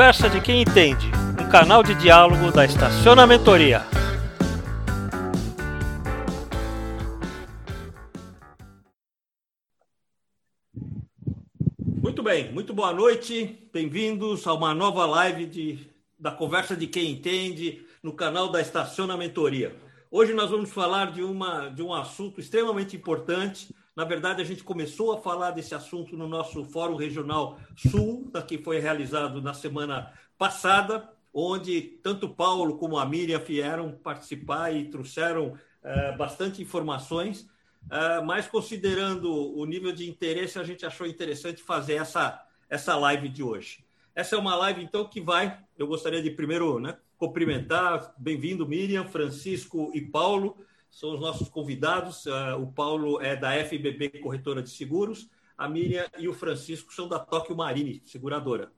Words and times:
Conversa 0.00 0.30
de 0.30 0.40
quem 0.40 0.62
entende, 0.62 1.10
um 1.38 1.50
canal 1.50 1.82
de 1.82 1.94
diálogo 1.94 2.50
da 2.50 2.64
Estacionamentoria. 2.64 3.84
Muito 11.84 12.22
bem, 12.22 12.50
muito 12.50 12.72
boa 12.72 12.94
noite, 12.94 13.68
bem-vindos 13.70 14.46
a 14.46 14.54
uma 14.54 14.74
nova 14.74 15.04
live 15.04 15.44
de, 15.44 15.78
da 16.18 16.30
Conversa 16.30 16.74
de 16.74 16.86
quem 16.86 17.10
entende 17.10 17.84
no 18.02 18.14
canal 18.14 18.48
da 18.48 18.62
Estacionamentoria. 18.62 19.76
Hoje 20.10 20.32
nós 20.32 20.50
vamos 20.50 20.72
falar 20.72 21.12
de, 21.12 21.22
uma, 21.22 21.68
de 21.68 21.82
um 21.82 21.92
assunto 21.92 22.40
extremamente 22.40 22.96
importante 22.96 23.68
na 24.00 24.06
verdade, 24.06 24.40
a 24.40 24.44
gente 24.46 24.64
começou 24.64 25.12
a 25.12 25.20
falar 25.20 25.50
desse 25.50 25.74
assunto 25.74 26.16
no 26.16 26.26
nosso 26.26 26.64
Fórum 26.64 26.96
Regional 26.96 27.60
Sul, 27.76 28.32
que 28.48 28.56
foi 28.56 28.78
realizado 28.78 29.42
na 29.42 29.52
semana 29.52 30.10
passada, 30.38 31.06
onde 31.34 31.82
tanto 32.02 32.26
Paulo 32.26 32.78
como 32.78 32.96
a 32.96 33.04
Miriam 33.04 33.38
vieram 33.40 33.92
participar 33.92 34.74
e 34.74 34.88
trouxeram 34.88 35.48
uh, 35.48 36.16
bastante 36.16 36.62
informações. 36.62 37.42
Uh, 37.42 38.24
mas 38.24 38.48
considerando 38.48 39.30
o 39.54 39.66
nível 39.66 39.92
de 39.92 40.08
interesse, 40.08 40.58
a 40.58 40.64
gente 40.64 40.86
achou 40.86 41.06
interessante 41.06 41.62
fazer 41.62 41.96
essa, 41.96 42.42
essa 42.70 42.96
live 42.96 43.28
de 43.28 43.42
hoje. 43.42 43.84
Essa 44.14 44.34
é 44.34 44.38
uma 44.38 44.56
live, 44.56 44.82
então, 44.82 45.04
que 45.04 45.20
vai. 45.20 45.58
Eu 45.76 45.86
gostaria 45.86 46.22
de 46.22 46.30
primeiro 46.30 46.80
né, 46.80 46.96
cumprimentar. 47.18 48.14
Bem-vindo, 48.16 48.66
Miriam, 48.66 49.04
Francisco 49.04 49.90
e 49.92 50.00
Paulo 50.00 50.56
são 50.90 51.14
os 51.14 51.20
nossos 51.20 51.48
convidados. 51.48 52.26
Uh, 52.26 52.60
o 52.60 52.72
Paulo 52.72 53.20
é 53.20 53.36
da 53.36 53.52
FBB 53.64 54.20
Corretora 54.20 54.62
de 54.62 54.70
Seguros, 54.70 55.28
a 55.56 55.68
Miriam 55.68 56.06
e 56.18 56.28
o 56.28 56.34
Francisco 56.34 56.92
são 56.92 57.08
da 57.08 57.18
Tóquio 57.18 57.56
Marine, 57.56 58.02
seguradora. 58.04 58.72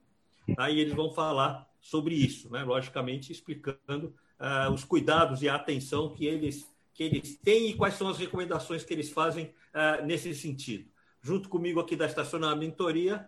Aí 0.57 0.79
eles 0.79 0.93
vão 0.93 1.11
falar 1.11 1.67
sobre 1.79 2.15
isso, 2.15 2.51
né? 2.51 2.63
logicamente 2.63 3.31
explicando 3.31 4.15
uh, 4.39 4.71
os 4.71 4.83
cuidados 4.83 5.41
e 5.41 5.49
a 5.49 5.55
atenção 5.55 6.09
que 6.09 6.25
eles, 6.25 6.69
que 6.93 7.03
eles 7.03 7.37
têm 7.37 7.69
e 7.69 7.73
quais 7.73 7.95
são 7.95 8.07
as 8.07 8.17
recomendações 8.17 8.83
que 8.83 8.93
eles 8.93 9.09
fazem 9.09 9.53
uh, 9.73 10.05
nesse 10.05 10.33
sentido. 10.35 10.89
Junto 11.21 11.47
comigo 11.47 11.79
aqui 11.79 11.95
da 11.95 12.05
Estacionamentoria 12.05 13.27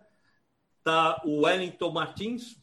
está 0.78 1.20
o 1.24 1.44
Wellington 1.44 1.90
Martins 1.90 2.62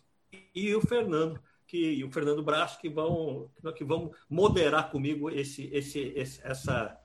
e 0.53 0.73
o 0.75 0.81
Fernando 0.81 1.39
que, 1.73 1.93
e 1.95 2.03
o 2.03 2.11
Fernando 2.11 2.43
Braço 2.43 2.79
que 2.79 2.87
vão, 2.87 3.49
que 3.75 3.83
vão 3.83 4.11
moderar 4.29 4.91
comigo 4.91 5.27
esse, 5.31 5.71
esse, 5.73 6.13
esse 6.15 6.39
essa, 6.43 6.95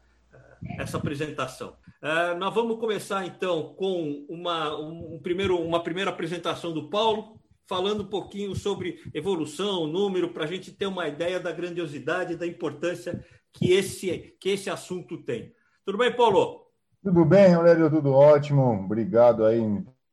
essa 0.79 0.99
apresentação. 0.99 1.75
Uh, 2.03 2.39
nós 2.39 2.55
vamos 2.55 2.79
começar 2.79 3.25
então 3.25 3.75
com 3.75 4.27
uma, 4.29 4.79
um, 4.79 5.19
primeiro, 5.23 5.59
uma 5.59 5.83
primeira 5.83 6.11
apresentação 6.11 6.71
do 6.75 6.91
Paulo, 6.91 7.41
falando 7.67 8.03
um 8.03 8.09
pouquinho 8.09 8.55
sobre 8.55 9.01
evolução, 9.15 9.87
número, 9.87 10.35
para 10.35 10.45
a 10.45 10.47
gente 10.47 10.71
ter 10.71 10.87
uma 10.87 11.09
ideia 11.09 11.41
da 11.41 11.51
grandiosidade, 11.51 12.37
da 12.37 12.47
importância 12.47 13.25
que 13.55 13.73
esse, 13.73 14.37
que 14.39 14.51
esse 14.51 14.69
assunto 14.69 15.17
tem. 15.17 15.51
Tudo 15.83 15.97
bem, 15.97 16.15
Paulo? 16.15 16.67
Tudo 17.03 17.25
bem, 17.25 17.55
Aurélio, 17.55 17.91
tudo 17.91 18.13
ótimo. 18.13 18.85
Obrigado 18.85 19.47
aí 19.47 19.63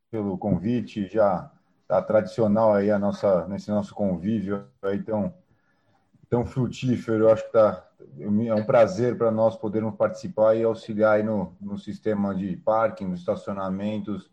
pelo 0.10 0.38
convite. 0.38 1.10
Já 1.10 1.52
tá 1.88 2.02
tradicional 2.02 2.74
aí 2.74 2.90
a 2.92 3.00
nossa 3.00 3.48
nesse 3.48 3.70
nosso 3.70 3.94
convívio 3.94 4.66
aí 4.82 5.02
tão 5.02 5.34
tão 6.30 6.46
frutífero. 6.46 7.26
Eu 7.26 7.32
acho 7.32 7.46
que 7.46 7.52
tá 7.52 7.86
é 8.48 8.54
um 8.54 8.64
prazer 8.64 9.18
para 9.18 9.32
nós 9.32 9.56
podermos 9.56 9.96
participar 9.96 10.56
e 10.56 10.64
auxiliar 10.64 11.18
aí 11.18 11.24
no, 11.24 11.56
no 11.60 11.78
sistema 11.78 12.36
de 12.36 12.56
parking, 12.58 13.06
nos 13.08 13.20
estacionamentos. 13.20 14.30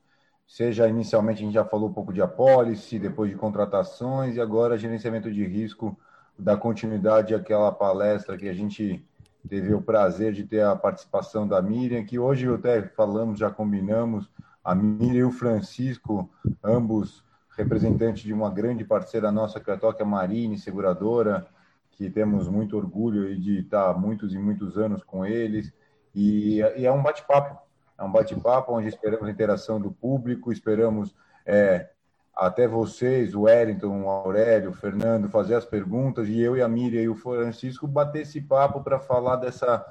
Seja 0.46 0.88
inicialmente 0.88 1.42
a 1.42 1.44
gente 1.44 1.54
já 1.54 1.64
falou 1.64 1.88
um 1.88 1.92
pouco 1.92 2.12
de 2.12 2.20
apólice, 2.20 2.98
depois 2.98 3.30
de 3.30 3.36
contratações 3.36 4.36
e 4.36 4.40
agora 4.40 4.76
gerenciamento 4.76 5.30
de 5.30 5.44
risco 5.46 5.96
da 6.38 6.56
continuidade 6.56 7.34
àquela 7.34 7.70
palestra 7.72 8.36
que 8.36 8.48
a 8.48 8.52
gente 8.52 9.04
teve 9.48 9.72
o 9.74 9.82
prazer 9.82 10.32
de 10.32 10.44
ter 10.44 10.62
a 10.62 10.76
participação 10.76 11.46
da 11.46 11.60
Miriam, 11.60 12.04
que 12.04 12.18
hoje 12.18 12.52
até 12.52 12.82
falamos, 12.82 13.38
já 13.38 13.50
combinamos, 13.50 14.28
a 14.62 14.74
Miriam 14.74 15.20
e 15.20 15.24
o 15.24 15.30
Francisco, 15.30 16.30
ambos 16.62 17.24
representante 17.56 18.24
de 18.24 18.32
uma 18.32 18.50
grande 18.50 18.84
parceira 18.84 19.30
nossa, 19.30 19.60
que 19.60 19.70
é 19.70 19.74
a 19.74 20.04
Marine, 20.04 20.58
seguradora, 20.58 21.46
que 21.90 22.08
temos 22.10 22.48
muito 22.48 22.76
orgulho 22.76 23.38
de 23.38 23.60
estar 23.60 23.92
muitos 23.98 24.34
e 24.34 24.38
muitos 24.38 24.78
anos 24.78 25.02
com 25.02 25.24
eles. 25.24 25.72
E, 26.14 26.58
e 26.76 26.86
é 26.86 26.92
um 26.92 27.02
bate-papo, 27.02 27.58
é 27.98 28.02
um 28.02 28.10
bate-papo 28.10 28.72
onde 28.72 28.88
esperamos 28.88 29.26
a 29.26 29.30
interação 29.30 29.80
do 29.80 29.90
público, 29.90 30.52
esperamos 30.52 31.14
é, 31.44 31.90
até 32.34 32.66
vocês, 32.66 33.34
o 33.34 33.42
Wellington, 33.42 34.02
o 34.02 34.08
Aurélio, 34.08 34.70
o 34.70 34.74
Fernando, 34.74 35.28
fazer 35.28 35.54
as 35.54 35.66
perguntas, 35.66 36.28
e 36.28 36.40
eu 36.40 36.56
e 36.56 36.62
a 36.62 36.68
Miriam 36.68 37.02
e 37.02 37.08
o 37.08 37.14
Francisco 37.14 37.86
bater 37.86 38.22
esse 38.22 38.40
papo 38.40 38.82
para 38.82 38.98
falar 38.98 39.36
dessa, 39.36 39.84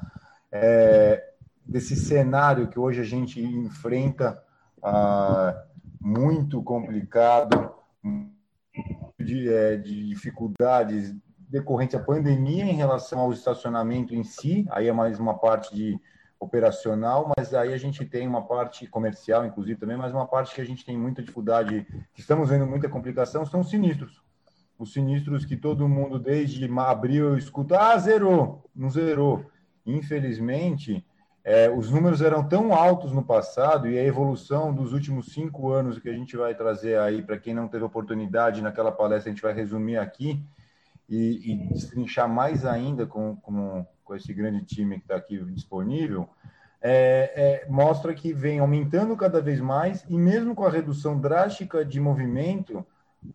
é, 0.52 1.32
desse 1.64 1.96
cenário 1.96 2.68
que 2.68 2.80
hoje 2.80 3.02
a 3.02 3.06
gente 3.06 3.40
enfrenta. 3.42 4.42
Ah, 4.84 5.64
muito 6.01 6.63
complicado, 6.63 7.72
de, 9.19 9.53
é, 9.53 9.78
de 9.78 10.09
dificuldades 10.09 11.16
decorrentes 11.38 12.00
da 12.00 12.03
pandemia 12.03 12.66
em 12.66 12.75
relação 12.75 13.19
ao 13.19 13.31
estacionamento 13.31 14.16
em 14.16 14.23
si, 14.23 14.66
aí 14.72 14.88
é 14.88 14.94
mais 14.94 15.19
uma 15.19 15.38
parte 15.38 15.75
de 15.75 16.00
operacional, 16.39 17.31
mas 17.38 17.53
aí 17.53 17.72
a 17.72 17.78
gente 17.78 18.03
tem 18.03 18.28
uma 18.28 18.41
parte 18.41 18.88
comercial, 18.88 19.45
inclusive 19.45 19.79
também, 19.79 19.95
mas 19.95 20.12
uma 20.12 20.25
parte 20.25 20.56
que 20.56 20.62
a 20.62 20.66
gente 20.66 20.84
tem 20.84 20.97
muita 20.97 21.22
dificuldade, 21.22 21.85
que 22.13 22.22
estamos 22.22 22.50
vendo 22.50 22.66
muita 22.66 22.89
complicação, 22.89 23.45
são 23.45 23.59
os 23.59 23.69
sinistros. 23.69 24.23
Os 24.79 24.94
sinistros 24.94 25.45
que 25.45 25.56
todo 25.56 25.88
mundo 25.88 26.18
desde 26.18 26.68
abril 26.79 27.38
escuta, 27.38 27.79
ah, 27.79 27.97
zerou, 28.00 28.68
não 28.75 28.89
zerou. 28.89 29.45
Infelizmente, 29.85 31.06
é, 31.44 31.69
os 31.69 31.90
números 31.90 32.22
eram 32.22 32.47
tão 32.47 32.74
altos 32.74 33.12
no 33.12 33.24
passado 33.24 33.90
e 33.90 33.97
a 33.97 34.03
evolução 34.03 34.74
dos 34.74 34.94
últimos 34.94 35.34
cinco 35.34 35.72
anos 35.72 35.97
que 35.97 36.09
a 36.09 36.13
gente 36.13 36.38
vai 36.38 36.53
trazer 36.53 37.00
aí 37.00 37.22
para 37.22 37.38
quem 37.38 37.53
não 37.53 37.68
teve 37.68 37.84
oportunidade 37.84 38.62
naquela 38.62 38.91
palestra 38.91 39.31
a 39.31 39.34
gente 39.34 39.41
vai 39.41 39.53
resumir 39.53 39.97
aqui 39.97 40.44
e, 41.09 41.51
e 41.51 41.68
destrinchar 41.68 42.30
mais 42.30 42.66
ainda 42.66 43.06
com, 43.06 43.35
com, 43.38 43.85
com 44.03 44.16
esse 44.16 44.34
grande 44.34 44.63
time 44.66 44.97
que 44.97 45.03
está 45.03 45.16
aqui 45.16 45.38
disponível 45.46 46.30
é, 46.81 47.63
é, 47.66 47.69
mostra 47.69 48.13
que 48.13 48.34
vem 48.34 48.59
aumentando 48.59 49.16
cada 49.16 49.41
vez 49.41 49.59
mais 49.59 50.03
e 50.09 50.18
mesmo 50.18 50.56
com 50.56 50.66
a 50.66 50.72
redução 50.72 51.19
drástica 51.19 51.85
de 51.85 52.00
movimento 52.00 52.85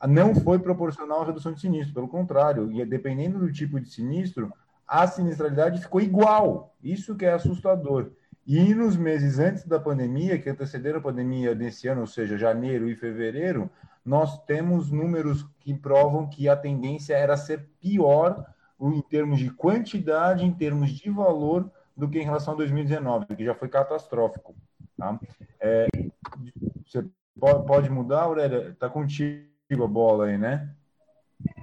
não 0.06 0.34
foi 0.34 0.58
proporcional 0.58 1.22
à 1.22 1.26
redução 1.26 1.52
de 1.52 1.60
sinistro, 1.60 1.94
pelo 1.94 2.08
contrário, 2.08 2.72
e 2.72 2.84
dependendo 2.84 3.38
do 3.38 3.52
tipo 3.52 3.78
de 3.78 3.88
sinistro, 3.88 4.52
a 4.86 5.06
sinistralidade 5.06 5.80
ficou 5.80 6.00
igual. 6.00 6.76
Isso 6.82 7.16
que 7.16 7.24
é 7.24 7.32
assustador. 7.32 8.10
E 8.46 8.74
nos 8.74 8.96
meses 8.96 9.38
antes 9.38 9.64
da 9.64 9.80
pandemia, 9.80 10.38
que 10.38 10.48
antecederam 10.48 11.00
a 11.00 11.02
pandemia 11.02 11.54
desse 11.54 11.88
ano, 11.88 12.02
ou 12.02 12.06
seja, 12.06 12.38
janeiro 12.38 12.88
e 12.88 12.94
fevereiro, 12.94 13.68
nós 14.04 14.40
temos 14.44 14.90
números 14.92 15.44
que 15.58 15.74
provam 15.74 16.28
que 16.28 16.48
a 16.48 16.56
tendência 16.56 17.14
era 17.14 17.36
ser 17.36 17.68
pior 17.80 18.46
em 18.80 19.02
termos 19.02 19.40
de 19.40 19.50
quantidade, 19.50 20.44
em 20.44 20.52
termos 20.52 20.90
de 20.90 21.10
valor, 21.10 21.68
do 21.96 22.08
que 22.08 22.20
em 22.20 22.24
relação 22.24 22.54
a 22.54 22.56
2019, 22.58 23.34
que 23.34 23.44
já 23.44 23.54
foi 23.54 23.68
catastrófico. 23.68 24.54
Tá? 24.96 25.18
É, 25.58 25.88
você 26.86 27.04
pode 27.66 27.90
mudar, 27.90 28.22
Aurélia? 28.22 28.68
Está 28.68 28.88
contigo 28.88 29.48
a 29.82 29.88
bola 29.88 30.26
aí, 30.26 30.38
né? 30.38 30.70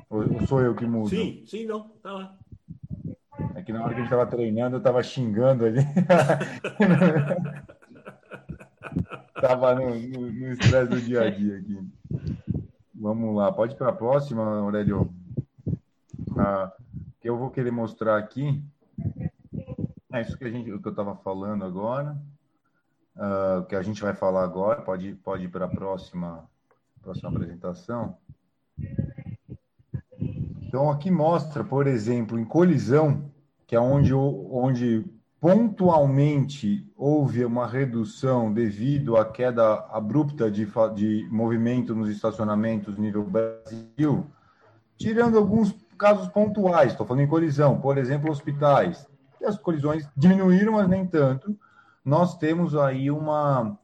Ou 0.10 0.46
sou 0.48 0.62
eu 0.62 0.76
que 0.76 0.86
mudo? 0.86 1.10
Sim, 1.10 1.44
sim, 1.48 1.66
não. 1.66 1.88
Tá 2.02 2.12
lá. 2.12 2.38
É 3.56 3.62
que 3.62 3.72
na 3.72 3.84
hora 3.84 3.90
que 3.90 3.96
a 3.96 4.04
gente 4.04 4.06
estava 4.06 4.26
treinando, 4.26 4.76
eu 4.76 4.80
estava 4.80 5.04
xingando 5.04 5.66
ali. 5.66 5.80
Estava 9.36 9.76
no 9.76 9.94
estresse 10.54 10.90
do 10.90 11.02
dia 11.02 11.24
a 11.24 11.30
dia 11.30 11.58
aqui. 11.58 11.78
Vamos 12.96 13.36
lá, 13.36 13.52
pode 13.52 13.74
ir 13.74 13.78
para 13.78 13.90
a 13.90 13.94
próxima, 13.94 14.42
Aurélio. 14.60 15.14
Ah, 16.38 16.72
que 17.20 17.30
eu 17.30 17.38
vou 17.38 17.50
querer 17.50 17.72
mostrar 17.72 18.18
aqui. 18.18 18.64
É 20.14 20.22
isso 20.22 20.38
que, 20.38 20.46
a 20.46 20.50
gente, 20.50 20.72
o 20.72 20.82
que 20.82 20.88
eu 20.88 20.92
estava 20.92 21.16
falando 21.18 21.66
agora. 21.66 22.18
Uh, 23.16 23.66
que 23.66 23.76
a 23.76 23.82
gente 23.82 24.02
vai 24.02 24.14
falar 24.14 24.44
agora. 24.44 24.82
Pode, 24.82 25.14
pode 25.16 25.44
ir 25.44 25.50
para 25.50 25.66
a 25.66 25.70
próxima, 25.70 26.48
próxima 27.02 27.30
apresentação. 27.30 28.18
Então, 30.62 30.90
aqui 30.90 31.12
mostra, 31.12 31.64
por 31.64 31.86
exemplo, 31.86 32.40
em 32.40 32.46
colisão, 32.46 33.30
que 33.74 33.78
é 33.78 33.80
onde, 33.80 34.14
onde 34.14 35.04
pontualmente 35.42 36.88
houve 36.96 37.44
uma 37.44 37.66
redução 37.66 38.54
devido 38.54 39.18
à 39.18 39.26
queda 39.26 39.88
abrupta 39.90 40.52
de, 40.52 40.68
de 40.94 41.28
movimento 41.32 41.96
nos 41.96 42.08
estacionamentos 42.08 43.00
nível 43.00 43.24
Brasil, 43.24 44.28
tirando 44.96 45.40
alguns 45.40 45.76
casos 45.98 46.28
pontuais, 46.28 46.92
estou 46.92 47.04
falando 47.04 47.24
em 47.24 47.28
colisão, 47.28 47.82
por 47.82 47.98
exemplo, 47.98 48.30
hospitais. 48.30 49.08
As 49.44 49.58
colisões 49.58 50.08
diminuíram, 50.16 50.74
mas 50.74 50.88
nem 50.88 51.08
tanto. 51.08 51.58
Nós 52.06 52.38
temos 52.38 52.76
aí 52.76 53.10
uma, 53.10 53.76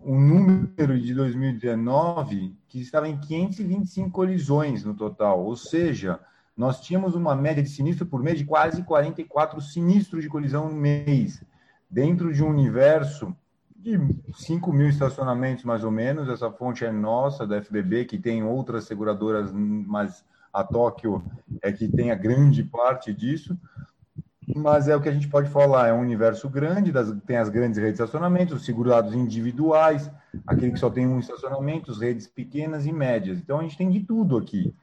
um 0.00 0.18
número 0.18 0.98
de 0.98 1.12
2019 1.12 2.56
que 2.66 2.80
estava 2.80 3.06
em 3.06 3.18
525 3.18 4.10
colisões 4.10 4.86
no 4.86 4.94
total, 4.94 5.44
ou 5.44 5.54
seja, 5.54 6.18
nós 6.56 6.80
tínhamos 6.80 7.14
uma 7.14 7.34
média 7.34 7.62
de 7.62 7.68
sinistro 7.68 8.06
por 8.06 8.22
mês 8.22 8.38
de 8.38 8.44
quase 8.44 8.82
44 8.82 9.60
sinistros 9.60 10.22
de 10.22 10.28
colisão 10.28 10.68
no 10.68 10.76
mês, 10.76 11.42
dentro 11.90 12.32
de 12.32 12.42
um 12.42 12.48
universo 12.48 13.34
de 13.76 13.98
5 14.32 14.72
mil 14.72 14.88
estacionamentos, 14.88 15.64
mais 15.64 15.82
ou 15.82 15.90
menos. 15.90 16.28
Essa 16.28 16.50
fonte 16.50 16.84
é 16.84 16.92
nossa, 16.92 17.46
da 17.46 17.60
FBB, 17.60 18.04
que 18.04 18.18
tem 18.18 18.42
outras 18.44 18.84
seguradoras, 18.84 19.52
mas 19.52 20.24
a 20.52 20.62
Tóquio 20.62 21.24
é 21.60 21.72
que 21.72 21.88
tem 21.88 22.10
a 22.10 22.14
grande 22.14 22.62
parte 22.62 23.12
disso. 23.12 23.58
Mas 24.54 24.88
é 24.88 24.94
o 24.94 25.00
que 25.00 25.08
a 25.08 25.12
gente 25.12 25.28
pode 25.28 25.48
falar, 25.48 25.88
é 25.88 25.92
um 25.92 26.00
universo 26.00 26.50
grande, 26.50 26.92
das, 26.92 27.10
tem 27.26 27.38
as 27.38 27.48
grandes 27.48 27.78
redes 27.78 27.96
de 27.96 28.02
estacionamento, 28.04 28.54
os 28.54 28.64
segurados 28.64 29.14
individuais, 29.14 30.10
aquele 30.46 30.72
que 30.72 30.78
só 30.78 30.90
tem 30.90 31.06
um 31.06 31.18
estacionamento, 31.18 31.90
as 31.90 31.98
redes 31.98 32.26
pequenas 32.26 32.84
e 32.84 32.92
médias. 32.92 33.38
Então 33.38 33.58
a 33.58 33.62
gente 33.62 33.76
tem 33.76 33.90
de 33.90 34.00
tudo 34.00 34.36
aqui 34.36 34.74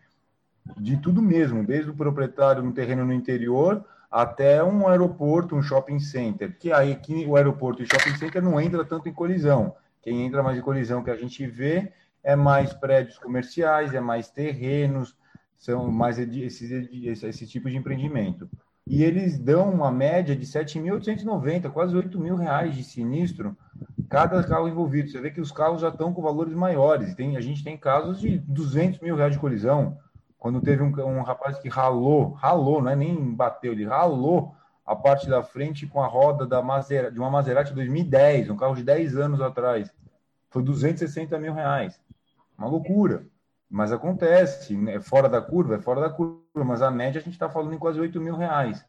de 0.78 0.98
tudo 0.98 1.22
mesmo, 1.22 1.66
desde 1.66 1.90
o 1.90 1.96
proprietário 1.96 2.64
no 2.64 2.72
terreno 2.72 3.06
no 3.06 3.14
interior 3.14 3.84
até 4.10 4.62
um 4.64 4.88
aeroporto, 4.88 5.56
um 5.56 5.62
shopping 5.62 6.00
center, 6.00 6.58
que 6.58 6.72
aí 6.72 6.92
aqui 6.92 7.26
o 7.26 7.38
aeroporto 7.38 7.82
e 7.82 7.86
shopping 7.86 8.18
center 8.18 8.42
não 8.42 8.60
entra 8.60 8.84
tanto 8.84 9.08
em 9.08 9.14
colisão. 9.14 9.74
Quem 10.02 10.26
entra 10.26 10.44
mais 10.44 10.58
em 10.58 10.62
colisão 10.62 11.04
que 11.04 11.10
a 11.10 11.16
gente 11.16 11.48
vê 11.48 11.94
é 12.24 12.36
mais 12.36 12.74
prédios 12.74 13.18
comerciais, 13.18 13.94
é 13.94 14.02
mais 14.02 14.30
terrenos, 14.30 15.16
são 15.58 15.90
mais 15.90 16.20
esse, 16.20 16.90
esse, 17.08 17.26
esse 17.26 17.48
tipo 17.48 17.70
de 17.70 17.78
empreendimento. 17.78 18.50
E 18.86 19.04
eles 19.04 19.40
dão 19.40 19.70
uma 19.70 19.92
média 19.92 20.36
de 20.36 20.46
7.890, 20.46 21.72
quase 21.72 21.96
8 21.96 22.20
mil 22.20 22.36
reais 22.36 22.76
de 22.76 22.84
sinistro 22.84 23.56
cada 24.10 24.44
carro 24.44 24.68
envolvido. 24.68 25.10
Você 25.10 25.22
vê 25.22 25.32
que 25.32 25.40
os 25.40 25.52
carros 25.52 25.82
já 25.82 25.88
estão 25.88 26.12
com 26.12 26.22
valores 26.22 26.54
maiores. 26.54 27.16
Tem, 27.16 27.38
a 27.38 27.42
gente 27.42 27.64
tem 27.64 27.78
casos 27.78 28.20
de 28.20 28.40
200 28.40 29.00
mil 29.00 29.16
reais 29.16 29.34
de 29.34 29.40
colisão, 29.40 29.98
quando 30.42 30.60
teve 30.60 30.82
um, 30.82 30.88
um 30.88 31.22
rapaz 31.22 31.60
que 31.60 31.70
ralou, 31.70 32.32
ralou, 32.32 32.82
não 32.82 32.90
é 32.90 32.96
nem 32.96 33.16
bateu, 33.32 33.74
ele 33.74 33.86
ralou 33.86 34.56
a 34.84 34.96
parte 34.96 35.30
da 35.30 35.44
frente 35.44 35.86
com 35.86 36.02
a 36.02 36.08
roda 36.08 36.48
da 36.48 36.64
Maserati, 36.64 37.14
de 37.14 37.20
uma 37.20 37.30
Maserati 37.30 37.72
2010, 37.76 38.50
um 38.50 38.58
carro 38.58 38.74
de 38.74 38.82
10 38.82 39.18
anos 39.18 39.40
atrás. 39.40 39.94
Foi 40.50 40.64
260 40.64 41.38
mil 41.38 41.54
reais. 41.54 42.02
Uma 42.58 42.68
loucura. 42.68 43.24
Mas 43.70 43.92
acontece, 43.92 44.76
né? 44.76 45.00
fora 45.00 45.30
da 45.30 45.40
curva, 45.40 45.76
é 45.76 45.80
fora 45.80 46.02
da 46.02 46.10
curva, 46.10 46.42
mas 46.56 46.82
a 46.82 46.90
média 46.90 47.22
a 47.22 47.24
gente 47.24 47.34
está 47.34 47.48
falando 47.48 47.76
em 47.76 47.80
quase 47.80 48.00
8 48.00 48.20
mil 48.20 48.36
reais. 48.36 48.84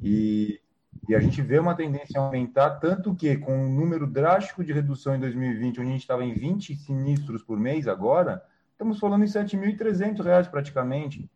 E, 0.00 0.60
e 1.08 1.16
a 1.16 1.18
gente 1.18 1.42
vê 1.42 1.58
uma 1.58 1.74
tendência 1.74 2.20
a 2.20 2.22
aumentar, 2.22 2.78
tanto 2.78 3.12
que 3.12 3.36
com 3.38 3.52
um 3.52 3.74
número 3.74 4.06
drástico 4.06 4.62
de 4.62 4.72
redução 4.72 5.16
em 5.16 5.20
2020, 5.20 5.80
onde 5.80 5.88
a 5.88 5.92
gente 5.94 6.02
estava 6.02 6.24
em 6.24 6.32
20 6.32 6.76
sinistros 6.76 7.42
por 7.42 7.58
mês 7.58 7.88
agora, 7.88 8.40
estamos 8.82 8.98
falando 8.98 9.24
em 9.24 9.28
R$ 9.28 9.32
7.300 9.32 10.50
praticamente. 10.50 11.30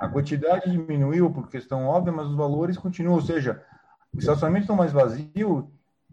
A 0.00 0.08
quantidade 0.08 0.70
diminuiu 0.70 1.30
por 1.30 1.48
questão 1.48 1.86
óbvia, 1.86 2.12
mas 2.12 2.28
os 2.28 2.36
valores 2.36 2.78
continuam. 2.78 3.14
Ou 3.14 3.20
seja, 3.20 3.62
os 4.14 4.20
estacionamentos 4.20 4.64
estão 4.64 4.76
mais 4.76 4.92
vazios, 4.92 5.64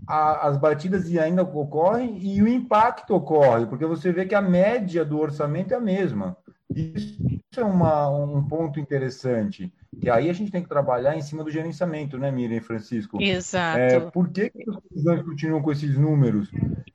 as 0.07 0.57
batidas 0.57 1.05
ainda 1.17 1.43
ocorrem 1.43 2.17
e 2.19 2.41
o 2.41 2.47
impacto 2.47 3.13
ocorre, 3.13 3.65
porque 3.65 3.85
você 3.85 4.11
vê 4.11 4.25
que 4.25 4.33
a 4.33 4.41
média 4.41 5.05
do 5.05 5.19
orçamento 5.19 5.73
é 5.73 5.77
a 5.77 5.81
mesma. 5.81 6.35
Isso 6.73 7.19
é 7.57 7.63
uma, 7.63 8.09
um 8.09 8.43
ponto 8.47 8.79
interessante, 8.79 9.73
que 9.99 10.09
aí 10.09 10.29
a 10.29 10.33
gente 10.33 10.51
tem 10.51 10.61
que 10.61 10.69
trabalhar 10.69 11.17
em 11.17 11.21
cima 11.21 11.43
do 11.43 11.51
gerenciamento, 11.51 12.17
né, 12.17 12.31
Miriam 12.31 12.57
e 12.57 12.61
Francisco? 12.61 13.21
Exato. 13.21 13.79
É, 13.79 13.99
por 13.99 14.29
que, 14.29 14.49
que 14.49 14.69
os 14.69 15.23
continuam 15.23 15.61
com 15.61 15.71
esses 15.71 15.97
números 15.97 16.51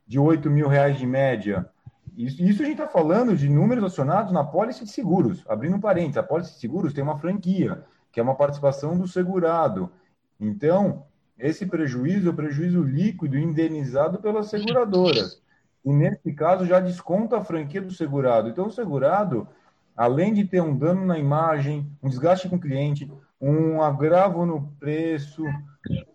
de 0.07 0.17
8 0.17 0.49
mil 0.49 0.67
reais 0.67 0.97
de 0.97 1.05
média? 1.05 1.69
Isso, 2.17 2.41
isso 2.41 2.61
a 2.61 2.65
gente 2.65 2.79
está 2.79 2.87
falando 2.87 3.35
de 3.35 3.49
números 3.49 3.83
acionados 3.83 4.31
na 4.31 4.43
pólice 4.43 4.83
de 4.83 4.91
seguros. 4.91 5.43
Abrindo 5.47 5.75
um 5.75 5.81
parênteses, 5.81 6.17
a 6.17 6.23
pólice 6.23 6.53
de 6.53 6.59
seguros 6.59 6.93
tem 6.93 7.03
uma 7.03 7.17
franquia, 7.17 7.83
que 8.11 8.19
é 8.19 8.23
uma 8.23 8.35
participação 8.35 8.97
do 8.97 9.07
segurado. 9.07 9.91
Então, 10.39 11.05
esse 11.37 11.65
prejuízo 11.65 12.27
é 12.27 12.31
o 12.31 12.35
prejuízo 12.35 12.81
líquido 12.81 13.37
indenizado 13.37 14.19
pelas 14.19 14.47
seguradoras. 14.47 15.41
E 15.83 15.91
nesse 15.91 16.33
caso 16.33 16.65
já 16.65 16.79
desconta 16.79 17.37
a 17.37 17.43
franquia 17.43 17.81
do 17.81 17.91
segurado. 17.91 18.49
Então, 18.49 18.67
o 18.67 18.71
segurado, 18.71 19.47
além 19.95 20.33
de 20.33 20.45
ter 20.45 20.61
um 20.61 20.75
dano 20.75 21.05
na 21.05 21.19
imagem, 21.19 21.85
um 22.01 22.09
desgaste 22.09 22.47
com 22.47 22.55
o 22.55 22.59
cliente, 22.59 23.11
um 23.39 23.81
agravo 23.81 24.45
no 24.45 24.71
preço, 24.79 25.43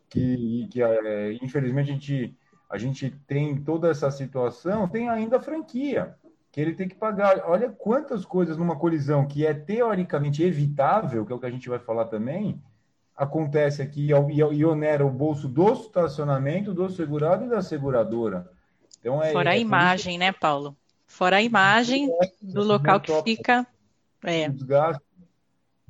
que, 0.08 0.67
que 0.70 0.82
é, 0.82 1.35
infelizmente 1.43 1.91
a 1.91 1.94
gente 1.94 2.37
a 2.70 2.78
gente 2.78 3.11
tem 3.26 3.56
toda 3.56 3.90
essa 3.90 4.11
situação, 4.12 4.88
tem 4.88 5.08
ainda 5.08 5.38
a 5.38 5.40
franquia, 5.40 6.14
que 6.52 6.61
ele 6.61 6.72
tem 6.72 6.87
que 6.87 6.94
pagar. 6.94 7.43
Olha 7.46 7.69
quantas 7.69 8.25
coisas 8.25 8.56
numa 8.56 8.76
colisão 8.76 9.26
que 9.26 9.44
é 9.44 9.52
teoricamente 9.52 10.43
evitável, 10.44 11.26
que 11.26 11.32
é 11.32 11.34
o 11.34 11.38
que 11.40 11.46
a 11.46 11.50
gente 11.50 11.69
vai 11.69 11.81
falar 11.81 12.05
também, 12.05 12.62
acontece 13.17 13.82
aqui 13.82 14.11
e 14.11 14.64
onera 14.64 15.05
o 15.05 15.11
bolso 15.11 15.49
do 15.49 15.72
estacionamento, 15.72 16.72
do 16.72 16.88
segurado 16.88 17.44
e 17.44 17.49
da 17.49 17.61
seguradora. 17.61 18.49
Então, 19.00 19.20
é, 19.20 19.32
Fora 19.32 19.50
a 19.50 19.56
é 19.56 19.61
imagem, 19.61 20.17
né, 20.17 20.31
Paulo? 20.31 20.76
Fora 21.06 21.37
a 21.37 21.43
imagem 21.43 22.08
é, 22.22 22.31
do 22.40 22.62
local 22.62 23.00
que 23.00 23.12
fica. 23.22 23.67
É. 24.22 24.49
Desgaste, 24.49 25.02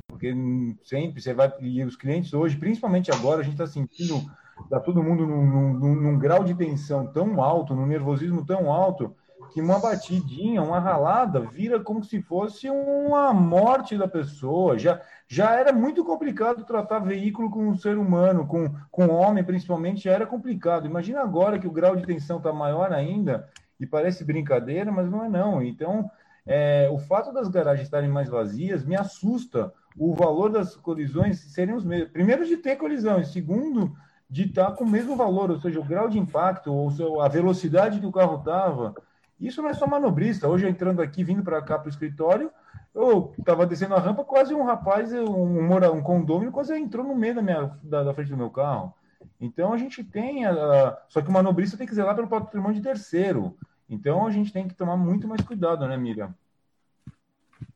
porque 0.09 0.35
sempre 0.83 1.21
você 1.21 1.35
vai. 1.35 1.53
E 1.61 1.85
os 1.85 1.95
clientes 1.95 2.33
hoje, 2.33 2.57
principalmente 2.57 3.11
agora, 3.11 3.41
a 3.41 3.45
gente 3.45 3.53
está 3.53 3.67
sentindo 3.67 4.25
Está 4.65 4.81
todo 4.81 5.03
mundo 5.03 5.27
num, 5.27 5.75
num, 5.75 5.95
num, 5.95 6.19
grau 6.19 6.45
de 6.45 6.55
tensão 6.55 7.07
tão 7.07 7.43
alto, 7.43 7.75
num 7.75 7.87
nervosismo 7.87 8.45
tão 8.45 8.71
alto, 8.71 9.15
que 9.53 9.61
uma 9.61 9.79
batidinha, 9.79 10.63
uma 10.63 10.79
ralada, 10.79 11.41
vira 11.41 11.81
como 11.81 12.05
se 12.05 12.23
fosse 12.23 12.71
uma 12.71 13.33
morte 13.33 13.99
da 13.99 14.07
pessoa. 14.07 14.79
Já, 14.79 15.01
já 15.27 15.55
era 15.55 15.73
muito 15.73 16.05
complicado 16.05 16.65
tratar 16.65 17.01
veículo 17.01 17.51
com 17.51 17.69
um 17.69 17.77
ser 17.77 17.99
humano, 17.99 18.47
com, 18.47 18.73
com 18.91 19.09
homem 19.09 19.43
principalmente, 19.43 20.05
já 20.05 20.13
era 20.13 20.27
complicado. 20.27 20.87
Imagina 20.87 21.21
agora 21.21 21.59
que 21.59 21.67
o 21.67 21.73
grau 21.73 21.97
de 21.97 22.07
tensão 22.07 22.39
está 22.39 22.53
maior 22.53 22.93
ainda, 22.93 23.49
e 23.79 23.87
parece 23.87 24.25
brincadeira, 24.25 24.93
mas 24.93 25.11
não 25.11 25.25
é 25.25 25.29
não. 25.29 25.63
Então, 25.63 26.11
é, 26.47 26.89
o 26.93 26.99
fato 26.99 27.33
das 27.33 27.49
garagens 27.49 27.87
estarem 27.87 28.09
mais 28.09 28.29
vazias 28.29 28.85
me 28.85 28.97
assusta 28.97 29.73
o 29.97 30.15
valor 30.15 30.51
das 30.51 30.77
colisões 30.77 31.41
serem 31.41 31.75
os 31.75 31.85
mesmos. 31.85 32.11
Primeiro, 32.11 32.47
de 32.47 32.57
ter 32.57 32.77
colisão, 32.77 33.21
e 33.21 33.25
segundo, 33.25 33.93
de 34.31 34.45
estar 34.45 34.73
com 34.73 34.85
o 34.85 34.89
mesmo 34.89 35.17
valor, 35.17 35.51
ou 35.51 35.61
seja, 35.61 35.81
o 35.81 35.85
grau 35.85 36.09
de 36.09 36.19
impacto, 36.19 36.73
ou 36.73 37.21
a 37.21 37.27
velocidade 37.27 37.99
que 37.99 38.07
o 38.07 38.13
carro 38.13 38.39
estava. 38.39 38.95
Isso 39.41 39.61
não 39.61 39.69
é 39.69 39.75
só 39.75 39.87
manobrista. 39.87 40.49
Hoje, 40.49 40.69
entrando 40.69 41.03
aqui, 41.03 41.25
vindo 41.25 41.43
para 41.43 41.61
cá 41.61 41.79
para 41.79 41.89
o 41.89 41.91
escritório, 41.91 42.51
eu 42.95 43.35
estava 43.37 43.67
descendo 43.67 43.95
a 43.95 43.99
rampa, 43.99 44.23
quase 44.23 44.55
um 44.55 44.63
rapaz, 44.63 45.13
um, 45.13 45.73
um 45.73 46.03
condômino, 46.03 46.53
quase 46.53 46.79
entrou 46.79 47.05
no 47.05 47.15
meio 47.15 47.35
da, 47.35 47.43
minha, 47.43 47.73
da, 47.83 48.05
da 48.05 48.15
frente 48.15 48.31
do 48.31 48.37
meu 48.37 48.51
carro. 48.51 48.95
Então, 49.41 49.73
a 49.73 49.79
gente 49.79 50.05
tem. 50.05 50.47
A, 50.47 50.97
só 51.09 51.21
que 51.21 51.29
o 51.29 51.33
manobrista 51.33 51.77
tem 51.77 51.87
que 51.87 51.95
zelar 51.95 52.15
pelo 52.15 52.29
patrimônio 52.29 52.77
de 52.77 52.83
terceiro. 52.83 53.57
Então, 53.89 54.27
a 54.27 54.31
gente 54.31 54.53
tem 54.53 54.69
que 54.69 54.75
tomar 54.75 54.97
muito 54.97 55.27
mais 55.27 55.41
cuidado, 55.41 55.89
né, 55.89 55.97
Miriam? 55.97 56.33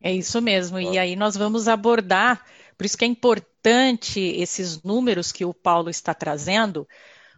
É 0.00 0.12
isso 0.12 0.40
mesmo. 0.40 0.78
E 0.78 0.98
aí 0.98 1.16
nós 1.16 1.36
vamos 1.36 1.66
abordar 1.66 2.42
por 2.76 2.84
isso 2.86 2.96
que 2.96 3.04
é 3.04 3.08
importante 3.08 4.20
esses 4.20 4.82
números 4.82 5.32
que 5.32 5.44
o 5.44 5.54
Paulo 5.54 5.90
está 5.90 6.12
trazendo, 6.12 6.86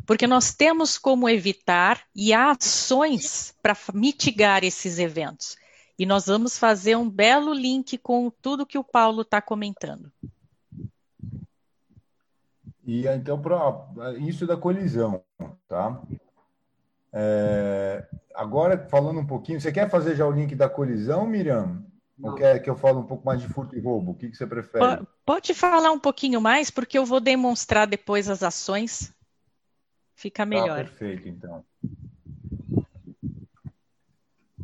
porque 0.06 0.26
nós 0.26 0.54
temos 0.54 0.98
como 0.98 1.28
evitar 1.28 2.02
e 2.14 2.32
há 2.32 2.50
ações 2.50 3.54
para 3.62 3.76
mitigar 3.94 4.64
esses 4.64 4.98
eventos. 4.98 5.56
E 5.98 6.04
nós 6.04 6.26
vamos 6.26 6.58
fazer 6.58 6.96
um 6.96 7.08
belo 7.08 7.54
link 7.54 7.96
com 7.98 8.30
tudo 8.42 8.66
que 8.66 8.76
o 8.78 8.84
Paulo 8.84 9.22
está 9.22 9.40
comentando. 9.40 10.12
E 12.84 13.06
então, 13.08 13.40
pra, 13.40 13.86
isso 14.18 14.46
da 14.46 14.56
colisão, 14.56 15.22
tá? 15.66 16.00
É, 17.12 18.06
agora, 18.34 18.86
falando 18.88 19.18
um 19.18 19.26
pouquinho, 19.26 19.60
você 19.60 19.72
quer 19.72 19.90
fazer 19.90 20.14
já 20.14 20.26
o 20.26 20.30
link 20.30 20.54
da 20.54 20.68
colisão, 20.68 21.26
Miriam? 21.26 21.82
Ou 22.22 22.34
quer 22.34 22.58
que 22.60 22.70
eu 22.70 22.76
fale 22.76 22.98
um 22.98 23.04
pouco 23.04 23.24
mais 23.26 23.40
de 23.40 23.48
furto 23.48 23.76
e 23.76 23.80
roubo? 23.80 24.12
O 24.12 24.14
que, 24.14 24.30
que 24.30 24.36
você 24.36 24.46
prefere? 24.46 25.06
Pode 25.24 25.54
falar 25.54 25.92
um 25.92 25.98
pouquinho 25.98 26.40
mais, 26.40 26.70
porque 26.70 26.96
eu 26.98 27.04
vou 27.04 27.20
demonstrar 27.20 27.86
depois 27.86 28.28
as 28.28 28.42
ações. 28.42 29.14
Fica 30.14 30.42
tá, 30.42 30.46
melhor. 30.46 30.80
Ah, 30.80 30.84
perfeito, 30.84 31.28
então. 31.28 31.64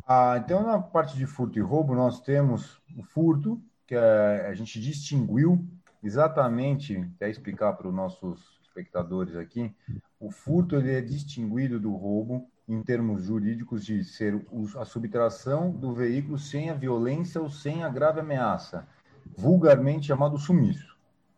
Ah, 0.07 0.35
então, 0.43 0.63
na 0.63 0.79
parte 0.79 1.15
de 1.15 1.25
furto 1.25 1.57
e 1.59 1.61
roubo, 1.61 1.93
nós 1.93 2.19
temos 2.21 2.81
o 2.97 3.03
furto, 3.03 3.61
que 3.85 3.95
é, 3.95 4.47
a 4.47 4.53
gente 4.53 4.81
distinguiu 4.81 5.65
exatamente, 6.03 7.07
quer 7.17 7.29
explicar 7.29 7.73
para 7.73 7.87
os 7.87 7.93
nossos 7.93 8.59
espectadores 8.63 9.35
aqui, 9.35 9.73
o 10.19 10.31
furto 10.31 10.75
ele 10.75 10.91
é 10.91 11.01
distinguido 11.01 11.79
do 11.79 11.95
roubo 11.95 12.49
em 12.67 12.81
termos 12.81 13.23
jurídicos, 13.23 13.85
de 13.85 14.03
ser 14.03 14.45
a 14.77 14.85
subtração 14.85 15.71
do 15.71 15.93
veículo 15.93 16.37
sem 16.37 16.69
a 16.69 16.73
violência 16.73 17.41
ou 17.41 17.49
sem 17.49 17.83
a 17.83 17.89
grave 17.89 18.19
ameaça, 18.19 18.87
vulgarmente 19.35 20.07
chamado 20.07 20.37
sumiço. 20.37 20.95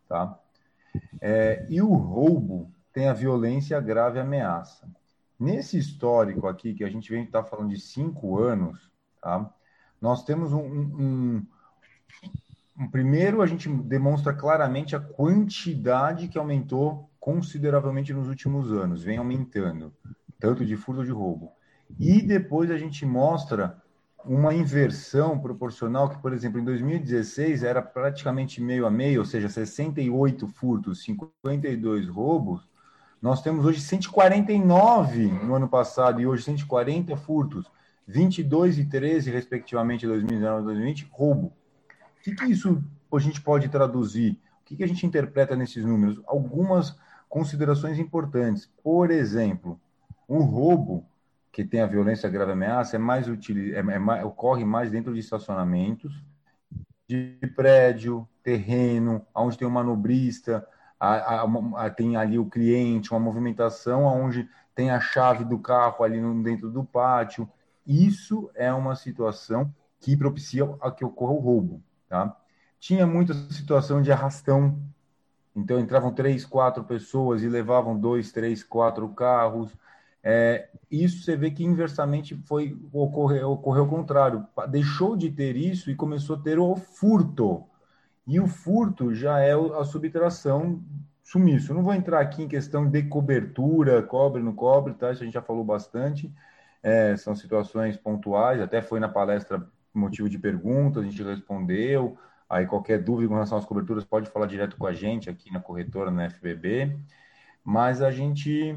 Tá? 0.08 0.38
É, 1.20 1.66
e 1.68 1.82
o 1.82 1.92
roubo 1.94 2.70
tem 2.92 3.08
a 3.08 3.12
violência 3.12 3.74
e 3.74 3.76
a 3.76 3.80
grave 3.80 4.18
ameaça. 4.18 4.88
Nesse 5.38 5.76
histórico 5.76 6.46
aqui, 6.46 6.72
que 6.72 6.84
a 6.84 6.88
gente 6.88 7.10
vem 7.10 7.24
estar 7.24 7.42
tá 7.42 7.48
falando 7.48 7.70
de 7.70 7.80
cinco 7.80 8.38
anos, 8.38 8.90
tá? 9.20 9.50
nós 10.00 10.24
temos 10.24 10.52
um, 10.52 10.62
um, 10.62 11.46
um, 12.78 12.88
Primeiro, 12.90 13.42
a 13.42 13.46
gente 13.46 13.68
demonstra 13.68 14.32
claramente 14.32 14.94
a 14.94 15.00
quantidade 15.00 16.28
que 16.28 16.38
aumentou 16.38 17.10
consideravelmente 17.18 18.12
nos 18.12 18.28
últimos 18.28 18.70
anos, 18.70 19.02
vem 19.02 19.18
aumentando, 19.18 19.92
tanto 20.38 20.64
de 20.64 20.76
furto 20.76 21.04
de 21.04 21.10
roubo. 21.10 21.52
E 21.98 22.20
depois 22.20 22.70
a 22.70 22.78
gente 22.78 23.06
mostra 23.06 23.80
uma 24.24 24.52
inversão 24.52 25.38
proporcional 25.38 26.08
que, 26.08 26.18
por 26.18 26.32
exemplo, 26.32 26.60
em 26.60 26.64
2016 26.64 27.62
era 27.62 27.80
praticamente 27.80 28.60
meio 28.60 28.84
a 28.84 28.90
meio, 28.90 29.20
ou 29.20 29.26
seja, 29.26 29.48
68 29.48 30.48
furtos, 30.48 31.02
52 31.04 32.08
roubos, 32.08 32.68
nós 33.22 33.40
temos 33.40 33.64
hoje 33.64 33.80
149 33.80 35.28
no 35.28 35.54
ano 35.54 35.68
passado 35.68 36.20
e 36.20 36.26
hoje 36.26 36.42
140 36.42 37.16
furtos, 37.16 37.70
22 38.06 38.78
e 38.78 38.84
13, 38.84 39.30
respectivamente, 39.30 40.06
2019 40.06 40.62
e 40.62 40.64
2020, 40.64 41.08
roubo. 41.10 41.46
O 41.46 42.22
que, 42.22 42.34
que 42.34 42.44
isso 42.46 42.82
a 43.12 43.18
gente 43.18 43.40
pode 43.40 43.68
traduzir? 43.68 44.38
O 44.60 44.64
que, 44.64 44.76
que 44.76 44.84
a 44.84 44.88
gente 44.88 45.06
interpreta 45.06 45.56
nesses 45.56 45.84
números? 45.84 46.20
Algumas 46.26 46.96
considerações 47.28 47.98
importantes. 47.98 48.68
Por 48.82 49.10
exemplo, 49.10 49.80
o 50.28 50.38
roubo, 50.38 51.06
que 51.52 51.64
tem 51.64 51.80
a 51.80 51.86
violência 51.86 52.28
grave 52.28 52.52
ameaça, 52.52 52.96
é 52.96 52.98
mais 52.98 53.28
util, 53.28 53.74
é, 53.74 53.80
é, 53.80 54.24
ocorre 54.24 54.64
mais 54.64 54.90
dentro 54.90 55.14
de 55.14 55.20
estacionamentos, 55.20 56.22
de 57.08 57.38
prédio, 57.54 58.28
terreno, 58.42 59.24
onde 59.34 59.56
tem 59.56 59.66
um 59.66 59.70
manobrista, 59.70 60.66
a, 60.98 61.42
a, 61.42 61.46
a, 61.76 61.90
tem 61.90 62.16
ali 62.16 62.38
o 62.38 62.46
cliente, 62.46 63.10
uma 63.10 63.20
movimentação 63.20 64.04
onde 64.04 64.48
tem 64.74 64.90
a 64.90 65.00
chave 65.00 65.44
do 65.44 65.58
carro 65.58 66.04
ali 66.04 66.20
no, 66.20 66.42
dentro 66.42 66.70
do 66.70 66.84
pátio. 66.84 67.48
Isso 67.86 68.50
é 68.54 68.72
uma 68.72 68.96
situação 68.96 69.72
que 70.00 70.16
propicia 70.16 70.64
a 70.80 70.90
que 70.90 71.04
ocorra 71.04 71.32
o 71.32 71.40
roubo. 71.40 71.82
Tá? 72.08 72.36
Tinha 72.78 73.06
muita 73.06 73.34
situação 73.50 74.02
de 74.02 74.12
arrastão, 74.12 74.78
então 75.54 75.80
entravam 75.80 76.12
três, 76.12 76.44
quatro 76.44 76.84
pessoas 76.84 77.42
e 77.42 77.48
levavam 77.48 77.98
dois, 77.98 78.32
três, 78.32 78.62
quatro 78.62 79.08
carros. 79.08 79.74
É, 80.28 80.70
isso 80.90 81.22
você 81.22 81.36
vê 81.36 81.52
que 81.52 81.62
inversamente 81.62 82.34
foi 82.46 82.76
ocorreu, 82.92 83.52
ocorreu 83.52 83.84
o 83.84 83.88
contrário. 83.88 84.44
Deixou 84.68 85.16
de 85.16 85.30
ter 85.30 85.54
isso 85.54 85.88
e 85.88 85.94
começou 85.94 86.34
a 86.34 86.40
ter 86.40 86.58
o 86.58 86.74
furto. 86.74 87.62
E 88.26 88.40
o 88.40 88.48
furto 88.48 89.14
já 89.14 89.38
é 89.38 89.52
a 89.52 89.84
subtração 89.84 90.82
sumiço. 91.22 91.70
Eu 91.70 91.76
não 91.76 91.84
vou 91.84 91.94
entrar 91.94 92.20
aqui 92.20 92.42
em 92.42 92.48
questão 92.48 92.90
de 92.90 93.04
cobertura, 93.04 94.02
cobre, 94.02 94.42
não 94.42 94.52
cobre, 94.52 94.94
tá? 94.94 95.12
Isso 95.12 95.22
a 95.22 95.24
gente 95.26 95.34
já 95.34 95.42
falou 95.42 95.64
bastante. 95.64 96.28
É, 96.82 97.16
são 97.16 97.36
situações 97.36 97.96
pontuais, 97.96 98.60
até 98.60 98.82
foi 98.82 98.98
na 98.98 99.08
palestra 99.08 99.64
motivo 99.94 100.28
de 100.28 100.40
perguntas, 100.40 101.04
a 101.04 101.06
gente 101.06 101.22
respondeu. 101.22 102.18
Aí 102.50 102.66
qualquer 102.66 103.00
dúvida 103.00 103.28
com 103.28 103.34
relação 103.34 103.58
às 103.58 103.64
coberturas 103.64 104.04
pode 104.04 104.28
falar 104.28 104.46
direto 104.46 104.76
com 104.76 104.88
a 104.88 104.92
gente 104.92 105.30
aqui 105.30 105.52
na 105.52 105.60
corretora, 105.60 106.10
na 106.10 106.28
FBB. 106.28 106.98
Mas 107.64 108.02
a 108.02 108.10
gente 108.10 108.76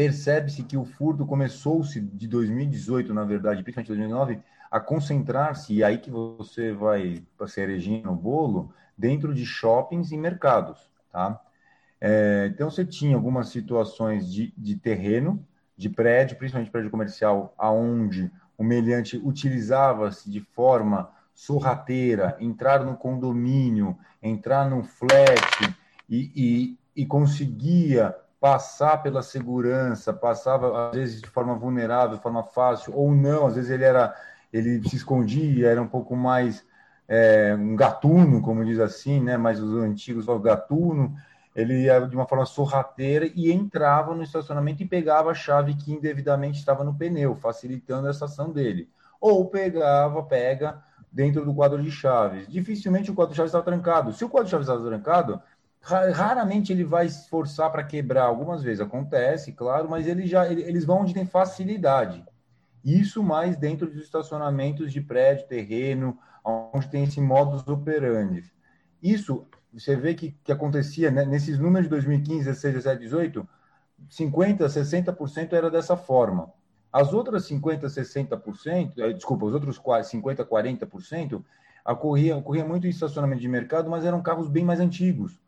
percebe-se 0.00 0.62
que 0.62 0.78
o 0.78 0.84
furto 0.86 1.26
começou-se 1.26 2.00
de 2.00 2.26
2018, 2.26 3.12
na 3.12 3.22
verdade, 3.22 3.62
principalmente 3.62 3.88
2009, 3.88 4.40
a 4.70 4.80
concentrar-se, 4.80 5.74
e 5.74 5.84
aí 5.84 5.98
que 5.98 6.10
você 6.10 6.72
vai 6.72 7.22
para 7.36 7.46
cerejinha 7.46 8.02
no 8.04 8.16
bolo, 8.16 8.72
dentro 8.96 9.34
de 9.34 9.44
shoppings 9.44 10.10
e 10.10 10.16
mercados, 10.16 10.90
tá? 11.12 11.38
É, 12.00 12.50
então, 12.50 12.70
você 12.70 12.82
tinha 12.82 13.14
algumas 13.14 13.50
situações 13.50 14.32
de, 14.32 14.54
de 14.56 14.74
terreno, 14.74 15.46
de 15.76 15.90
prédio, 15.90 16.38
principalmente 16.38 16.72
prédio 16.72 16.90
comercial, 16.90 17.54
aonde 17.58 18.32
o 18.56 18.64
meliante 18.64 19.18
utilizava-se 19.18 20.30
de 20.30 20.40
forma 20.40 21.10
sorrateira, 21.34 22.38
entrar 22.40 22.86
no 22.86 22.96
condomínio, 22.96 23.98
entrar 24.22 24.70
no 24.70 24.82
flat 24.82 25.76
e, 26.08 26.32
e, 26.34 26.78
e 27.02 27.04
conseguia 27.04 28.16
passar 28.40 29.02
pela 29.02 29.22
segurança, 29.22 30.12
passava 30.12 30.88
às 30.88 30.96
vezes 30.96 31.20
de 31.20 31.28
forma 31.28 31.54
vulnerável, 31.54 32.16
de 32.16 32.22
forma 32.22 32.42
fácil, 32.42 32.96
ou 32.96 33.12
não, 33.12 33.46
às 33.46 33.54
vezes 33.54 33.70
ele 33.70 33.84
era 33.84 34.16
ele 34.52 34.82
se 34.88 34.96
escondia, 34.96 35.68
era 35.68 35.80
um 35.80 35.86
pouco 35.86 36.16
mais 36.16 36.64
é, 37.06 37.56
um 37.58 37.76
gatuno, 37.76 38.40
como 38.40 38.64
diz 38.64 38.78
assim, 38.78 39.20
né? 39.20 39.36
Mas 39.36 39.60
os 39.60 39.76
antigos 39.82 40.24
falam 40.24 40.40
gatuno. 40.40 41.14
Ele 41.54 41.82
ia 41.82 42.00
de 42.06 42.14
uma 42.14 42.26
forma 42.26 42.46
sorrateira 42.46 43.28
e 43.34 43.50
entrava 43.50 44.14
no 44.14 44.22
estacionamento 44.22 44.82
e 44.82 44.86
pegava 44.86 45.30
a 45.30 45.34
chave 45.34 45.74
que 45.74 45.92
indevidamente 45.92 46.58
estava 46.58 46.84
no 46.84 46.94
pneu, 46.94 47.34
facilitando 47.34 48.08
essa 48.08 48.26
ação 48.26 48.50
dele. 48.50 48.88
Ou 49.20 49.46
pegava, 49.46 50.22
pega 50.22 50.82
dentro 51.10 51.44
do 51.44 51.52
quadro 51.52 51.82
de 51.82 51.90
chaves. 51.90 52.46
Dificilmente 52.48 53.10
o 53.10 53.14
quadro 53.14 53.32
de 53.32 53.36
chaves 53.36 53.50
estava 53.50 53.64
trancado. 53.64 54.12
Se 54.12 54.24
o 54.24 54.28
quadro 54.28 54.46
de 54.46 54.52
chaves 54.52 54.68
estava 54.68 54.86
trancado, 54.86 55.42
raramente 55.82 56.72
ele 56.72 56.84
vai 56.84 57.08
se 57.08 57.22
esforçar 57.22 57.70
para 57.70 57.84
quebrar. 57.84 58.24
Algumas 58.24 58.62
vezes 58.62 58.80
acontece, 58.80 59.52
claro, 59.52 59.88
mas 59.88 60.06
ele 60.06 60.26
já, 60.26 60.46
eles 60.50 60.84
vão 60.84 61.00
onde 61.00 61.14
tem 61.14 61.24
facilidade. 61.24 62.24
Isso 62.84 63.22
mais 63.22 63.56
dentro 63.56 63.86
dos 63.86 64.02
estacionamentos 64.02 64.92
de 64.92 65.00
prédio, 65.00 65.46
terreno, 65.46 66.18
onde 66.44 66.88
tem 66.88 67.04
esse 67.04 67.20
modus 67.20 67.66
operandi. 67.66 68.44
Isso, 69.02 69.46
você 69.72 69.96
vê 69.96 70.14
que, 70.14 70.32
que 70.44 70.52
acontecia 70.52 71.10
né, 71.10 71.24
nesses 71.24 71.58
números 71.58 71.86
de 71.86 71.90
2015, 71.90 72.44
16, 72.44 72.74
17, 72.74 73.00
18, 73.00 73.48
50%, 74.08 74.58
60% 74.58 75.52
era 75.52 75.70
dessa 75.70 75.96
forma. 75.96 76.52
As 76.92 77.12
outras 77.12 77.48
50%, 77.48 77.82
60%, 77.82 78.98
eh, 78.98 79.12
desculpa, 79.12 79.44
os 79.44 79.54
outros 79.54 79.78
50%, 79.78 80.44
40%, 80.44 81.44
ocorria, 81.86 82.36
ocorria 82.36 82.64
muito 82.64 82.86
em 82.86 82.90
estacionamento 82.90 83.40
de 83.40 83.48
mercado, 83.48 83.88
mas 83.88 84.04
eram 84.04 84.22
carros 84.22 84.48
bem 84.48 84.64
mais 84.64 84.80
antigos. 84.80 85.38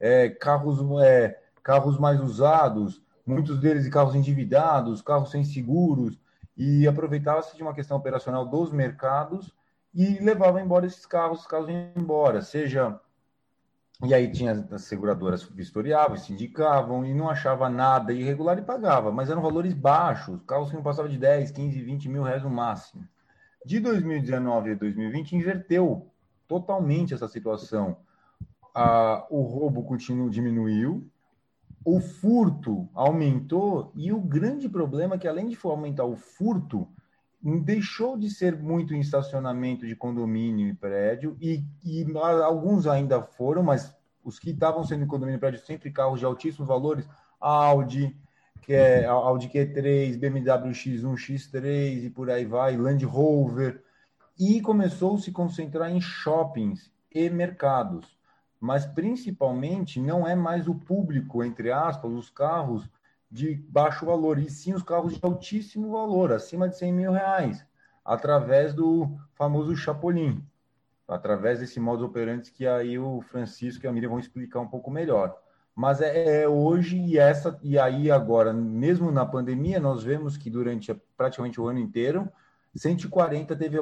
É, 0.00 0.28
carros, 0.28 0.78
é, 1.02 1.38
carros 1.62 1.98
mais 1.98 2.20
usados, 2.20 3.02
muitos 3.26 3.58
deles 3.58 3.84
de 3.84 3.90
carros 3.90 4.14
endividados, 4.14 5.02
carros 5.02 5.30
sem 5.30 5.44
seguros, 5.44 6.18
e 6.56 6.86
aproveitava-se 6.88 7.56
de 7.56 7.62
uma 7.62 7.74
questão 7.74 7.96
operacional 7.96 8.44
dos 8.44 8.72
mercados 8.72 9.54
e 9.94 10.18
levava 10.18 10.60
embora 10.60 10.86
esses 10.86 11.06
carros, 11.06 11.40
os 11.40 11.46
carros 11.46 11.68
iam 11.68 11.92
embora, 11.96 12.42
seja 12.42 13.00
e 14.04 14.14
aí 14.14 14.30
tinha 14.30 14.52
as 14.70 14.82
seguradoras 14.82 15.42
vistoriavam, 15.42 16.16
sindicavam 16.16 17.04
e 17.04 17.12
não 17.12 17.28
achava 17.28 17.68
nada 17.68 18.12
irregular 18.12 18.56
e 18.56 18.62
pagava, 18.62 19.10
mas 19.10 19.28
eram 19.28 19.42
valores 19.42 19.74
baixos, 19.74 20.40
carros 20.46 20.70
que 20.70 20.76
não 20.76 20.84
passavam 20.84 21.10
de 21.10 21.18
10, 21.18 21.50
15, 21.50 21.82
20 21.82 22.08
mil 22.08 22.22
reais 22.22 22.44
no 22.44 22.50
máximo. 22.50 23.08
De 23.66 23.80
2019 23.80 24.70
a 24.70 24.74
2020 24.76 25.32
inverteu 25.32 26.08
totalmente 26.46 27.12
essa 27.12 27.26
situação. 27.26 27.96
Ah, 28.74 29.26
o 29.30 29.42
roubo 29.42 29.82
continuou, 29.82 30.28
diminuiu, 30.28 31.10
o 31.84 32.00
furto 32.00 32.88
aumentou 32.94 33.90
e 33.94 34.12
o 34.12 34.20
grande 34.20 34.68
problema 34.68 35.14
é 35.14 35.18
que, 35.18 35.26
além 35.26 35.48
de 35.48 35.58
aumentar 35.64 36.04
o 36.04 36.16
furto, 36.16 36.86
deixou 37.42 38.18
de 38.18 38.28
ser 38.28 38.56
muito 38.56 38.92
em 38.94 39.00
estacionamento 39.00 39.86
de 39.86 39.96
condomínio 39.96 40.68
e 40.68 40.74
prédio, 40.74 41.36
e, 41.40 41.64
e 41.84 42.06
alguns 42.42 42.86
ainda 42.86 43.22
foram, 43.22 43.62
mas 43.62 43.96
os 44.24 44.38
que 44.38 44.50
estavam 44.50 44.84
sendo 44.84 45.04
em 45.04 45.08
condomínio 45.08 45.38
e 45.38 45.40
prédio, 45.40 45.64
sempre 45.64 45.90
carros 45.90 46.18
de 46.18 46.26
altíssimos 46.26 46.68
valores, 46.68 47.08
Audi, 47.40 48.14
que 48.60 48.74
é 48.74 49.06
Audi 49.06 49.48
Q3, 49.48 50.18
BMW 50.18 50.72
X1, 50.72 51.14
X3 51.14 52.04
e 52.04 52.10
por 52.10 52.28
aí 52.28 52.44
vai, 52.44 52.76
Land 52.76 53.04
Rover, 53.06 53.82
e 54.38 54.60
começou 54.60 55.16
a 55.16 55.20
se 55.20 55.32
concentrar 55.32 55.90
em 55.90 56.00
shoppings 56.00 56.92
e 57.14 57.30
mercados 57.30 58.17
mas 58.60 58.86
principalmente 58.86 60.00
não 60.00 60.26
é 60.26 60.34
mais 60.34 60.66
o 60.68 60.74
público, 60.74 61.44
entre 61.44 61.70
aspas, 61.70 62.12
os 62.12 62.30
carros 62.30 62.88
de 63.30 63.54
baixo 63.68 64.06
valor, 64.06 64.38
e 64.38 64.50
sim 64.50 64.74
os 64.74 64.82
carros 64.82 65.14
de 65.14 65.20
altíssimo 65.22 65.90
valor, 65.90 66.32
acima 66.32 66.68
de 66.68 66.76
100 66.76 66.92
mil 66.92 67.12
reais, 67.12 67.64
através 68.04 68.72
do 68.72 69.18
famoso 69.34 69.76
Chapolin, 69.76 70.42
através 71.06 71.60
desse 71.60 71.78
modo 71.78 72.04
operante 72.04 72.52
que 72.52 72.66
aí 72.66 72.98
o 72.98 73.20
Francisco 73.20 73.84
e 73.84 73.88
a 73.88 73.92
Miriam 73.92 74.10
vão 74.10 74.18
explicar 74.18 74.60
um 74.60 74.68
pouco 74.68 74.90
melhor. 74.90 75.36
Mas 75.74 76.00
é, 76.00 76.42
é, 76.42 76.48
hoje 76.48 76.98
e 76.98 77.18
essa 77.18 77.56
e 77.62 77.78
aí 77.78 78.10
agora, 78.10 78.52
mesmo 78.52 79.12
na 79.12 79.24
pandemia, 79.24 79.78
nós 79.78 80.02
vemos 80.02 80.36
que 80.36 80.50
durante 80.50 80.92
praticamente 81.16 81.60
o 81.60 81.68
ano 81.68 81.78
inteiro, 81.78 82.28
140 82.74 83.54
teve 83.56 83.78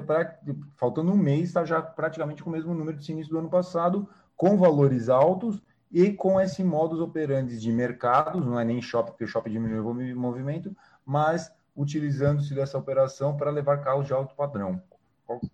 faltando 0.74 1.12
um 1.12 1.16
mês, 1.16 1.48
está 1.48 1.64
já 1.64 1.80
praticamente 1.80 2.42
com 2.42 2.50
o 2.50 2.52
mesmo 2.52 2.74
número 2.74 2.98
de 2.98 3.04
sinistros 3.04 3.32
do 3.32 3.38
ano 3.38 3.50
passado, 3.50 4.08
com 4.36 4.56
valores 4.56 5.08
altos 5.08 5.62
e 5.90 6.12
com 6.12 6.40
esse 6.40 6.62
modus 6.62 7.00
operandi 7.00 7.58
de 7.58 7.72
mercados, 7.72 8.44
não 8.44 8.60
é 8.60 8.64
nem 8.64 8.82
shopping, 8.82 9.12
porque 9.12 9.24
o 9.24 9.28
shopping 9.28 9.50
diminui 9.50 10.12
o 10.12 10.20
movimento, 10.20 10.76
mas 11.04 11.50
utilizando-se 11.74 12.54
dessa 12.54 12.76
operação 12.76 13.36
para 13.36 13.50
levar 13.50 13.82
carros 13.82 14.06
de 14.06 14.12
alto 14.12 14.34
padrão. 14.34 14.82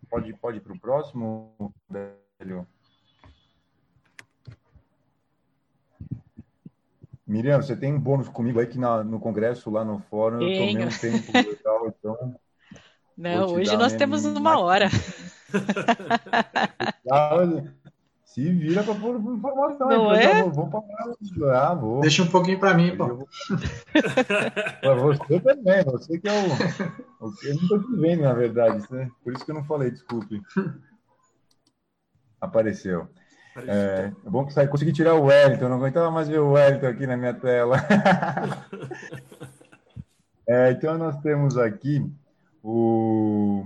Pode, 0.08 0.32
pode 0.34 0.58
ir 0.58 0.60
para 0.60 0.72
o 0.72 0.78
próximo, 0.78 1.54
Délio? 2.38 2.66
Miriam, 7.26 7.62
você 7.62 7.74
tem 7.74 7.94
um 7.94 8.00
bônus 8.00 8.28
comigo 8.28 8.60
aí 8.60 8.66
que 8.66 8.78
na, 8.78 9.02
no 9.02 9.18
congresso, 9.18 9.70
lá 9.70 9.84
no 9.84 10.00
fórum, 10.10 10.42
eu 10.42 10.68
tomei 10.68 10.86
um 10.86 10.90
tempo 10.90 11.32
legal, 11.32 11.88
então. 11.88 12.36
Não, 13.16 13.54
hoje 13.54 13.76
nós 13.76 13.94
temos 13.94 14.24
uma 14.24 14.58
hora. 14.58 14.88
Se 18.32 18.50
vira 18.50 18.82
para 18.82 18.94
pôr 18.94 19.16
informação. 19.16 19.88
Não 19.88 20.14
é? 20.14 20.42
Vou, 20.44 20.70
vou 20.70 20.70
parar. 20.70 21.12
Ah, 21.54 21.74
vou. 21.74 22.00
Deixa 22.00 22.22
um 22.22 22.28
pouquinho 22.28 22.58
para 22.58 22.72
mim, 22.72 22.96
pô. 22.96 23.06
Vou... 23.08 23.28
você 25.14 25.38
também, 25.40 25.84
você 25.84 26.18
que 26.18 26.26
é 26.26 26.32
o. 26.32 27.26
Eu 27.46 27.54
não 27.56 27.62
estou 27.62 27.82
te 27.82 27.96
vendo, 27.96 28.22
na 28.22 28.32
verdade, 28.32 28.86
né? 28.90 29.10
por 29.22 29.34
isso 29.34 29.44
que 29.44 29.50
eu 29.50 29.54
não 29.54 29.64
falei, 29.64 29.90
desculpe. 29.90 30.40
Apareceu. 32.40 33.06
É, 33.54 34.10
é 34.24 34.30
bom 34.30 34.46
que 34.46 34.54
sai, 34.54 34.66
consegui 34.66 34.94
tirar 34.94 35.14
o 35.14 35.24
Wellington, 35.24 35.68
não 35.68 35.76
aguentava 35.76 36.10
mais 36.10 36.26
ver 36.26 36.40
o 36.40 36.52
Wellington 36.52 36.86
aqui 36.86 37.06
na 37.06 37.18
minha 37.18 37.34
tela. 37.34 37.76
é, 40.48 40.70
então, 40.70 40.96
nós 40.96 41.18
temos 41.20 41.58
aqui 41.58 42.10
o, 42.62 43.62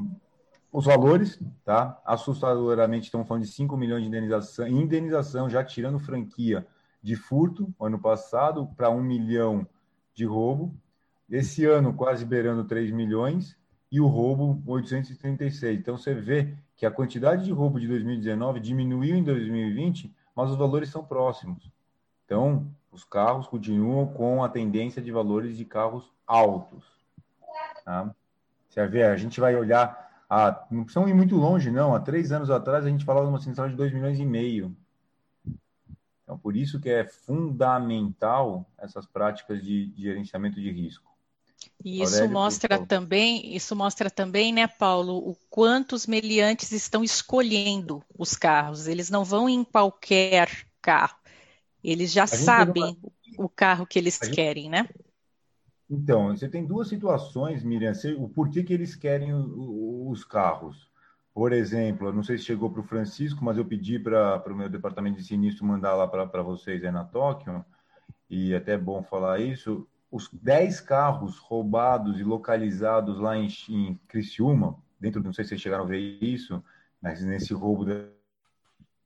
os 0.77 0.85
valores, 0.85 1.41
tá? 1.65 1.99
Assustadoramente, 2.05 3.07
estamos 3.07 3.27
falando 3.27 3.45
de 3.45 3.49
5 3.51 3.75
milhões 3.79 4.03
de 4.03 4.09
indenização, 4.09 4.69
indenização 4.69 5.49
já 5.49 5.65
tirando 5.65 5.99
franquia 5.99 6.67
de 7.03 7.17
furto, 7.17 7.75
ano 7.81 7.99
passado, 7.99 8.67
para 8.77 8.91
1 8.91 9.03
milhão 9.03 9.67
de 10.13 10.27
roubo. 10.27 10.75
Esse 11.31 11.65
ano, 11.65 11.95
quase 11.95 12.27
beirando 12.27 12.63
3 12.63 12.91
milhões, 12.91 13.57
e 13.91 14.03
o 14.03 14.07
roubo, 14.07 14.63
836. 14.67 15.79
Então, 15.79 15.97
você 15.97 16.13
vê 16.13 16.53
que 16.77 16.85
a 16.85 16.91
quantidade 16.91 17.47
de 17.47 17.53
roubo 17.53 17.81
de 17.81 17.89
2019 17.89 18.61
diminuiu 18.61 19.17
em 19.17 19.25
2020, 19.25 20.15
mas 20.35 20.51
os 20.51 20.59
valores 20.59 20.91
são 20.91 21.03
próximos. 21.03 21.73
Então, 22.27 22.67
os 22.93 23.03
carros 23.03 23.47
continuam 23.47 24.09
com 24.09 24.45
a 24.45 24.49
tendência 24.51 25.01
de 25.01 25.11
valores 25.11 25.57
de 25.57 25.65
carros 25.65 26.13
altos. 26.27 26.85
Tá? 27.83 28.15
Você 28.69 28.87
ver, 28.87 29.05
a 29.05 29.17
gente 29.17 29.41
vai 29.41 29.57
olhar, 29.57 30.06
a, 30.29 30.67
não 30.71 30.85
precisamos 30.85 31.11
ir 31.11 31.15
muito 31.15 31.37
longe, 31.37 31.71
não. 31.71 31.95
Há 31.95 32.01
três 32.01 32.33
anos 32.33 32.51
atrás, 32.51 32.85
a 32.85 32.89
gente 32.89 33.05
falava 33.05 33.27
de 33.27 33.33
uma 33.33 33.41
central 33.41 33.69
de 33.69 33.77
2 33.77 33.93
milhões 33.93 34.19
e 34.19 34.25
meio. 34.25 34.77
Então, 36.25 36.37
por 36.37 36.57
isso 36.57 36.81
que 36.81 36.91
é 36.91 37.05
fundamental 37.05 38.69
essas 38.77 39.07
práticas 39.07 39.63
de, 39.63 39.87
de 39.87 40.03
gerenciamento 40.03 40.61
de 40.61 40.71
risco. 40.73 41.07
E 41.85 42.03
isso 42.03 42.15
Aurélio, 42.15 42.33
mostra 42.33 42.85
também, 42.85 43.55
isso 43.55 43.77
mostra 43.77 44.11
também, 44.11 44.53
né, 44.53 44.67
Paulo, 44.67 45.19
o 45.19 45.37
quanto 45.49 45.95
os 45.95 46.07
meliantes 46.07 46.73
estão 46.73 47.05
escolhendo 47.05 48.03
os 48.19 48.35
carros. 48.35 48.89
Eles 48.89 49.09
não 49.09 49.25
vão 49.25 49.49
em 49.49 49.63
qualquer 49.63 50.67
carro. 50.83 51.17
Eles 51.85 52.11
já 52.11 52.27
sabem 52.27 52.99
uma... 53.01 53.47
o 53.47 53.49
carro 53.49 53.87
que 53.87 53.99
eles 53.99 54.19
gente... 54.21 54.35
querem, 54.35 54.69
né? 54.69 54.89
Então, 55.89 56.37
você 56.37 56.49
tem 56.49 56.67
duas 56.67 56.89
situações, 56.89 57.63
Miriam, 57.63 57.93
o 58.19 58.29
porquê 58.29 58.63
que 58.63 58.73
eles 58.73 58.97
querem 58.97 59.33
os 59.33 60.25
carros. 60.25 60.91
Por 61.33 61.53
exemplo, 61.53 62.13
não 62.13 62.23
sei 62.23 62.39
se 62.39 62.45
chegou 62.45 62.71
para 62.71 62.81
o 62.81 62.87
Francisco, 62.87 63.45
mas 63.45 63.57
eu 63.57 63.65
pedi 63.65 63.99
para 63.99 64.43
o 64.47 64.57
meu 64.57 64.69
departamento 64.69 65.19
de 65.19 65.25
sinistro 65.25 65.65
mandar 65.65 65.95
lá 65.95 66.09
para 66.09 66.43
vocês 66.43 66.83
aí 66.83 66.91
na 66.91 67.05
Tóquio, 67.05 67.65
e 68.29 68.55
até 68.55 68.73
é 68.73 68.79
bom 68.79 69.03
falar 69.03 69.39
isso 69.39 69.87
os 70.11 70.31
10 70.33 70.81
carros 70.81 71.39
roubados 71.39 72.19
e 72.19 72.25
localizados 72.25 73.19
lá 73.19 73.37
em, 73.37 73.49
em 73.69 74.01
Criciúma, 74.09 74.77
dentro, 74.99 75.23
não 75.23 75.33
sei 75.33 75.45
se 75.45 75.51
vocês 75.51 75.61
chegaram 75.61 75.85
a 75.85 75.87
ver 75.87 75.99
isso, 76.23 76.63
mas 77.01 77.23
nesse 77.23 77.53
roubo 77.53 77.85
da 77.85 78.05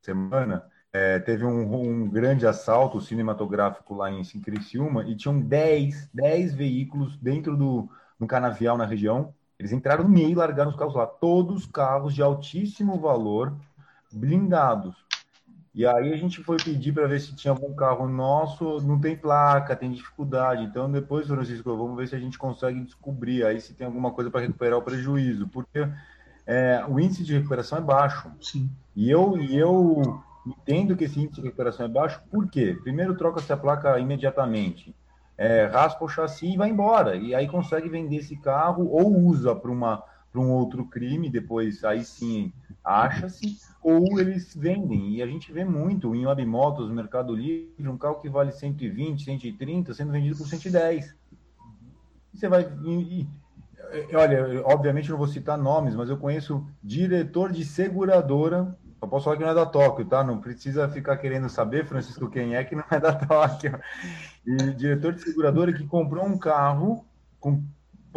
semana, 0.02 0.64
é, 0.92 1.18
teve 1.18 1.44
um, 1.44 2.02
um, 2.02 2.08
grande 2.08 2.46
assalto 2.46 3.00
cinematográfico 3.00 3.94
lá 3.94 4.10
em, 4.10 4.20
em 4.20 4.40
Criciúma 4.40 5.04
e 5.04 5.14
tinham 5.14 5.38
10, 5.40 6.10
10 6.12 6.54
veículos 6.54 7.16
dentro 7.16 7.56
do 7.56 7.88
no 8.18 8.26
canavial 8.26 8.76
na 8.76 8.84
região. 8.84 9.32
Eles 9.58 9.72
entraram 9.72 10.04
no 10.04 10.10
meio 10.10 10.30
e 10.30 10.34
largaram 10.34 10.70
os 10.70 10.76
carros 10.76 10.94
lá. 10.94 11.06
Todos 11.06 11.66
carros 11.66 12.14
de 12.14 12.22
altíssimo 12.22 12.98
valor, 12.98 13.54
blindados. 14.12 14.94
E 15.72 15.86
aí 15.86 16.12
a 16.12 16.16
gente 16.16 16.42
foi 16.42 16.56
pedir 16.56 16.92
para 16.92 17.06
ver 17.06 17.20
se 17.20 17.34
tinha 17.36 17.52
algum 17.52 17.72
carro 17.74 18.08
nosso, 18.08 18.80
não 18.80 19.00
tem 19.00 19.16
placa, 19.16 19.76
tem 19.76 19.92
dificuldade. 19.92 20.64
Então 20.64 20.90
depois, 20.90 21.26
Francisco, 21.26 21.76
vamos 21.76 21.96
ver 21.96 22.08
se 22.08 22.16
a 22.16 22.18
gente 22.18 22.36
consegue 22.36 22.80
descobrir 22.80 23.44
aí 23.44 23.60
se 23.60 23.74
tem 23.74 23.86
alguma 23.86 24.10
coisa 24.10 24.30
para 24.30 24.40
recuperar 24.40 24.78
o 24.78 24.82
prejuízo, 24.82 25.46
porque 25.48 25.86
é, 26.46 26.84
o 26.88 26.98
índice 26.98 27.22
de 27.22 27.34
recuperação 27.34 27.78
é 27.78 27.80
baixo. 27.80 28.30
Sim. 28.40 28.68
E 28.96 29.08
eu, 29.08 29.38
e 29.38 29.56
eu 29.56 30.20
entendo 30.46 30.96
que 30.96 31.04
esse 31.04 31.20
índice 31.20 31.40
de 31.40 31.46
recuperação 31.46 31.86
é 31.86 31.88
baixo, 31.88 32.20
por 32.30 32.48
quê? 32.48 32.76
Primeiro 32.82 33.16
troca-se 33.16 33.52
a 33.52 33.56
placa 33.56 33.98
imediatamente, 33.98 34.94
é, 35.36 35.64
raspa 35.66 36.04
o 36.04 36.08
chassi 36.08 36.52
e 36.52 36.56
vai 36.56 36.68
embora. 36.68 37.16
E 37.16 37.34
aí 37.34 37.48
consegue 37.48 37.88
vender 37.88 38.16
esse 38.16 38.36
carro 38.36 38.88
ou 38.88 39.16
usa 39.16 39.54
para 39.54 39.70
um 39.70 40.50
outro 40.52 40.84
crime, 40.84 41.30
depois 41.30 41.82
aí 41.84 42.04
sim 42.04 42.52
acha-se, 42.84 43.58
ou 43.82 44.20
eles 44.20 44.54
vendem. 44.54 45.14
E 45.14 45.22
a 45.22 45.26
gente 45.26 45.52
vê 45.52 45.64
muito 45.64 46.14
em 46.14 46.26
Webmotos, 46.26 46.90
Mercado 46.90 47.34
Livre, 47.34 47.88
um 47.88 47.96
carro 47.96 48.20
que 48.20 48.28
vale 48.28 48.52
120, 48.52 49.24
130, 49.24 49.94
sendo 49.94 50.12
vendido 50.12 50.36
por 50.36 50.46
110. 50.46 51.14
Você 52.34 52.48
vai. 52.48 52.70
E, 52.84 53.26
e, 54.10 54.16
olha, 54.16 54.62
obviamente 54.64 55.10
não 55.10 55.18
vou 55.18 55.26
citar 55.26 55.58
nomes, 55.58 55.94
mas 55.94 56.08
eu 56.08 56.16
conheço 56.16 56.66
diretor 56.82 57.50
de 57.50 57.64
seguradora. 57.64 58.76
Eu 59.00 59.08
posso 59.08 59.24
falar 59.24 59.36
que 59.36 59.42
não 59.42 59.50
é 59.50 59.54
da 59.54 59.64
Tóquio, 59.64 60.04
tá? 60.04 60.22
Não 60.22 60.40
precisa 60.40 60.88
ficar 60.88 61.16
querendo 61.16 61.48
saber, 61.48 61.86
Francisco, 61.86 62.28
quem 62.28 62.54
é 62.54 62.62
que 62.64 62.76
não 62.76 62.84
é 62.90 63.00
da 63.00 63.12
Tóquio. 63.12 63.80
E 64.46 64.56
diretor 64.74 65.14
de 65.14 65.22
seguradora 65.22 65.72
que 65.72 65.86
comprou 65.86 66.24
um 66.24 66.38
carro 66.38 67.04
com 67.38 67.64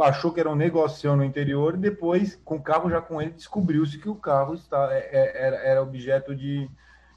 achou 0.02 0.34
que 0.34 0.40
era 0.40 0.50
um 0.50 0.56
negócio 0.56 1.16
no 1.16 1.24
interior 1.24 1.76
e 1.76 1.78
depois, 1.78 2.36
com 2.44 2.56
o 2.56 2.62
carro 2.62 2.90
já 2.90 3.00
com 3.00 3.22
ele, 3.22 3.32
descobriu-se 3.32 4.00
que 4.00 4.10
o 4.10 4.16
carro 4.16 4.56
está, 4.56 4.92
é, 4.92 5.10
é, 5.12 5.46
era, 5.46 5.56
era 5.58 5.84
objeto 5.84 6.36
de, 6.36 6.68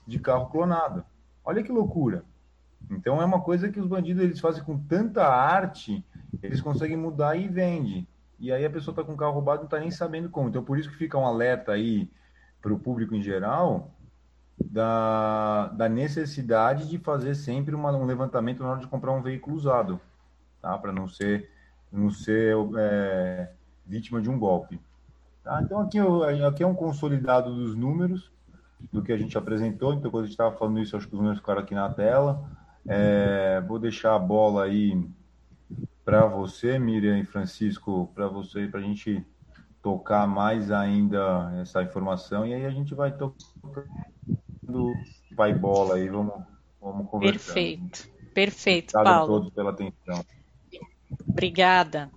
de 0.07 0.19
carro 0.19 0.51
clonado. 0.51 1.05
Olha 1.45 1.63
que 1.63 1.73
loucura. 1.73 2.23
Então 2.91 3.21
é 3.23 3.25
uma 3.25 3.41
coisa 3.41 3.71
que 3.71 3.81
os 3.81 3.87
bandidos 3.87 4.23
eles 4.23 4.41
fazem 4.41 4.63
com 4.63 4.79
tanta 4.79 5.27
arte, 5.27 6.05
eles 6.43 6.61
conseguem 6.61 6.97
mudar 6.97 7.37
e 7.37 7.49
vende. 7.49 8.07
E 8.39 8.53
aí 8.53 8.65
a 8.65 8.71
pessoa 8.71 8.93
está 8.93 9.03
com 9.03 9.15
o 9.15 9.17
carro 9.17 9.33
roubado 9.33 9.61
e 9.61 9.63
não 9.63 9.67
está 9.67 9.81
nem 9.81 9.91
sabendo 9.91 10.29
como. 10.29 10.49
Então 10.49 10.63
por 10.63 10.79
isso 10.79 10.91
que 10.91 10.97
fica 10.97 11.17
um 11.17 11.27
alerta 11.27 11.73
aí 11.73 12.11
para 12.67 12.75
o 12.75 12.79
público 12.81 13.15
em 13.15 13.23
geral 13.23 13.93
da, 14.61 15.69
da 15.69 15.89
necessidade 15.89 16.89
de 16.89 16.99
fazer 16.99 17.37
sempre 17.37 17.77
uma, 17.77 17.93
um 17.93 18.05
levantamento 18.05 18.61
na 18.61 18.71
hora 18.71 18.81
de 18.81 18.89
comprar 18.89 19.13
um 19.13 19.23
veículo 19.23 19.55
usado, 19.55 20.01
tá? 20.61 20.77
Para 20.77 20.93
não 20.93 21.07
ser 21.07 21.49
não 21.93 22.11
ser 22.11 22.57
é, 22.77 23.51
vítima 23.87 24.21
de 24.21 24.29
um 24.29 24.37
golpe. 24.37 24.81
Tá? 25.45 25.63
Então, 25.63 25.81
aqui, 25.81 25.99
aqui 26.45 26.65
é 26.65 26.67
um 26.67 26.75
consolidado 26.75 27.55
dos 27.55 27.77
números 27.77 28.33
do 28.93 29.01
que 29.01 29.13
a 29.13 29.17
gente 29.17 29.39
apresentou. 29.39 29.95
Então, 29.95 30.11
quando 30.11 30.25
a 30.25 30.27
gente 30.27 30.35
estava 30.35 30.57
falando 30.57 30.81
isso, 30.81 30.97
acho 30.97 31.07
que 31.07 31.15
os 31.15 31.21
números 31.21 31.39
ficaram 31.39 31.61
aqui 31.61 31.75
na 31.75 31.89
tela. 31.89 32.51
É, 32.85 33.61
vou 33.61 33.79
deixar 33.79 34.17
a 34.17 34.19
bola 34.19 34.65
aí 34.65 35.09
para 36.05 36.27
você, 36.27 36.77
Miriam 36.81 37.17
e 37.17 37.25
Francisco, 37.25 38.11
para 38.13 38.27
você, 38.27 38.67
para 38.67 38.81
a 38.81 38.83
gente 38.83 39.25
tocar 39.87 40.27
mais 40.27 40.73
ainda 40.73 41.53
essa 41.63 41.81
informação 41.81 42.45
e 42.45 42.53
aí 42.53 42.67
a 42.67 42.71
gente 42.71 42.93
vai 42.93 43.17
tocando 43.17 43.87
vai 45.31 45.55
bola 45.55 45.95
aí, 45.95 46.09
vamos, 46.09 46.43
vamos 46.81 47.09
conversar. 47.09 47.55
Perfeito, 47.55 48.09
perfeito, 48.35 48.99
Obrigado 48.99 49.15
Paulo. 49.15 49.33
a 49.33 49.39
todos 49.39 49.55
pela 49.55 49.71
atenção. 49.71 50.25
Obrigada. 51.29 52.11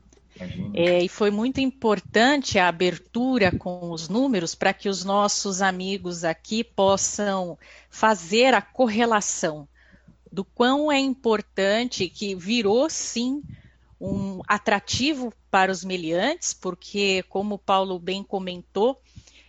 É, 0.73 1.03
e 1.03 1.07
foi 1.07 1.29
muito 1.29 1.61
importante 1.61 2.57
a 2.57 2.67
abertura 2.67 3.51
com 3.55 3.91
os 3.91 4.09
números 4.09 4.55
para 4.55 4.73
que 4.73 4.89
os 4.89 5.05
nossos 5.05 5.61
amigos 5.61 6.23
aqui 6.23 6.63
possam 6.63 7.55
fazer 7.87 8.55
a 8.55 8.63
correlação 8.63 9.67
do 10.31 10.43
quão 10.43 10.91
é 10.91 10.97
importante 10.97 12.09
que 12.09 12.33
virou 12.33 12.89
sim 12.89 13.43
um 14.01 14.41
atrativo 14.47 15.31
para 15.49 15.71
os 15.71 15.83
meliantes, 15.83 16.53
porque, 16.53 17.23
como 17.29 17.57
Paulo 17.57 17.99
bem 17.99 18.23
comentou, 18.23 19.01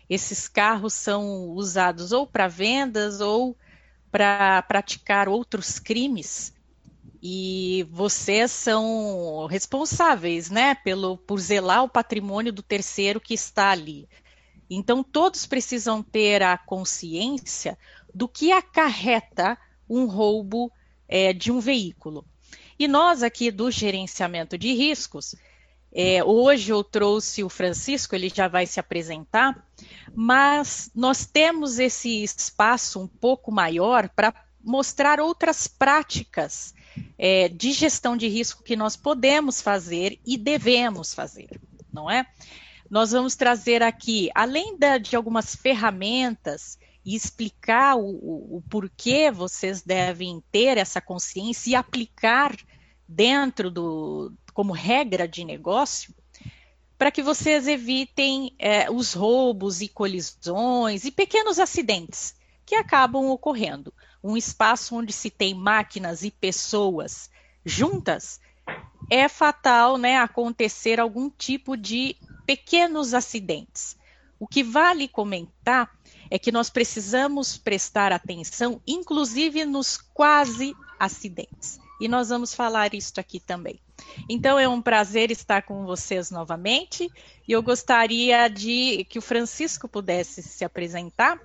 esses 0.08 0.48
carros 0.48 0.94
são 0.94 1.50
usados 1.50 2.12
ou 2.12 2.26
para 2.26 2.48
vendas 2.48 3.20
ou 3.20 3.56
para 4.10 4.62
praticar 4.62 5.28
outros 5.28 5.78
crimes 5.78 6.52
e 7.22 7.86
vocês 7.90 8.50
são 8.50 9.46
responsáveis, 9.46 10.50
né, 10.50 10.74
pelo 10.74 11.18
por 11.18 11.38
zelar 11.38 11.84
o 11.84 11.88
patrimônio 11.88 12.52
do 12.52 12.62
terceiro 12.62 13.20
que 13.20 13.34
está 13.34 13.70
ali. 13.70 14.08
Então 14.68 15.02
todos 15.02 15.44
precisam 15.46 16.02
ter 16.02 16.42
a 16.42 16.56
consciência 16.56 17.76
do 18.14 18.26
que 18.26 18.50
acarreta 18.52 19.58
um 19.88 20.06
roubo 20.06 20.72
é, 21.06 21.32
de 21.32 21.52
um 21.52 21.60
veículo. 21.60 22.24
E 22.78 22.88
nós 22.88 23.22
aqui 23.22 23.50
do 23.50 23.70
gerenciamento 23.70 24.56
de 24.56 24.72
riscos, 24.72 25.34
é, 25.92 26.22
hoje 26.22 26.72
eu 26.72 26.84
trouxe 26.84 27.42
o 27.42 27.48
Francisco, 27.48 28.14
ele 28.14 28.28
já 28.28 28.46
vai 28.46 28.66
se 28.66 28.78
apresentar, 28.78 29.66
mas 30.14 30.90
nós 30.94 31.26
temos 31.26 31.78
esse 31.78 32.22
espaço 32.22 33.00
um 33.00 33.08
pouco 33.08 33.50
maior 33.50 34.08
para 34.08 34.32
mostrar 34.62 35.20
outras 35.20 35.66
práticas 35.66 36.74
é, 37.18 37.48
de 37.48 37.72
gestão 37.72 38.16
de 38.16 38.28
risco 38.28 38.62
que 38.62 38.76
nós 38.76 38.96
podemos 38.96 39.60
fazer 39.60 40.18
e 40.24 40.36
devemos 40.36 41.14
fazer, 41.14 41.60
não 41.92 42.10
é? 42.10 42.26
Nós 42.88 43.12
vamos 43.12 43.36
trazer 43.36 43.82
aqui, 43.82 44.30
além 44.34 44.76
da, 44.76 44.98
de 44.98 45.14
algumas 45.14 45.54
ferramentas 45.54 46.78
e 47.04 47.14
explicar 47.14 47.96
o, 47.96 48.04
o, 48.04 48.56
o 48.56 48.62
porquê 48.68 49.30
vocês 49.30 49.80
devem 49.82 50.42
ter 50.50 50.76
essa 50.76 51.00
consciência 51.00 51.70
e 51.70 51.74
aplicar 51.74 52.54
dentro 53.10 53.70
do 53.70 54.32
como 54.54 54.72
regra 54.72 55.26
de 55.26 55.44
negócio, 55.44 56.14
para 56.96 57.10
que 57.10 57.22
vocês 57.22 57.66
evitem 57.66 58.54
é, 58.58 58.90
os 58.90 59.14
roubos 59.14 59.80
e 59.80 59.88
colisões 59.88 61.04
e 61.04 61.10
pequenos 61.10 61.58
acidentes 61.58 62.34
que 62.64 62.74
acabam 62.74 63.30
ocorrendo. 63.30 63.92
Um 64.22 64.36
espaço 64.36 64.94
onde 64.94 65.12
se 65.12 65.30
tem 65.30 65.54
máquinas 65.54 66.22
e 66.22 66.30
pessoas 66.30 67.30
juntas 67.64 68.40
é 69.10 69.28
fatal 69.28 69.96
né, 69.96 70.18
acontecer 70.18 71.00
algum 71.00 71.30
tipo 71.30 71.76
de 71.76 72.16
pequenos 72.46 73.14
acidentes. 73.14 73.96
O 74.38 74.46
que 74.46 74.62
vale 74.62 75.08
comentar 75.08 75.90
é 76.30 76.38
que 76.38 76.52
nós 76.52 76.70
precisamos 76.70 77.56
prestar 77.56 78.12
atenção, 78.12 78.80
inclusive 78.86 79.64
nos 79.64 79.96
quase 79.96 80.74
acidentes. 80.98 81.80
E 82.00 82.08
nós 82.08 82.30
vamos 82.30 82.54
falar 82.54 82.94
isso 82.94 83.20
aqui 83.20 83.38
também. 83.38 83.78
Então 84.28 84.58
é 84.58 84.66
um 84.66 84.80
prazer 84.80 85.30
estar 85.30 85.62
com 85.62 85.84
vocês 85.84 86.30
novamente 86.30 87.10
e 87.46 87.52
eu 87.52 87.62
gostaria 87.62 88.48
de 88.48 89.04
que 89.04 89.18
o 89.18 89.22
Francisco 89.22 89.86
pudesse 89.86 90.42
se 90.42 90.64
apresentar. 90.64 91.38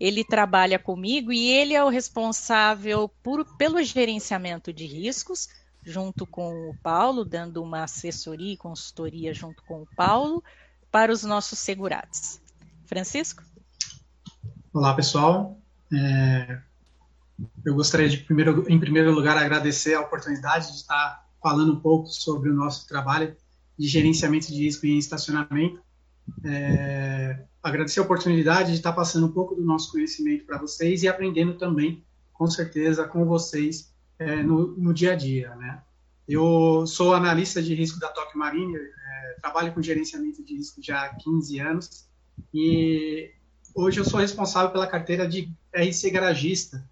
Ele 0.00 0.24
trabalha 0.24 0.78
comigo 0.78 1.32
e 1.32 1.48
ele 1.48 1.74
é 1.74 1.84
o 1.84 1.88
responsável 1.88 3.10
por, 3.22 3.44
pelo 3.56 3.82
gerenciamento 3.82 4.72
de 4.72 4.86
riscos, 4.86 5.48
junto 5.84 6.26
com 6.26 6.70
o 6.70 6.76
Paulo, 6.82 7.24
dando 7.24 7.62
uma 7.62 7.82
assessoria 7.82 8.54
e 8.54 8.56
consultoria 8.56 9.34
junto 9.34 9.62
com 9.64 9.82
o 9.82 9.88
Paulo 9.96 10.42
para 10.90 11.12
os 11.12 11.22
nossos 11.22 11.58
segurados. 11.58 12.40
Francisco? 12.86 13.42
Olá, 14.72 14.94
pessoal. 14.94 15.58
É, 15.92 16.60
eu 17.64 17.74
gostaria 17.74 18.08
de, 18.08 18.18
primeiro, 18.18 18.64
em 18.68 18.78
primeiro 18.78 19.12
lugar, 19.12 19.36
agradecer 19.36 19.94
a 19.94 20.00
oportunidade 20.00 20.68
de 20.68 20.76
estar 20.76 21.26
falando 21.42 21.72
um 21.72 21.80
pouco 21.80 22.08
sobre 22.08 22.50
o 22.50 22.54
nosso 22.54 22.86
trabalho 22.88 23.36
de 23.78 23.86
gerenciamento 23.86 24.48
de 24.48 24.64
risco 24.64 24.86
em 24.86 24.98
estacionamento. 24.98 25.80
É, 26.44 27.44
agradecer 27.62 28.00
a 28.00 28.02
oportunidade 28.02 28.70
de 28.70 28.76
estar 28.76 28.92
passando 28.92 29.26
um 29.26 29.32
pouco 29.32 29.54
do 29.54 29.64
nosso 29.64 29.92
conhecimento 29.92 30.44
para 30.44 30.58
vocês 30.58 31.02
e 31.02 31.08
aprendendo 31.08 31.54
também, 31.54 32.02
com 32.32 32.46
certeza, 32.48 33.06
com 33.06 33.24
vocês 33.24 33.92
é, 34.18 34.42
no, 34.42 34.76
no, 34.76 34.92
dia 34.92 35.12
a 35.12 35.16
dia. 35.16 35.54
Né? 35.56 35.80
Eu 36.28 36.86
sou 36.86 37.14
analista 37.14 37.62
de 37.62 37.74
risco 37.74 38.00
da 38.00 38.08
Tokyo 38.08 38.38
Marine, 38.38 38.76
é, 38.76 39.36
trabalho 39.40 39.72
com 39.72 39.80
gerenciamento 39.80 40.44
de 40.44 40.56
risco 40.56 40.82
já 40.82 41.04
há 41.04 41.14
15 41.14 41.58
anos 41.60 42.08
e 42.52 43.30
hoje 43.74 44.00
eu 44.00 44.04
sou 44.04 44.20
responsável 44.20 44.70
pela 44.70 44.86
carteira 44.86 45.26
de 45.26 45.50
RC 45.72 46.10
Garagista, 46.10 46.84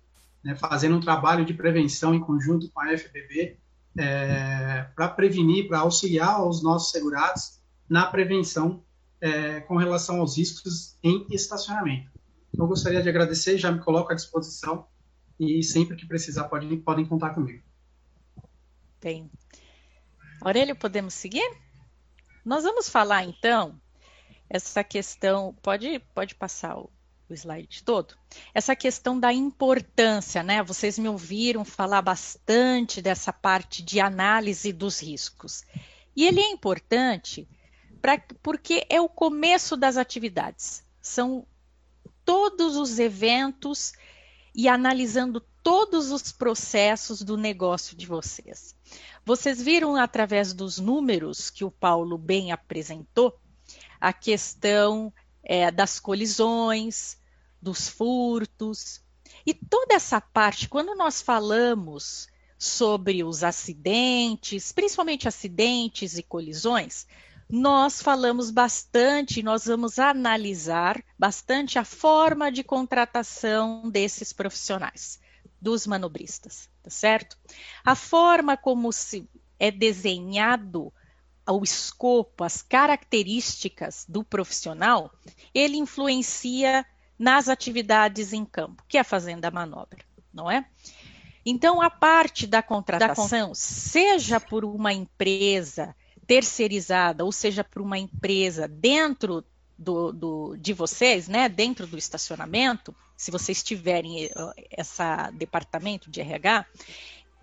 né, 0.47 0.55
fazendo 0.55 0.97
um 0.97 1.01
trabalho 1.01 1.45
de 1.45 1.53
prevenção 1.53 2.15
em 2.15 2.21
conjunto 2.21 2.71
com 2.71 2.81
a 2.81 2.97
FBB 2.97 3.59
é, 3.99 4.87
para 4.95 5.09
prevenir, 5.09 5.67
para 5.67 5.81
auxiliar 5.81 6.47
os 6.47 6.63
nossos 6.63 6.93
segurados 6.93 7.61
na 7.89 8.07
prevenção 8.07 8.85
é, 9.21 9.61
com 9.63 9.77
relação 9.77 10.21
aos 10.21 10.37
riscos 10.37 10.97
em 11.03 11.27
estacionamento. 11.31 12.13
Então, 12.55 12.65
eu 12.65 12.69
gostaria 12.69 13.03
de 13.03 13.09
agradecer, 13.09 13.59
já 13.59 13.73
me 13.73 13.81
coloco 13.81 14.13
à 14.13 14.15
disposição 14.15 14.87
e 15.41 15.65
sempre 15.65 15.97
que 15.97 16.07
precisar 16.07 16.45
podem, 16.45 16.79
podem 16.79 17.05
contar 17.05 17.31
comigo. 17.31 17.65
Bem. 19.03 19.29
Aurélio, 20.41 20.77
podemos 20.77 21.15
seguir? 21.15 21.51
Nós 22.45 22.63
vamos 22.63 22.89
falar 22.89 23.25
então 23.25 23.81
essa 24.49 24.85
questão. 24.85 25.57
Pode, 25.61 25.99
pode 26.15 26.37
passar 26.37 26.79
o, 26.79 26.89
o 27.29 27.35
slide 27.35 27.83
todo, 27.83 28.17
essa 28.55 28.77
questão 28.77 29.19
da 29.19 29.33
importância, 29.33 30.43
né? 30.43 30.63
Vocês 30.63 30.99
me 30.99 31.09
ouviram 31.09 31.65
falar 31.65 32.03
bastante 32.03 33.03
dessa 33.03 33.33
parte 33.33 33.83
de 33.83 34.01
análise 34.01 34.73
dos 34.73 35.01
riscos. 35.01 35.65
E 36.15 36.25
ele 36.25 36.41
é 36.41 36.51
importante 36.51 37.49
pra, 38.01 38.19
porque 38.43 38.87
é 38.89 39.01
o 39.01 39.09
começo 39.09 39.77
das 39.77 39.97
atividades. 39.97 40.85
São 41.01 41.47
todos 42.25 42.77
os 42.77 42.99
eventos 42.99 43.93
e 44.55 44.69
analisando 44.69 45.41
todos 45.63 46.13
os 46.13 46.33
processos 46.33 47.23
do 47.23 47.37
negócio 47.37 47.97
de 47.97 48.07
vocês. 48.07 48.75
Vocês 49.25 49.61
viram 49.61 49.97
através 49.97 50.55
dos 50.55 50.79
números 50.79 51.51
que 51.51 51.65
o 51.65 51.71
Paulo 51.71 52.17
bem 52.17 52.53
apresentou 52.53 53.39
a 54.01 54.13
questão 54.13 55.13
é, 55.47 55.71
das 55.71 56.01
colisões, 56.01 57.17
dos 57.63 57.89
furtos. 57.89 59.01
E 59.47 59.55
toda 59.55 59.95
essa 59.95 60.21
parte, 60.21 60.69
quando 60.69 60.95
nós 60.97 61.23
falamos 61.23 62.29
sobre 62.59 63.23
os 63.23 63.45
acidentes, 63.45 64.73
principalmente 64.73 65.29
acidentes 65.29 66.19
e 66.19 66.23
colisões, 66.23 67.07
nós 67.49 68.03
falamos 68.03 68.51
bastante, 68.51 69.43
nós 69.43 69.67
vamos 69.67 70.01
analisar 70.01 71.01
bastante 71.17 71.79
a 71.79 71.85
forma 71.85 72.51
de 72.51 72.65
contratação 72.65 73.89
desses 73.89 74.33
profissionais, 74.33 75.21
dos 75.61 75.87
manobristas, 75.87 76.69
tá 76.83 76.91
certo? 76.91 77.39
A 77.85 77.95
forma 77.95 78.57
como 78.57 78.93
se 78.93 79.29
é 79.61 79.71
desenhado 79.71 80.93
o 81.49 81.63
escopo, 81.63 82.45
as 82.45 82.63
características 82.63 84.05
do 84.09 84.25
profissional, 84.25 85.13
ele 85.55 85.77
influencia 85.77 86.85
nas 87.19 87.49
atividades 87.49 88.33
em 88.33 88.45
campo, 88.45 88.83
que 88.89 88.99
é 88.99 89.01
a 89.01 89.05
fazenda 89.05 89.51
manobra, 89.51 90.05
não 90.33 90.51
é? 90.51 90.67
Então, 91.45 91.81
a 91.81 91.89
parte 91.89 92.47
da 92.47 92.61
contratação, 92.61 93.55
seja 93.55 94.41
por 94.41 94.65
uma 94.65 94.93
empresa 94.93 95.95
terceirizada, 96.27 97.25
ou 97.25 97.31
seja 97.31 97.63
por 97.63 97.81
uma 97.81 97.97
empresa 97.97 98.67
dentro 98.67 99.45
do, 99.79 100.13
do, 100.13 100.57
de 100.57 100.73
vocês, 100.73 101.29
né, 101.29 101.49
dentro 101.49 101.87
do 101.87 101.97
estacionamento, 101.97 102.95
se 103.17 103.31
vocês 103.31 103.63
tiverem 103.63 104.25
eh, 104.25 104.31
esse 104.79 105.03
departamento 105.35 106.11
de 106.11 106.21
RH, 106.21 106.67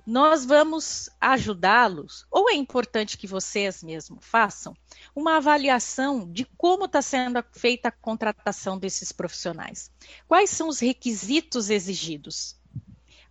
nós 0.06 0.44
vamos 0.46 1.10
ajudá-los, 1.20 2.26
ou 2.30 2.50
é 2.50 2.54
importante 2.54 3.18
que 3.18 3.26
vocês 3.26 3.82
mesmos 3.82 4.20
façam, 4.26 4.76
uma 5.16 5.38
avaliação 5.38 6.30
de 6.30 6.46
como 6.58 6.86
está 6.86 7.02
sendo 7.02 7.44
feita 7.54 7.88
a 7.88 7.92
contratação 7.92 8.78
desses 8.78 9.12
profissionais. 9.12 9.90
Quais 10.28 10.50
são 10.50 10.68
os 10.68 10.80
requisitos 10.80 11.70
exigidos? 11.70 12.58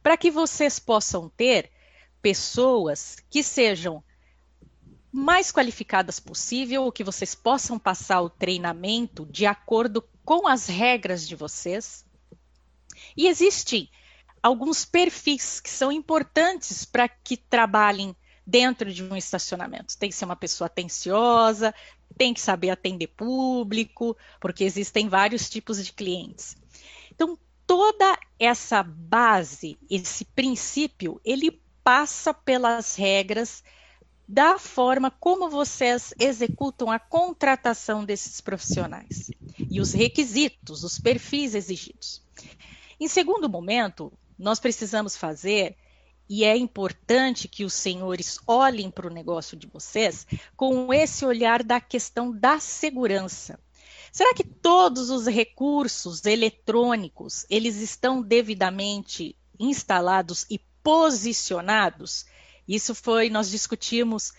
Para 0.02 0.16
que 0.16 0.30
vocês 0.30 0.78
possam 0.78 1.28
ter 1.28 1.70
pessoas 2.22 3.16
que 3.28 3.42
sejam 3.42 4.02
mais 5.12 5.52
qualificadas 5.52 6.18
possível, 6.18 6.84
ou 6.84 6.92
que 6.92 7.04
vocês 7.04 7.34
possam 7.34 7.78
passar 7.78 8.22
o 8.22 8.30
treinamento 8.30 9.26
de 9.26 9.44
acordo 9.44 10.02
com 10.24 10.48
as 10.48 10.66
regras 10.66 11.28
de 11.28 11.36
vocês. 11.36 12.06
E 13.14 13.26
existem 13.26 13.90
alguns 14.42 14.84
perfis 14.84 15.60
que 15.60 15.70
são 15.70 15.92
importantes 15.92 16.84
para 16.84 17.08
que 17.08 17.36
trabalhem 17.36 18.16
dentro 18.46 18.92
de 18.92 19.04
um 19.04 19.16
estacionamento. 19.16 19.96
Tem 19.96 20.10
que 20.10 20.16
ser 20.16 20.24
uma 20.24 20.36
pessoa 20.36 20.66
atenciosa, 20.66 21.74
tem 22.16 22.34
que 22.34 22.40
saber 22.40 22.70
atender 22.70 23.06
público, 23.08 24.16
porque 24.40 24.64
existem 24.64 25.08
vários 25.08 25.48
tipos 25.48 25.84
de 25.84 25.92
clientes. 25.92 26.56
Então, 27.10 27.38
toda 27.66 28.18
essa 28.38 28.82
base, 28.82 29.78
esse 29.88 30.24
princípio, 30.24 31.20
ele 31.24 31.62
passa 31.84 32.34
pelas 32.34 32.96
regras 32.96 33.62
da 34.26 34.58
forma 34.58 35.10
como 35.10 35.50
vocês 35.50 36.14
executam 36.18 36.90
a 36.90 36.98
contratação 36.98 38.04
desses 38.04 38.40
profissionais 38.40 39.30
e 39.70 39.80
os 39.80 39.92
requisitos, 39.92 40.84
os 40.84 40.98
perfis 40.98 41.54
exigidos. 41.54 42.22
Em 42.98 43.08
segundo 43.08 43.48
momento, 43.48 44.12
nós 44.42 44.58
precisamos 44.58 45.16
fazer, 45.16 45.76
e 46.28 46.44
é 46.44 46.56
importante 46.56 47.46
que 47.46 47.64
os 47.64 47.74
senhores 47.74 48.38
olhem 48.46 48.90
para 48.90 49.06
o 49.06 49.12
negócio 49.12 49.56
de 49.56 49.66
vocês 49.66 50.26
com 50.56 50.92
esse 50.92 51.24
olhar 51.24 51.62
da 51.62 51.80
questão 51.80 52.32
da 52.32 52.58
segurança. 52.58 53.58
Será 54.10 54.34
que 54.34 54.44
todos 54.44 55.10
os 55.10 55.26
recursos 55.26 56.24
eletrônicos 56.24 57.46
eles 57.48 57.76
estão 57.76 58.20
devidamente 58.20 59.36
instalados 59.58 60.44
e 60.50 60.58
posicionados? 60.82 62.26
Isso 62.66 62.94
foi 62.94 63.30
nós 63.30 63.48
discutimos 63.48 64.32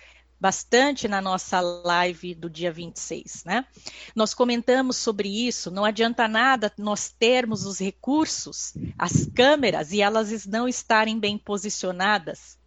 bastante 0.43 1.07
na 1.07 1.21
nossa 1.21 1.61
live 1.61 2.35
do 2.35 2.49
dia 2.49 2.69
26, 2.69 3.45
né? 3.45 3.65
Nós 4.13 4.33
comentamos 4.33 4.97
sobre 4.97 5.29
isso, 5.29 5.71
não 5.71 5.85
adianta 5.85 6.27
nada 6.27 6.69
nós 6.77 7.07
termos 7.07 7.65
os 7.65 7.79
recursos, 7.79 8.73
as 8.99 9.25
câmeras 9.33 9.93
e 9.93 10.01
elas 10.01 10.45
não 10.45 10.67
estarem 10.67 11.17
bem 11.17 11.37
posicionadas. 11.37 12.59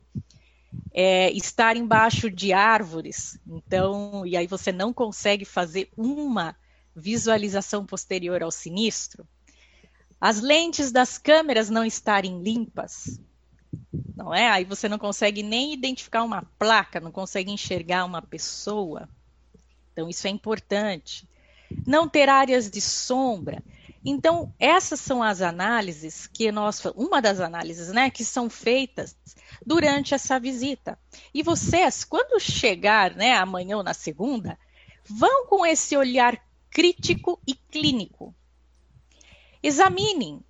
é, 0.93 1.31
estar 1.33 1.77
embaixo 1.77 2.31
de 2.31 2.55
árvores. 2.55 3.39
Então, 3.47 4.25
e 4.25 4.35
aí 4.39 4.47
você 4.47 4.73
não 4.73 4.91
consegue 4.95 5.45
fazer 5.45 5.91
uma 5.95 6.57
visualização 6.95 7.85
posterior 7.85 8.43
ao 8.43 8.51
sinistro. 8.51 9.29
As 10.19 10.41
lentes 10.41 10.91
das 10.91 11.19
câmeras 11.19 11.69
não 11.69 11.85
estarem 11.85 12.43
limpas, 12.43 13.21
não 14.17 14.35
é? 14.35 14.49
Aí 14.49 14.65
você 14.65 14.89
não 14.89 14.99
consegue 14.99 15.43
nem 15.43 15.73
identificar 15.73 16.23
uma 16.23 16.43
placa, 16.59 17.01
não 17.01 17.13
consegue 17.13 17.51
enxergar 17.51 18.05
uma 18.05 18.23
pessoa. 18.23 19.09
Então, 19.93 20.09
isso 20.09 20.27
é 20.27 20.31
importante. 20.31 21.29
Não 21.87 22.09
ter 22.09 22.29
áreas 22.29 22.71
de 22.71 22.81
sombra. 22.81 23.63
Então, 24.05 24.55
essas 24.59 25.01
são 25.01 25.23
as 25.23 25.43
análises 25.43 26.27
que 26.27 26.53
nós, 26.53 26.81
uma 26.95 27.21
das 27.21 27.41
análises, 27.41 27.89
né, 27.89 28.09
que 28.09 28.25
são 28.25 28.49
feitas 28.49 29.17
durante 29.65 30.15
essa 30.15 30.39
visita. 30.39 30.99
E 31.35 31.43
vocês, 31.43 32.05
quando 32.05 32.39
chegar, 32.39 33.17
né, 33.17 33.35
amanhã 33.35 33.79
ou 33.79 33.83
na 33.83 33.95
segunda, 33.95 34.59
vão 35.05 35.47
com 35.47 35.67
esse 35.67 35.97
olhar 35.97 36.41
crítico 36.71 37.41
e 37.47 37.55
clínico. 37.55 38.35
Examinem. 39.63 40.41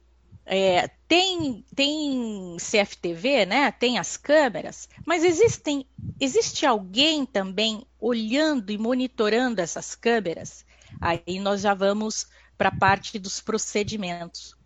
É, 0.49 0.87
tem, 1.09 1.65
tem 1.75 2.57
CFTV, 2.57 3.45
né? 3.47 3.73
Tem 3.73 3.99
as 3.99 4.17
câmeras, 4.17 4.89
mas 5.05 5.25
existem, 5.25 5.85
existe 6.21 6.65
alguém 6.65 7.27
também 7.27 7.85
olhando 7.99 8.71
e 8.71 8.79
monitorando 8.79 9.61
essas 9.61 9.97
câmeras? 9.97 10.65
Aí 11.01 11.41
nós 11.41 11.61
já 11.61 11.75
vamos 11.75 12.29
para 12.57 12.69
a 12.69 12.77
parte 12.77 13.19
dos 13.19 13.41
procedimentos. 13.41 14.57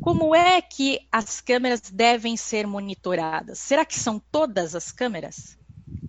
Como 0.00 0.34
é 0.34 0.62
que 0.62 1.06
as 1.10 1.40
câmeras 1.40 1.80
devem 1.80 2.36
ser 2.36 2.66
monitoradas? 2.66 3.58
Será 3.58 3.84
que 3.84 3.98
são 3.98 4.20
todas 4.30 4.76
as 4.76 4.92
câmeras? 4.92 5.58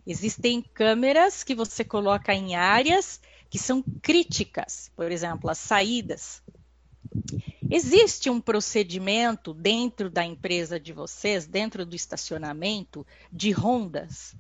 Existem 0.06 0.62
câmeras 0.62 1.44
que 1.44 1.56
você 1.56 1.84
coloca 1.84 2.34
em 2.34 2.56
áreas 2.56 3.20
que 3.50 3.58
são 3.58 3.84
críticas, 4.02 4.92
por 4.96 5.12
exemplo, 5.12 5.50
as 5.50 5.60
saídas. 5.60 6.42
Existe 7.76 8.30
um 8.30 8.40
procedimento 8.40 9.52
dentro 9.52 10.08
da 10.08 10.24
empresa 10.24 10.80
de 10.80 10.94
vocês, 10.94 11.48
dentro 11.48 11.84
do 11.84 11.96
estacionamento, 11.96 13.04
de 13.32 13.50
rondas? 13.50 14.36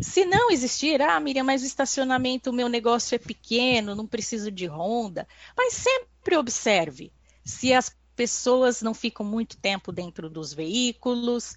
Se 0.00 0.24
não 0.24 0.50
existir, 0.50 1.00
ah, 1.00 1.20
Miriam, 1.20 1.44
mas 1.44 1.62
o 1.62 1.64
estacionamento, 1.64 2.50
o 2.50 2.52
meu 2.52 2.68
negócio 2.68 3.14
é 3.14 3.18
pequeno, 3.18 3.94
não 3.94 4.04
preciso 4.04 4.50
de 4.50 4.66
ronda. 4.66 5.28
Mas 5.56 5.74
sempre 5.74 6.36
observe 6.36 7.12
se 7.44 7.72
as 7.72 7.96
pessoas 8.16 8.82
não 8.82 8.94
ficam 8.94 9.24
muito 9.24 9.56
tempo 9.56 9.92
dentro 9.92 10.28
dos 10.28 10.52
veículos. 10.52 11.56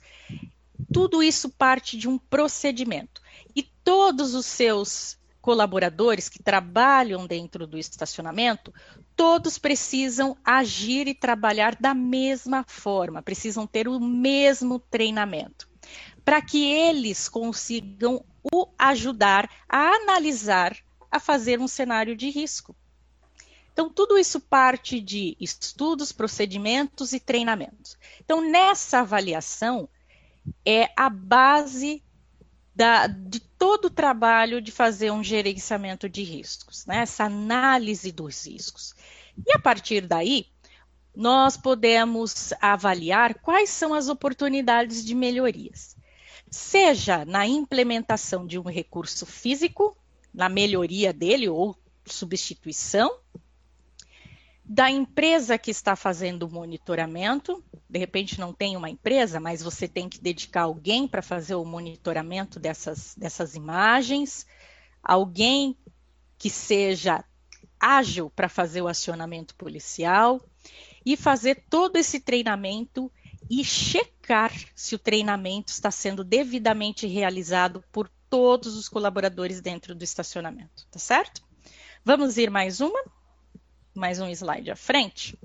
Tudo 0.93 1.23
isso 1.23 1.49
parte 1.49 1.97
de 1.97 2.07
um 2.07 2.19
procedimento. 2.19 3.19
E 3.55 3.63
todos 3.63 4.35
os 4.35 4.45
seus 4.45 5.17
colaboradores 5.45 6.27
que 6.27 6.41
trabalham 6.41 7.27
dentro 7.27 7.67
do 7.67 7.77
estacionamento, 7.77 8.73
todos 9.15 9.59
precisam 9.59 10.35
agir 10.43 11.07
e 11.07 11.13
trabalhar 11.13 11.75
da 11.75 11.93
mesma 11.93 12.65
forma, 12.67 13.21
precisam 13.21 13.67
ter 13.67 13.87
o 13.87 13.99
mesmo 13.99 14.79
treinamento, 14.79 15.69
para 16.23 16.41
que 16.41 16.65
eles 16.65 17.29
consigam 17.29 18.25
o 18.51 18.67
ajudar 18.75 19.47
a 19.69 19.89
analisar, 19.89 20.75
a 21.11 21.19
fazer 21.19 21.59
um 21.59 21.67
cenário 21.67 22.15
de 22.15 22.31
risco. 22.31 22.75
Então, 23.71 23.87
tudo 23.87 24.17
isso 24.17 24.39
parte 24.39 24.99
de 24.99 25.37
estudos, 25.39 26.11
procedimentos 26.11 27.13
e 27.13 27.19
treinamentos. 27.19 27.95
Então, 28.19 28.41
nessa 28.41 29.01
avaliação, 29.01 29.87
é 30.65 30.89
a 30.97 31.07
base 31.07 32.01
da, 32.75 33.07
de 33.07 33.39
todo 33.39 33.85
o 33.85 33.89
trabalho 33.89 34.61
de 34.61 34.71
fazer 34.71 35.11
um 35.11 35.23
gerenciamento 35.23 36.09
de 36.09 36.23
riscos, 36.23 36.85
né? 36.85 36.99
essa 36.99 37.23
análise 37.23 38.11
dos 38.11 38.45
riscos. 38.45 38.93
E 39.45 39.53
a 39.53 39.59
partir 39.59 40.01
daí, 40.01 40.47
nós 41.15 41.55
podemos 41.55 42.53
avaliar 42.59 43.35
quais 43.35 43.69
são 43.69 43.93
as 43.93 44.09
oportunidades 44.09 45.03
de 45.05 45.15
melhorias 45.15 45.95
seja 46.55 47.25
na 47.25 47.45
implementação 47.45 48.45
de 48.45 48.57
um 48.57 48.63
recurso 48.63 49.25
físico, 49.25 49.97
na 50.33 50.49
melhoria 50.49 51.11
dele 51.11 51.49
ou 51.49 51.75
substituição, 52.05 53.11
da 54.67 54.89
empresa 54.89 55.57
que 55.57 55.69
está 55.69 55.95
fazendo 55.95 56.43
o 56.43 56.51
monitoramento. 56.51 57.63
De 57.87 57.99
repente 57.99 58.39
não 58.39 58.51
tem 58.51 58.75
uma 58.75 58.89
empresa, 58.89 59.39
mas 59.39 59.61
você 59.61 59.87
tem 59.87 60.09
que 60.09 60.19
dedicar 60.19 60.63
alguém 60.63 61.07
para 61.07 61.21
fazer 61.21 61.55
o 61.55 61.63
monitoramento 61.63 62.59
dessas, 62.59 63.15
dessas 63.15 63.55
imagens, 63.55 64.45
alguém 65.03 65.77
que 66.37 66.49
seja 66.49 67.23
ágil 67.79 68.29
para 68.29 68.49
fazer 68.49 68.81
o 68.81 68.87
acionamento 68.87 69.53
policial 69.55 70.41
e 71.05 71.15
fazer 71.15 71.65
todo 71.69 71.97
esse 71.97 72.19
treinamento 72.19 73.11
e 73.49 73.63
checar 73.63 74.51
se 74.73 74.95
o 74.95 74.99
treinamento 74.99 75.71
está 75.71 75.91
sendo 75.91 76.23
devidamente 76.23 77.05
realizado 77.05 77.83
por 77.91 78.09
todos 78.27 78.75
os 78.75 78.89
colaboradores 78.89 79.61
dentro 79.61 79.93
do 79.93 80.03
estacionamento, 80.03 80.87
tá 80.89 80.97
certo? 80.97 81.43
Vamos 82.03 82.37
ir 82.37 82.49
mais 82.49 82.81
uma? 82.81 83.03
Mais 83.95 84.19
um 84.19 84.27
slide 84.27 84.69
à 84.69 84.75
frente. 84.75 85.39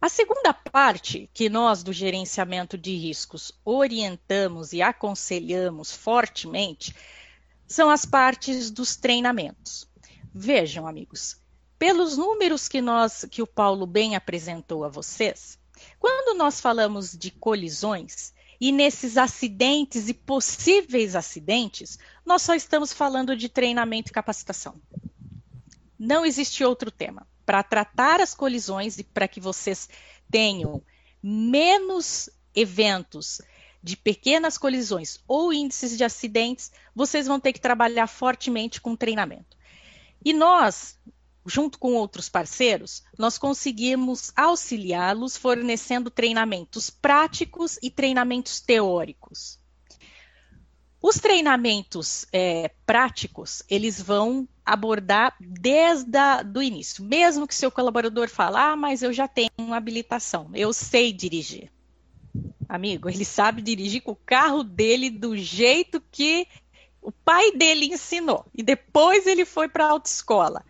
A 0.00 0.08
segunda 0.08 0.54
parte 0.54 1.28
que 1.34 1.48
nós 1.48 1.82
do 1.82 1.92
gerenciamento 1.92 2.78
de 2.78 2.94
riscos 2.96 3.50
orientamos 3.64 4.72
e 4.72 4.80
aconselhamos 4.80 5.90
fortemente 5.90 6.94
são 7.66 7.90
as 7.90 8.06
partes 8.06 8.70
dos 8.70 8.94
treinamentos. 8.94 9.88
Vejam, 10.32 10.86
amigos, 10.86 11.40
pelos 11.76 12.16
números 12.16 12.68
que 12.68 12.80
nós 12.80 13.26
que 13.28 13.42
o 13.42 13.48
Paulo 13.48 13.84
bem 13.84 14.14
apresentou 14.14 14.84
a 14.84 14.88
vocês, 14.88 15.58
quando 15.98 16.38
nós 16.38 16.60
falamos 16.60 17.18
de 17.18 17.32
colisões, 17.32 18.32
e 18.60 18.70
nesses 18.70 19.16
acidentes 19.16 20.08
e 20.08 20.14
possíveis 20.14 21.16
acidentes, 21.16 21.98
nós 22.24 22.42
só 22.42 22.54
estamos 22.54 22.92
falando 22.92 23.36
de 23.36 23.48
treinamento 23.48 24.10
e 24.10 24.14
capacitação. 24.14 24.80
Não 25.98 26.24
existe 26.24 26.64
outro 26.64 26.90
tema. 26.90 27.26
Para 27.44 27.62
tratar 27.62 28.20
as 28.20 28.34
colisões 28.34 28.98
e 28.98 29.04
para 29.04 29.28
que 29.28 29.40
vocês 29.40 29.88
tenham 30.30 30.82
menos 31.22 32.28
eventos 32.54 33.40
de 33.82 33.96
pequenas 33.96 34.58
colisões 34.58 35.20
ou 35.28 35.52
índices 35.52 35.96
de 35.96 36.02
acidentes, 36.02 36.72
vocês 36.94 37.26
vão 37.26 37.38
ter 37.38 37.52
que 37.52 37.60
trabalhar 37.60 38.08
fortemente 38.08 38.80
com 38.80 38.96
treinamento. 38.96 39.56
E 40.24 40.32
nós, 40.32 40.98
junto 41.46 41.78
com 41.78 41.94
outros 41.94 42.28
parceiros, 42.28 43.04
nós 43.16 43.38
conseguimos 43.38 44.32
auxiliá-los 44.34 45.36
fornecendo 45.36 46.10
treinamentos 46.10 46.90
práticos 46.90 47.78
e 47.80 47.90
treinamentos 47.90 48.58
teóricos. 48.58 49.60
Os 51.00 51.20
treinamentos 51.20 52.26
é, 52.32 52.72
práticos, 52.84 53.62
eles 53.68 54.02
vão 54.02 54.48
abordar 54.66 55.34
desde 55.40 56.18
o 56.54 56.62
início. 56.62 57.04
Mesmo 57.04 57.46
que 57.46 57.54
seu 57.54 57.70
colaborador 57.70 58.28
fale, 58.28 58.56
ah, 58.56 58.76
mas 58.76 59.02
eu 59.02 59.12
já 59.12 59.28
tenho 59.28 59.50
uma 59.56 59.76
habilitação, 59.76 60.50
eu 60.52 60.72
sei 60.72 61.12
dirigir. 61.12 61.70
Amigo, 62.68 63.08
ele 63.08 63.24
sabe 63.24 63.62
dirigir 63.62 64.02
com 64.02 64.10
o 64.10 64.16
carro 64.16 64.64
dele 64.64 65.08
do 65.08 65.36
jeito 65.36 66.02
que 66.10 66.48
o 67.00 67.12
pai 67.12 67.52
dele 67.52 67.86
ensinou. 67.86 68.44
E 68.52 68.62
depois 68.62 69.26
ele 69.26 69.44
foi 69.44 69.68
para 69.68 69.86
a 69.86 69.90
autoescola 69.90 70.64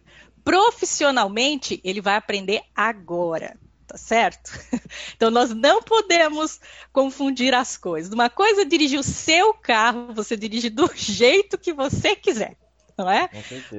profissionalmente, 0.47 1.81
ele 1.83 2.01
vai 2.01 2.15
aprender 2.15 2.63
agora, 2.73 3.59
tá 3.85 3.99
certo? 3.99 4.53
Então 5.17 5.31
nós 5.31 5.51
não 5.51 5.83
podemos 5.83 6.61
confundir 6.93 7.53
as 7.53 7.77
coisas. 7.77 8.13
Uma 8.13 8.31
coisa 8.31 8.63
é 8.63 8.65
dirigir 8.65 9.01
o 9.01 9.03
seu 9.03 9.53
carro, 9.53 10.15
você 10.15 10.37
dirige 10.37 10.71
do 10.71 10.89
jeito 10.95 11.59
que 11.59 11.73
você 11.73 12.15
quiser. 12.15 12.57
Não 12.97 13.11
é? 13.11 13.29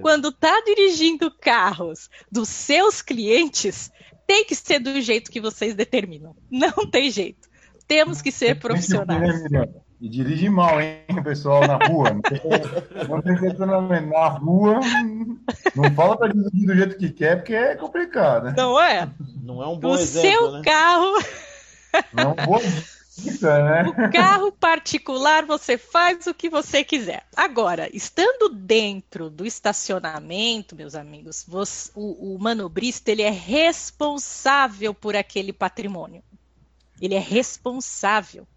Quando 0.02 0.30
está 0.30 0.62
dirigindo 0.62 1.32
carros 1.32 2.10
dos 2.32 2.50
seus 2.50 3.02
clientes, 3.02 3.92
tem 4.28 4.46
que 4.46 4.54
ser 4.54 4.80
do 4.80 5.02
jeito 5.02 5.32
que 5.32 5.42
vocês 5.42 5.74
determinam. 5.74 6.36
Não 6.52 6.86
tem 6.90 7.10
jeito. 7.10 7.48
Temos 7.88 8.22
que 8.22 8.32
ser 8.32 8.60
profissionais. 8.60 9.44
E 10.00 10.08
dirige 10.08 10.48
mal, 10.48 10.80
hein, 10.80 11.02
pessoal, 11.24 11.66
na 11.66 11.80
rua. 11.88 12.12
Não 13.10 13.20
tem 13.20 13.34
estacionamento. 13.34 14.08
Na 14.10 14.28
rua, 14.28 14.80
não 15.76 15.92
fala 15.96 16.16
para 16.16 16.32
dirigir 16.32 16.68
do 16.68 16.76
jeito 16.76 16.98
que 16.98 17.10
quer, 17.10 17.38
porque 17.38 17.56
é 17.56 17.76
complicado, 17.76 18.44
né? 18.44 18.54
Não 18.56 18.80
é? 18.80 19.10
Não 19.42 19.64
é 19.64 19.68
um 19.68 19.80
bom 19.80 19.94
o 19.94 19.96
exemplo, 19.96 20.30
seu 20.30 20.52
né? 20.52 20.62
carro... 20.64 21.14
Não 22.14 22.24
é 22.24 22.28
um 22.28 22.46
bom 22.46 22.60
né? 23.42 23.84
O 23.88 24.12
carro 24.12 24.52
particular, 24.52 25.46
você 25.46 25.78
faz 25.78 26.28
o 26.28 26.34
que 26.34 26.50
você 26.50 26.84
quiser. 26.84 27.26
Agora, 27.36 27.90
estando 27.94 28.50
dentro 28.50 29.30
do 29.30 29.46
estacionamento, 29.46 30.76
meus 30.76 30.96
amigos, 30.96 31.44
você, 31.48 31.92
o, 31.96 32.36
o 32.36 32.40
manobrista, 32.40 33.12
ele 33.12 33.24
é 33.24 33.30
responsável 33.30 34.94
por 34.94 35.16
aquele 35.16 35.52
patrimônio. 35.52 36.24
Ele 37.02 37.16
é 37.16 37.20
responsável. 37.20 38.48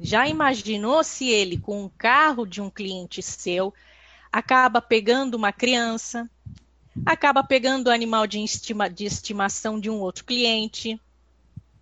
Já 0.00 0.28
imaginou 0.28 1.02
se 1.02 1.28
ele, 1.28 1.58
com 1.58 1.84
um 1.84 1.88
carro 1.88 2.46
de 2.46 2.60
um 2.60 2.70
cliente 2.70 3.22
seu, 3.22 3.72
acaba 4.30 4.80
pegando 4.80 5.34
uma 5.34 5.52
criança, 5.52 6.28
acaba 7.04 7.42
pegando 7.42 7.86
o 7.86 7.92
animal 7.92 8.26
de, 8.26 8.42
estima, 8.42 8.90
de 8.90 9.04
estimação 9.04 9.80
de 9.80 9.88
um 9.88 10.00
outro 10.00 10.24
cliente? 10.24 11.00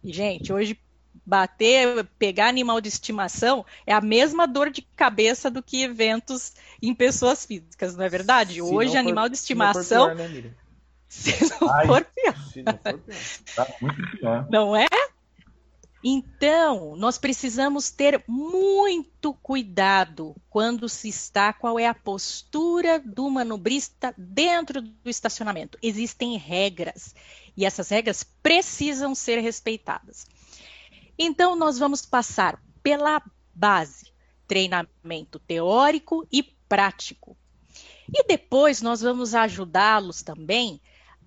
gente, 0.04 0.52
hoje 0.52 0.78
bater, 1.24 2.04
pegar 2.18 2.48
animal 2.48 2.80
de 2.80 2.88
estimação 2.88 3.64
é 3.87 3.92
a 3.92 4.00
mesma 4.00 4.46
dor 4.46 4.70
de 4.70 4.82
cabeça 4.82 5.50
do 5.50 5.62
que 5.62 5.82
eventos 5.82 6.52
em 6.82 6.94
pessoas 6.94 7.44
físicas, 7.44 7.96
não 7.96 8.04
é 8.04 8.08
verdade? 8.08 8.54
Se 8.54 8.62
Hoje, 8.62 8.96
animal 8.96 9.24
for, 9.24 9.30
de 9.30 9.37
estimação. 9.37 10.10
Se 11.08 11.32
não 11.40 11.87
for 11.87 12.04
pior, 12.04 12.34
né, 12.34 12.44
Se 12.52 12.62
não 12.62 12.78
for 12.78 12.98
pior. 12.98 13.18
Tá 13.54 13.74
muito 13.80 14.10
pior. 14.18 14.46
Não 14.50 14.76
é? 14.76 14.87
Então, 16.06 16.94
nós 16.96 17.16
precisamos 17.16 17.90
ter 17.90 18.22
muito 18.28 19.32
cuidado 19.32 20.37
quando 20.50 20.87
se 20.87 21.08
está, 21.08 21.50
qual 21.50 21.78
é 21.78 21.87
a 21.87 21.94
postura 21.94 22.98
do 23.00 23.30
manobrista 23.30 24.14
dentro 24.18 24.82
do 24.82 25.08
estacionamento. 25.08 25.78
Existem 25.82 26.37
regras 26.37 27.14
e 27.56 27.64
essas 27.64 27.88
regras 27.88 28.22
precisam 28.42 29.14
ser 29.14 29.38
respeitadas. 29.38 30.26
Então, 31.18 31.55
nós 31.55 31.79
vamos 31.79 32.05
passar 32.05 32.61
pela 32.83 33.22
base, 33.55 34.12
treinamento 34.46 35.38
teórico 35.38 36.27
e 36.31 36.42
prático. 36.42 37.37
E 38.12 38.27
depois 38.27 38.83
nós 38.83 39.00
vamos 39.00 39.35
ajudá-los 39.35 40.22
também 40.22 40.81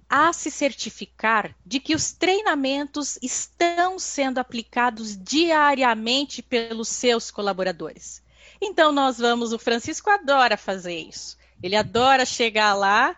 a 0.09 0.31
se 0.31 0.51
certificar 0.51 1.55
de 1.65 1.79
que 1.79 1.95
os 1.95 2.11
treinamentos 2.11 3.17
estão 3.21 3.97
sendo 3.97 4.37
aplicados 4.37 5.17
diariamente 5.17 6.41
pelos 6.41 6.87
seus 6.87 7.31
colaboradores. 7.31 8.23
Então, 8.61 8.91
nós 8.91 9.17
vamos, 9.17 9.53
o 9.53 9.59
Francisco 9.59 10.09
adora 10.09 10.57
fazer 10.57 10.97
isso. 10.97 11.37
Ele 11.61 11.75
adora 11.75 12.25
chegar 12.25 12.73
lá 12.73 13.15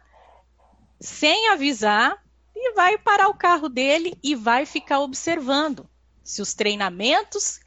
sem 1.00 1.50
avisar 1.50 2.22
e 2.56 2.74
vai 2.74 2.98
parar 2.98 3.28
o 3.30 3.34
carro 3.34 3.70
dele 3.70 4.18
e 4.24 4.36
vai 4.36 4.66
ficar 4.66 5.00
observando 5.00 5.88
se 6.30 6.44
os 6.44 6.54
treinamentos 6.54 7.60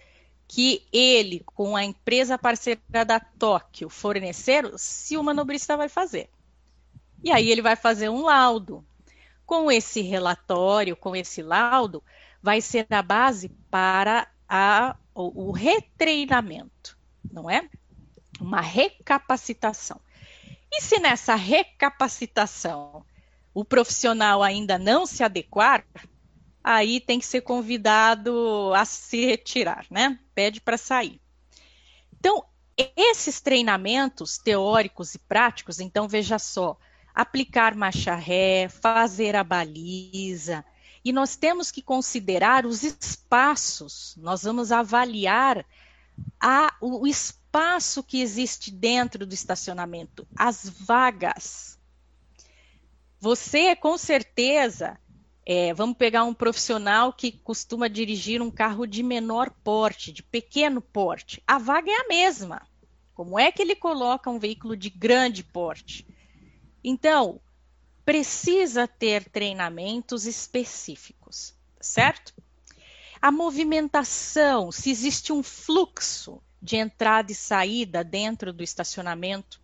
que 0.46 0.86
ele, 0.92 1.42
com 1.44 1.74
a 1.74 1.82
empresa 1.82 2.38
parceira 2.38 3.04
da 3.04 3.18
Tóquio, 3.18 3.88
forneceram, 3.88 4.78
se 4.78 5.16
o 5.16 5.22
manobrista 5.24 5.76
vai 5.76 5.88
fazer. 5.88 6.30
E 7.24 7.32
aí 7.32 7.50
ele 7.50 7.60
vai 7.60 7.74
fazer 7.74 8.08
um 8.08 8.22
laudo. 8.22 8.86
Com 9.44 9.70
esse 9.70 10.00
relatório, 10.00 10.94
com 10.94 11.16
esse 11.16 11.42
laudo, 11.42 12.04
vai 12.40 12.60
ser 12.60 12.86
a 12.88 13.02
base 13.02 13.48
para 13.68 14.28
a, 14.48 14.96
o, 15.12 15.48
o 15.48 15.50
retreinamento, 15.50 16.96
não 17.32 17.50
é? 17.50 17.68
Uma 18.40 18.60
recapacitação. 18.60 20.00
E 20.70 20.80
se 20.80 21.00
nessa 21.00 21.34
recapacitação 21.34 23.04
o 23.52 23.64
profissional 23.64 24.40
ainda 24.40 24.78
não 24.78 25.04
se 25.04 25.24
adequar, 25.24 25.84
aí 26.62 27.00
tem 27.00 27.18
que 27.18 27.26
ser 27.26 27.42
convidado 27.42 28.72
a 28.74 28.84
se 28.84 29.26
retirar, 29.26 29.86
né? 29.90 30.18
Pede 30.34 30.60
para 30.60 30.78
sair. 30.78 31.20
Então, 32.18 32.44
esses 32.96 33.40
treinamentos 33.40 34.38
teóricos 34.38 35.14
e 35.14 35.18
práticos, 35.18 35.80
então 35.80 36.08
veja 36.08 36.38
só, 36.38 36.76
aplicar 37.14 37.74
marcha 37.74 38.14
ré, 38.14 38.68
fazer 38.68 39.36
a 39.36 39.44
baliza, 39.44 40.64
e 41.04 41.12
nós 41.12 41.36
temos 41.36 41.70
que 41.70 41.82
considerar 41.82 42.64
os 42.64 42.82
espaços, 42.82 44.14
nós 44.16 44.44
vamos 44.44 44.70
avaliar 44.70 45.66
a, 46.40 46.74
o 46.80 47.06
espaço 47.06 48.02
que 48.02 48.20
existe 48.20 48.70
dentro 48.70 49.26
do 49.26 49.34
estacionamento, 49.34 50.26
as 50.36 50.68
vagas. 50.68 51.78
Você, 53.18 53.74
com 53.76 53.98
certeza, 53.98 54.98
é, 55.44 55.74
vamos 55.74 55.96
pegar 55.96 56.24
um 56.24 56.34
profissional 56.34 57.12
que 57.12 57.32
costuma 57.32 57.88
dirigir 57.88 58.40
um 58.40 58.50
carro 58.50 58.86
de 58.86 59.02
menor 59.02 59.50
porte, 59.64 60.12
de 60.12 60.22
pequeno 60.22 60.80
porte. 60.80 61.42
A 61.46 61.58
vaga 61.58 61.90
é 61.90 62.00
a 62.00 62.08
mesma. 62.08 62.62
Como 63.12 63.38
é 63.38 63.50
que 63.50 63.60
ele 63.60 63.74
coloca 63.74 64.30
um 64.30 64.38
veículo 64.38 64.76
de 64.76 64.88
grande 64.88 65.42
porte? 65.42 66.06
Então, 66.82 67.40
precisa 68.04 68.86
ter 68.86 69.28
treinamentos 69.30 70.26
específicos, 70.26 71.54
certo? 71.80 72.32
A 73.20 73.30
movimentação, 73.30 74.72
se 74.72 74.90
existe 74.90 75.32
um 75.32 75.42
fluxo 75.42 76.42
de 76.60 76.76
entrada 76.76 77.32
e 77.32 77.34
saída 77.34 78.04
dentro 78.04 78.52
do 78.52 78.62
estacionamento, 78.62 79.60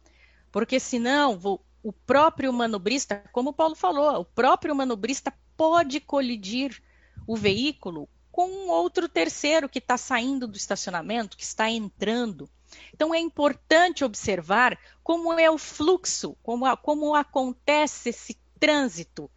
porque 0.50 0.80
senão 0.80 1.38
o 1.82 1.92
próprio 1.92 2.52
manobrista, 2.52 3.22
como 3.32 3.50
o 3.50 3.52
Paulo 3.52 3.74
falou, 3.74 4.20
o 4.20 4.24
próprio 4.24 4.74
manobrista 4.74 5.32
pode 5.58 5.98
colidir 5.98 6.80
o 7.26 7.36
veículo 7.36 8.08
com 8.30 8.48
um 8.48 8.68
outro 8.68 9.08
terceiro 9.08 9.68
que 9.68 9.80
está 9.80 9.98
saindo 9.98 10.46
do 10.46 10.56
estacionamento, 10.56 11.36
que 11.36 11.42
está 11.42 11.68
entrando. 11.68 12.48
Então 12.94 13.12
é 13.12 13.18
importante 13.18 14.04
observar 14.04 14.78
como 15.02 15.32
é 15.32 15.50
o 15.50 15.58
fluxo, 15.58 16.36
como, 16.44 16.74
como 16.76 17.14
acontece 17.16 18.10
esse 18.10 18.38
trânsito 18.60 19.28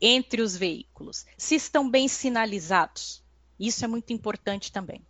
entre 0.00 0.40
os 0.40 0.56
veículos, 0.56 1.26
se 1.36 1.54
estão 1.54 1.90
bem 1.90 2.08
sinalizados. 2.08 3.22
Isso 3.58 3.84
é 3.84 3.88
muito 3.88 4.14
importante 4.14 4.72
também. 4.72 5.04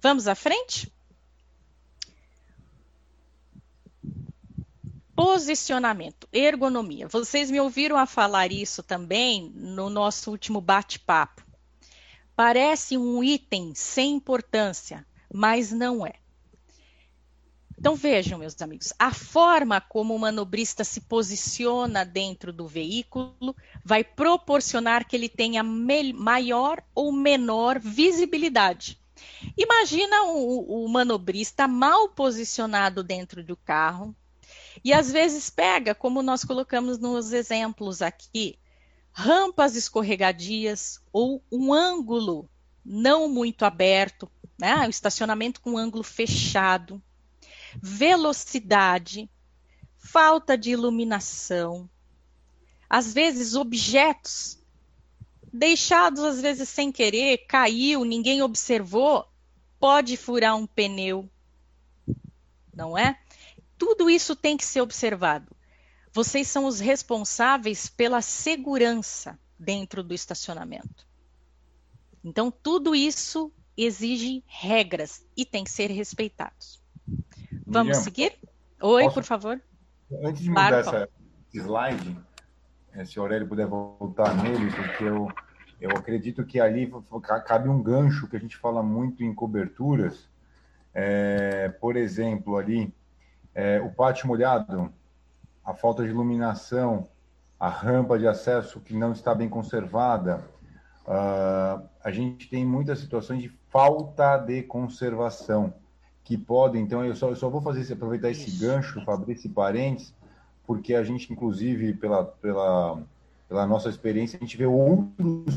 Vamos 0.00 0.26
à 0.26 0.34
frente? 0.34 0.90
Posicionamento, 5.14 6.26
ergonomia. 6.32 7.06
Vocês 7.06 7.50
me 7.50 7.60
ouviram 7.60 7.98
a 7.98 8.06
falar 8.06 8.50
isso 8.50 8.82
também 8.82 9.52
no 9.54 9.90
nosso 9.90 10.30
último 10.30 10.60
bate-papo. 10.60 11.42
Parece 12.34 12.96
um 12.96 13.22
item 13.22 13.74
sem 13.74 14.14
importância, 14.14 15.06
mas 15.32 15.70
não 15.70 16.06
é. 16.06 16.14
Então 17.78 17.94
vejam, 17.94 18.38
meus 18.38 18.60
amigos, 18.62 18.92
a 18.98 19.12
forma 19.12 19.80
como 19.80 20.14
o 20.14 20.18
manobrista 20.18 20.84
se 20.84 21.00
posiciona 21.00 22.04
dentro 22.04 22.52
do 22.52 22.66
veículo 22.66 23.56
vai 23.84 24.04
proporcionar 24.04 25.06
que 25.06 25.16
ele 25.16 25.28
tenha 25.28 25.62
maior 25.62 26.82
ou 26.94 27.12
menor 27.12 27.78
visibilidade. 27.80 29.00
Imagina 29.58 30.24
o, 30.24 30.84
o 30.84 30.88
manobrista 30.88 31.66
mal 31.66 32.08
posicionado 32.08 33.02
dentro 33.02 33.42
do 33.42 33.56
carro, 33.56 34.14
e 34.84 34.92
às 34.92 35.12
vezes 35.12 35.48
pega, 35.48 35.94
como 35.94 36.22
nós 36.22 36.44
colocamos 36.44 36.98
nos 36.98 37.32
exemplos 37.32 38.02
aqui, 38.02 38.58
rampas 39.12 39.76
escorregadias 39.76 41.00
ou 41.12 41.42
um 41.50 41.72
ângulo 41.72 42.48
não 42.84 43.28
muito 43.28 43.64
aberto, 43.64 44.30
né? 44.58 44.86
o 44.86 44.90
estacionamento 44.90 45.60
com 45.60 45.78
ângulo 45.78 46.02
fechado, 46.02 47.02
velocidade, 47.80 49.30
falta 49.98 50.58
de 50.58 50.70
iluminação, 50.70 51.88
às 52.88 53.12
vezes 53.12 53.54
objetos 53.54 54.62
deixados 55.52 56.24
às 56.24 56.40
vezes 56.40 56.68
sem 56.68 56.90
querer, 56.90 57.46
caiu, 57.46 58.04
ninguém 58.04 58.42
observou, 58.42 59.28
pode 59.78 60.16
furar 60.16 60.56
um 60.56 60.66
pneu, 60.66 61.28
não 62.74 62.96
é? 62.96 63.21
Tudo 63.84 64.08
isso 64.08 64.36
tem 64.36 64.56
que 64.56 64.64
ser 64.64 64.80
observado. 64.80 65.50
Vocês 66.12 66.46
são 66.46 66.66
os 66.66 66.78
responsáveis 66.78 67.88
pela 67.88 68.22
segurança 68.22 69.36
dentro 69.58 70.04
do 70.04 70.14
estacionamento. 70.14 71.04
Então, 72.22 72.48
tudo 72.48 72.94
isso 72.94 73.52
exige 73.76 74.44
regras 74.46 75.26
e 75.36 75.44
tem 75.44 75.64
que 75.64 75.70
ser 75.72 75.90
respeitados. 75.90 76.80
Vamos 77.66 77.88
Miriam, 77.88 78.04
seguir? 78.04 78.38
Oi, 78.80 79.02
posso... 79.02 79.14
por 79.14 79.24
favor. 79.24 79.60
Antes 80.22 80.42
de 80.42 80.48
mudar 80.48 80.74
essa 80.74 81.08
slide, 81.52 82.16
eh, 82.92 83.04
se 83.04 83.18
o 83.18 83.22
Aurélio 83.22 83.48
puder 83.48 83.66
voltar 83.66 84.32
nele, 84.44 84.70
porque 84.70 85.02
eu, 85.02 85.28
eu 85.80 85.90
acredito 85.90 86.46
que 86.46 86.60
ali 86.60 86.88
cabe 87.44 87.68
um 87.68 87.82
gancho 87.82 88.28
que 88.28 88.36
a 88.36 88.40
gente 88.40 88.56
fala 88.56 88.80
muito 88.80 89.24
em 89.24 89.34
coberturas. 89.34 90.30
É, 90.94 91.68
por 91.80 91.96
exemplo, 91.96 92.56
ali, 92.56 92.94
é, 93.54 93.80
o 93.80 93.90
pátio 93.90 94.26
molhado, 94.26 94.92
a 95.64 95.74
falta 95.74 96.02
de 96.02 96.10
iluminação, 96.10 97.08
a 97.58 97.68
rampa 97.68 98.18
de 98.18 98.26
acesso 98.26 98.80
que 98.80 98.94
não 98.94 99.12
está 99.12 99.34
bem 99.34 99.48
conservada, 99.48 100.44
uh, 101.06 101.86
a 102.02 102.10
gente 102.10 102.48
tem 102.48 102.64
muitas 102.64 102.98
situações 102.98 103.40
de 103.40 103.48
falta 103.70 104.36
de 104.36 104.62
conservação 104.62 105.72
que 106.24 106.36
podem, 106.36 106.82
então 106.82 107.04
eu 107.04 107.14
só, 107.14 107.28
eu 107.28 107.36
só 107.36 107.48
vou 107.48 107.60
fazer 107.60 107.92
aproveitar 107.92 108.30
esse 108.30 108.50
gancho 108.58 109.04
para 109.04 109.14
abrir 109.14 109.34
esse 109.34 109.48
parênteses, 109.48 110.14
porque 110.66 110.94
a 110.94 111.04
gente, 111.04 111.32
inclusive, 111.32 111.94
pela, 111.94 112.24
pela, 112.24 113.00
pela 113.48 113.66
nossa 113.66 113.88
experiência, 113.88 114.38
a 114.38 114.40
gente 114.40 114.56
vê 114.56 114.66
outros 114.66 115.54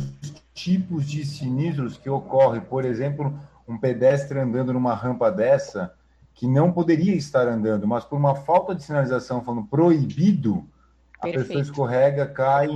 tipos 0.53 1.05
de 1.05 1.25
sinistros 1.25 1.97
que 1.97 2.09
ocorrem, 2.09 2.61
por 2.61 2.85
exemplo, 2.85 3.33
um 3.67 3.77
pedestre 3.77 4.39
andando 4.39 4.73
numa 4.73 4.93
rampa 4.93 5.31
dessa, 5.31 5.93
que 6.36 6.47
não 6.47 6.71
poderia 6.71 7.15
estar 7.15 7.47
andando, 7.47 7.88
mas 7.88 8.03
por 8.03 8.17
uma 8.17 8.36
falta 8.36 8.75
de 8.75 8.83
sinalização 8.83 9.41
falando 9.41 9.65
proibido, 9.67 10.65
a 11.17 11.23
Perfeito. 11.23 11.47
pessoa 11.47 11.61
escorrega, 11.61 12.27
cai 12.27 12.67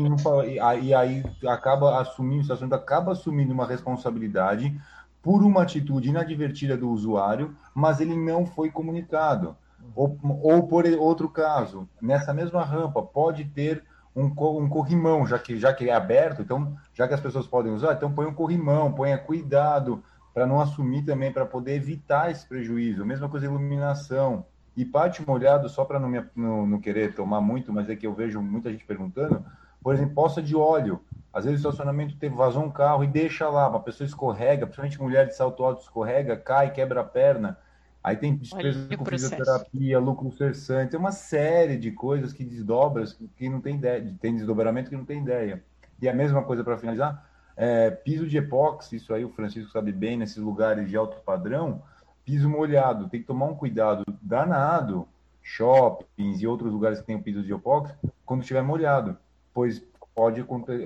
e, 0.48 0.60
aí, 0.60 0.94
aí 0.94 1.24
acaba 1.46 2.00
assumindo, 2.00 2.40
o 2.40 2.42
estacionamento 2.42 2.82
acaba 2.82 3.12
assumindo 3.12 3.54
uma 3.54 3.68
responsabilidade 3.68 4.74
por 5.22 5.44
uma 5.44 5.64
atitude 5.64 6.10
inadvertida 6.10 6.78
do 6.78 6.90
usuário, 6.90 7.54
mas 7.76 8.00
ele 8.00 8.16
não 8.16 8.46
foi 8.46 8.72
comunicado. 8.72 9.58
Ou, 9.94 10.18
ou 10.42 10.64
por 10.66 10.86
outro 10.98 11.28
caso, 11.28 11.88
nessa 12.02 12.34
mesma 12.34 12.64
rampa 12.64 13.02
pode 13.02 13.44
ter 13.44 13.84
um, 14.16 14.26
um 14.28 14.70
corrimão, 14.70 15.28
já 15.28 15.38
que, 15.38 15.60
já 15.60 15.74
que 15.74 15.90
é 15.90 15.94
aberto, 15.94 16.42
então, 16.42 16.78
já 16.94 17.10
que 17.10 17.14
as 17.14 17.20
pessoas 17.20 17.46
podem 17.46 17.74
usar, 17.74 17.94
então 17.94 18.12
põe 18.12 18.26
um 18.26 18.34
corrimão, 18.34 18.94
ponha 18.94 19.18
cuidado 19.18 20.02
para 20.40 20.48
não 20.48 20.62
assumir 20.62 21.04
também, 21.04 21.34
para 21.34 21.46
poder 21.46 21.74
evitar 21.74 22.32
esse 22.32 22.48
prejuízo. 22.48 23.06
Mesma 23.06 23.28
coisa 23.28 23.46
iluminação. 23.46 24.46
E 24.78 24.86
pátio 24.86 25.26
molhado, 25.28 25.68
só 25.68 25.84
para 25.84 26.00
não, 26.00 26.10
não, 26.34 26.66
não, 26.66 26.80
querer 26.80 27.14
tomar 27.14 27.42
muito, 27.42 27.74
mas 27.74 27.90
é 27.90 27.96
que 27.98 28.08
eu 28.08 28.14
vejo 28.14 28.42
muita 28.42 28.72
gente 28.72 28.86
perguntando, 28.86 29.44
por 29.84 29.94
exemplo, 29.94 30.16
poça 30.16 30.42
de 30.42 30.56
óleo. 30.56 31.02
Às 31.34 31.44
vezes 31.44 31.60
o 31.60 31.68
estacionamento 31.68 32.16
teve, 32.16 32.34
vazou 32.34 32.64
um 32.64 32.72
carro 32.72 33.04
e 33.04 33.08
deixa 33.08 33.50
lá, 33.50 33.68
uma 33.68 33.82
pessoa 33.82 34.08
escorrega, 34.08 34.66
principalmente 34.66 35.02
mulher 35.02 35.28
de 35.28 35.36
salto 35.36 35.62
alto 35.62 35.82
escorrega, 35.82 36.38
cai, 36.38 36.72
quebra 36.72 37.02
a 37.02 37.04
perna. 37.04 37.58
Aí 38.02 38.16
tem 38.16 38.34
despesa 38.34 38.96
com 38.96 39.04
fisioterapia, 39.04 40.00
lucro 40.00 40.32
cessante, 40.32 40.92
tem 40.92 41.00
uma 41.02 41.12
série 41.12 41.76
de 41.76 41.92
coisas 41.92 42.32
que 42.32 42.46
desdobram, 42.46 43.04
que 43.36 43.50
não 43.50 43.60
tem 43.60 43.76
ideia, 43.76 44.16
tem 44.22 44.38
desdobramento 44.38 44.90
que 44.90 44.96
não 44.96 45.04
tem 45.04 45.22
ideia. 45.22 45.62
E 46.02 46.08
a 46.08 46.14
mesma 46.14 46.42
coisa 46.44 46.64
para 46.64 46.78
finalizar, 46.78 47.29
é, 47.60 47.92
piso 47.92 48.26
de 48.26 48.38
epóxi, 48.38 48.96
isso 48.96 49.14
aí 49.14 49.26
o 49.26 49.30
Francisco 49.34 49.70
sabe 49.70 49.92
bem, 49.92 50.16
nesses 50.16 50.38
lugares 50.38 50.90
de 50.90 50.96
alto 50.96 51.20
padrão, 51.26 51.84
piso 52.24 52.50
molhado, 52.50 53.10
tem 53.10 53.20
que 53.20 53.28
tomar 53.28 53.48
um 53.48 53.54
cuidado 53.54 54.06
danado, 54.22 55.06
shoppings 55.44 56.42
e 56.42 56.48
outros 56.48 56.72
lugares 56.72 57.02
que 57.02 57.06
tem 57.06 57.18
o 57.18 57.22
piso 57.22 57.44
de 57.44 57.52
epóxi, 57.52 57.94
quando 58.26 58.44
estiver 58.44 58.62
molhado, 58.62 59.18
pois 59.54 59.84
pode 60.16 60.42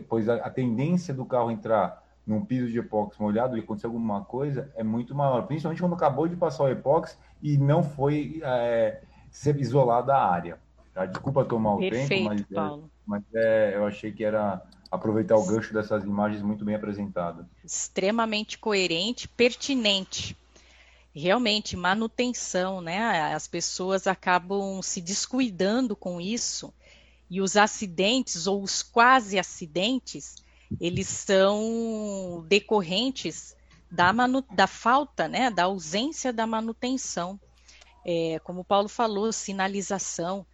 pois 0.10 0.28
a, 0.28 0.36
a 0.38 0.50
tendência 0.50 1.14
do 1.14 1.26
carro 1.26 1.52
entrar 1.52 2.04
num 2.26 2.44
piso 2.44 2.68
de 2.68 2.80
epóxi 2.80 3.22
molhado 3.22 3.56
e 3.56 3.60
acontecer 3.60 3.86
alguma 3.86 4.24
coisa 4.24 4.72
é 4.76 4.84
muito 4.84 5.14
maior, 5.14 5.46
principalmente 5.46 5.80
quando 5.80 5.94
acabou 5.94 6.28
de 6.28 6.36
passar 6.36 6.64
o 6.64 6.70
epóxi 6.70 7.16
e 7.40 7.56
não 7.56 7.84
foi 7.84 8.42
é, 8.44 9.04
ser 9.30 9.60
isolada 9.60 10.16
a 10.16 10.28
área. 10.28 10.58
Tá? 10.92 11.06
Desculpa 11.06 11.46
tomar 11.46 11.76
o 11.76 11.80
Perfeito, 11.80 12.08
tempo, 12.10 12.30
mas, 12.30 12.42
é, 12.42 12.80
mas 13.06 13.24
é, 13.36 13.76
eu 13.76 13.86
achei 13.86 14.12
que 14.12 14.24
era 14.24 14.60
aproveitar 14.94 15.36
o 15.36 15.46
gancho 15.46 15.74
dessas 15.74 16.04
imagens 16.04 16.44
muito 16.44 16.64
bem 16.64 16.76
apresentadas. 16.76 17.46
Extremamente 17.64 18.60
coerente, 18.60 19.28
pertinente. 19.28 20.38
Realmente, 21.16 21.76
manutenção, 21.76 22.80
né? 22.80 23.34
As 23.34 23.48
pessoas 23.48 24.06
acabam 24.08 24.82
se 24.82 25.02
descuidando 25.02 25.96
com 25.96 26.22
isso 26.22 26.74
e 27.30 27.42
os 27.42 27.58
acidentes 27.58 28.46
ou 28.46 28.62
os 28.62 28.84
quase 28.84 29.40
acidentes 29.40 30.36
eles 30.80 31.08
são 31.08 32.46
decorrentes 32.48 33.56
da, 33.90 34.12
manu, 34.12 34.44
da 34.52 34.68
falta, 34.68 35.28
né, 35.28 35.52
da 35.52 35.64
ausência 35.64 36.34
da 36.34 36.48
manutenção. 36.48 37.40
É, 38.06 38.40
como 38.44 38.62
o 38.62 38.66
Paulo 38.66 38.90
falou, 38.90 39.32
sinalização. 39.32 40.46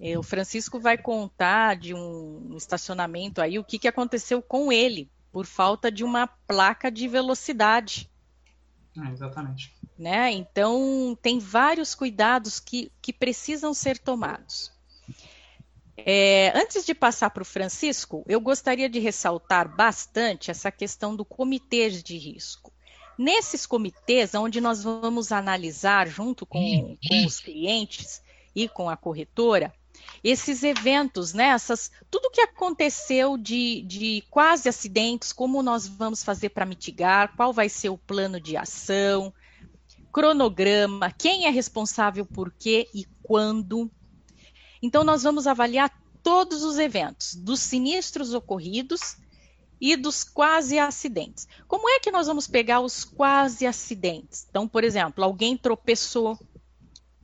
É, 0.00 0.16
o 0.16 0.22
Francisco 0.22 0.78
vai 0.78 0.96
contar 0.96 1.76
de 1.76 1.92
um 1.92 2.54
estacionamento 2.56 3.40
aí 3.40 3.58
o 3.58 3.64
que, 3.64 3.78
que 3.78 3.88
aconteceu 3.88 4.40
com 4.40 4.72
ele 4.72 5.10
por 5.32 5.44
falta 5.44 5.90
de 5.90 6.04
uma 6.04 6.26
placa 6.26 6.90
de 6.90 7.08
velocidade. 7.08 8.08
É, 8.96 9.10
exatamente. 9.12 9.74
Né? 9.98 10.30
Então, 10.32 11.18
tem 11.20 11.38
vários 11.38 11.94
cuidados 11.94 12.60
que, 12.60 12.92
que 13.02 13.12
precisam 13.12 13.74
ser 13.74 13.98
tomados. 13.98 14.72
É, 15.96 16.52
antes 16.56 16.86
de 16.86 16.94
passar 16.94 17.30
para 17.30 17.42
o 17.42 17.46
Francisco, 17.46 18.24
eu 18.28 18.40
gostaria 18.40 18.88
de 18.88 19.00
ressaltar 19.00 19.74
bastante 19.74 20.50
essa 20.50 20.70
questão 20.70 21.16
do 21.16 21.24
comitê 21.24 21.90
de 21.90 22.16
risco. 22.16 22.72
Nesses 23.18 23.66
comitês, 23.66 24.32
onde 24.34 24.60
nós 24.60 24.84
vamos 24.84 25.32
analisar 25.32 26.06
junto 26.06 26.46
com, 26.46 26.96
com 27.08 27.26
os 27.26 27.40
clientes 27.40 28.22
e 28.54 28.68
com 28.68 28.88
a 28.88 28.96
corretora, 28.96 29.72
esses 30.22 30.62
eventos, 30.62 31.32
né, 31.32 31.48
essas, 31.48 31.90
tudo 32.10 32.30
que 32.30 32.40
aconteceu 32.40 33.36
de, 33.36 33.82
de 33.82 34.24
quase 34.30 34.68
acidentes, 34.68 35.32
como 35.32 35.62
nós 35.62 35.86
vamos 35.86 36.22
fazer 36.22 36.50
para 36.50 36.66
mitigar, 36.66 37.34
qual 37.36 37.52
vai 37.52 37.68
ser 37.68 37.88
o 37.88 37.98
plano 37.98 38.40
de 38.40 38.56
ação, 38.56 39.32
cronograma, 40.12 41.12
quem 41.12 41.46
é 41.46 41.50
responsável 41.50 42.26
por 42.26 42.52
quê 42.52 42.88
e 42.94 43.04
quando. 43.22 43.90
Então, 44.82 45.04
nós 45.04 45.22
vamos 45.22 45.46
avaliar 45.46 45.90
todos 46.22 46.62
os 46.62 46.78
eventos, 46.78 47.34
dos 47.34 47.60
sinistros 47.60 48.34
ocorridos 48.34 49.16
e 49.80 49.96
dos 49.96 50.24
quase 50.24 50.78
acidentes. 50.78 51.46
Como 51.66 51.88
é 51.88 52.00
que 52.00 52.10
nós 52.10 52.26
vamos 52.26 52.46
pegar 52.46 52.80
os 52.80 53.04
quase 53.04 53.66
acidentes? 53.66 54.46
Então, 54.48 54.66
por 54.66 54.82
exemplo, 54.82 55.24
alguém 55.24 55.56
tropeçou, 55.56 56.38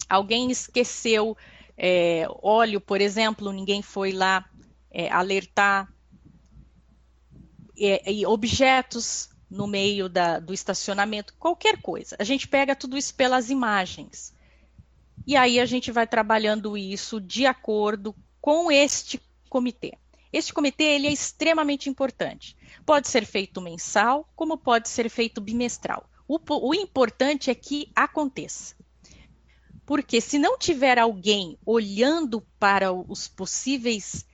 alguém 0.09 0.51
esqueceu 0.51 1.37
é, 1.77 2.27
óleo, 2.43 2.81
por 2.81 3.01
exemplo, 3.01 3.53
ninguém 3.53 3.83
foi 3.83 4.13
lá 4.13 4.49
é, 4.91 5.11
alertar, 5.11 5.93
é, 7.79 8.13
e 8.13 8.25
objetos 8.25 9.29
no 9.51 9.67
meio 9.67 10.09
da, 10.09 10.39
do 10.39 10.53
estacionamento, 10.53 11.35
qualquer 11.39 11.81
coisa. 11.81 12.17
A 12.19 12.25
gente 12.25 12.49
pega 12.49 12.75
tudo 12.75 12.97
isso 12.97 13.15
pelas 13.15 13.51
imagens. 13.51 14.35
E 15.27 15.37
aí 15.37 15.59
a 15.59 15.67
gente 15.67 15.91
vai 15.91 16.07
trabalhando 16.07 16.77
isso 16.77 17.21
de 17.21 17.47
acordo 17.47 18.15
com 18.41 18.71
este 18.71 19.21
comitê. 19.49 19.97
Este 20.33 20.53
comitê 20.53 20.85
ele 20.85 21.07
é 21.07 21.13
extremamente 21.13 21.89
importante. 21.89 22.57
Pode 22.85 23.09
ser 23.09 23.25
feito 23.25 23.61
mensal, 23.61 24.29
como 24.35 24.59
pode 24.59 24.89
ser 24.89 25.09
feito 25.09 25.41
bimestral. 25.41 26.09
O, 26.27 26.39
o 26.69 26.75
importante 26.75 27.51
é 27.51 27.55
que 27.55 27.91
aconteça. 27.95 28.75
Porque 29.87 30.21
se 30.21 30.39
não 30.39 30.59
tiver 30.59 30.99
alguém 30.99 31.59
olhando 31.65 32.41
para 32.59 32.93
os 32.93 33.29
possíveis 33.29 34.27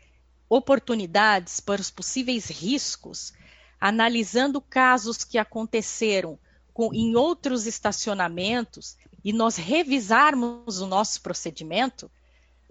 oportunidades, 0.49 1.61
para 1.61 1.81
os 1.81 1.91
possíveis 1.91 2.47
riscos, 2.47 3.33
analisando 3.81 4.61
casos 4.61 5.25
que 5.25 5.39
aconteceram 5.39 6.39
com, 6.73 6.93
em 6.95 7.17
outros 7.17 7.67
estacionamentos 7.67 8.97
e 9.25 9.33
nós 9.33 9.57
revisarmos 9.57 10.81
o 10.81 10.87
nosso 10.87 11.21
procedimento, 11.21 12.11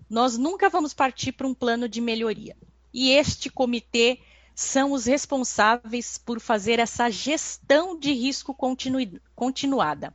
nós 0.09 0.37
nunca 0.37 0.69
vamos 0.69 0.93
partir 0.93 1.31
para 1.31 1.47
um 1.47 1.53
plano 1.53 1.87
de 1.87 2.01
melhoria. 2.01 2.57
E 2.93 3.11
este 3.11 3.49
comitê 3.49 4.19
são 4.55 4.91
os 4.91 5.05
responsáveis 5.05 6.17
por 6.17 6.39
fazer 6.39 6.79
essa 6.79 7.09
gestão 7.09 7.97
de 7.97 8.11
risco 8.11 8.53
continu 8.53 8.99
continuada. 9.35 10.13